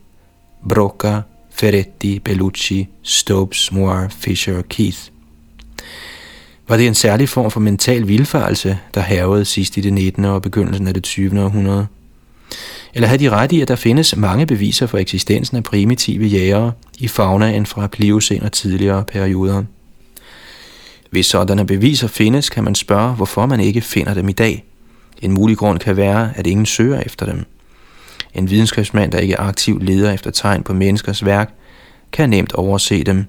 Broca, 0.68 1.20
Ferretti, 1.50 2.18
Bellucci, 2.18 2.88
Stopes, 3.02 3.72
Moir, 3.72 4.08
Fisher 4.10 4.58
og 4.58 4.68
Keith. 4.68 4.98
Var 6.68 6.76
det 6.76 6.86
en 6.86 6.94
særlig 6.94 7.28
form 7.28 7.50
for 7.50 7.60
mental 7.60 8.08
vilfarelse, 8.08 8.78
der 8.94 9.00
havede 9.00 9.44
sidst 9.44 9.76
i 9.76 9.80
det 9.80 9.92
19. 9.92 10.24
og 10.24 10.42
begyndelsen 10.42 10.86
af 10.86 10.94
det 10.94 11.02
20. 11.02 11.42
århundrede? 11.42 11.86
Eller 12.94 13.08
havde 13.08 13.24
de 13.24 13.30
ret 13.30 13.52
i, 13.52 13.60
at 13.60 13.68
der 13.68 13.76
findes 13.76 14.16
mange 14.16 14.46
beviser 14.46 14.86
for 14.86 14.98
eksistensen 14.98 15.56
af 15.56 15.62
primitive 15.62 16.26
jægere 16.26 16.72
i 16.98 17.08
faunaen 17.08 17.66
fra 17.66 17.86
Pliocen 17.86 18.42
og 18.42 18.52
tidligere 18.52 19.04
perioder? 19.04 19.64
Hvis 21.10 21.26
sådanne 21.26 21.66
beviser 21.66 22.08
findes, 22.08 22.50
kan 22.50 22.64
man 22.64 22.74
spørge, 22.74 23.14
hvorfor 23.14 23.46
man 23.46 23.60
ikke 23.60 23.80
finder 23.80 24.14
dem 24.14 24.28
i 24.28 24.32
dag– 24.32 24.64
en 25.22 25.32
mulig 25.32 25.56
grund 25.56 25.78
kan 25.78 25.96
være, 25.96 26.32
at 26.36 26.46
ingen 26.46 26.66
søger 26.66 27.00
efter 27.00 27.26
dem. 27.26 27.44
En 28.34 28.50
videnskabsmand, 28.50 29.12
der 29.12 29.18
ikke 29.18 29.40
aktivt 29.40 29.82
leder 29.82 30.12
efter 30.12 30.30
tegn 30.30 30.62
på 30.62 30.72
menneskers 30.72 31.24
værk, 31.24 31.54
kan 32.12 32.30
nemt 32.30 32.52
overse 32.52 33.04
dem. 33.04 33.24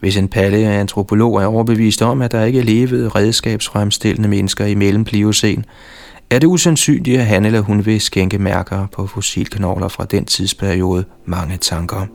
Hvis 0.00 0.16
en 0.16 0.28
paleantropolog 0.28 1.42
er 1.42 1.46
overbevist 1.46 2.02
om, 2.02 2.22
at 2.22 2.32
der 2.32 2.44
ikke 2.44 2.62
levede 2.62 3.08
redskabsfremstillende 3.08 4.28
mennesker 4.28 4.66
i 4.66 4.74
mellempliocen, 4.74 5.64
er 6.30 6.38
det 6.38 6.46
usandsynligt, 6.46 7.20
at 7.20 7.26
han 7.26 7.44
eller 7.44 7.60
hun 7.60 7.86
vil 7.86 8.00
skænke 8.00 8.38
mærker 8.38 8.86
på 8.86 9.06
fossilknogler 9.06 9.88
fra 9.88 10.04
den 10.04 10.24
tidsperiode 10.24 11.04
mange 11.24 11.56
tanker. 11.56 12.06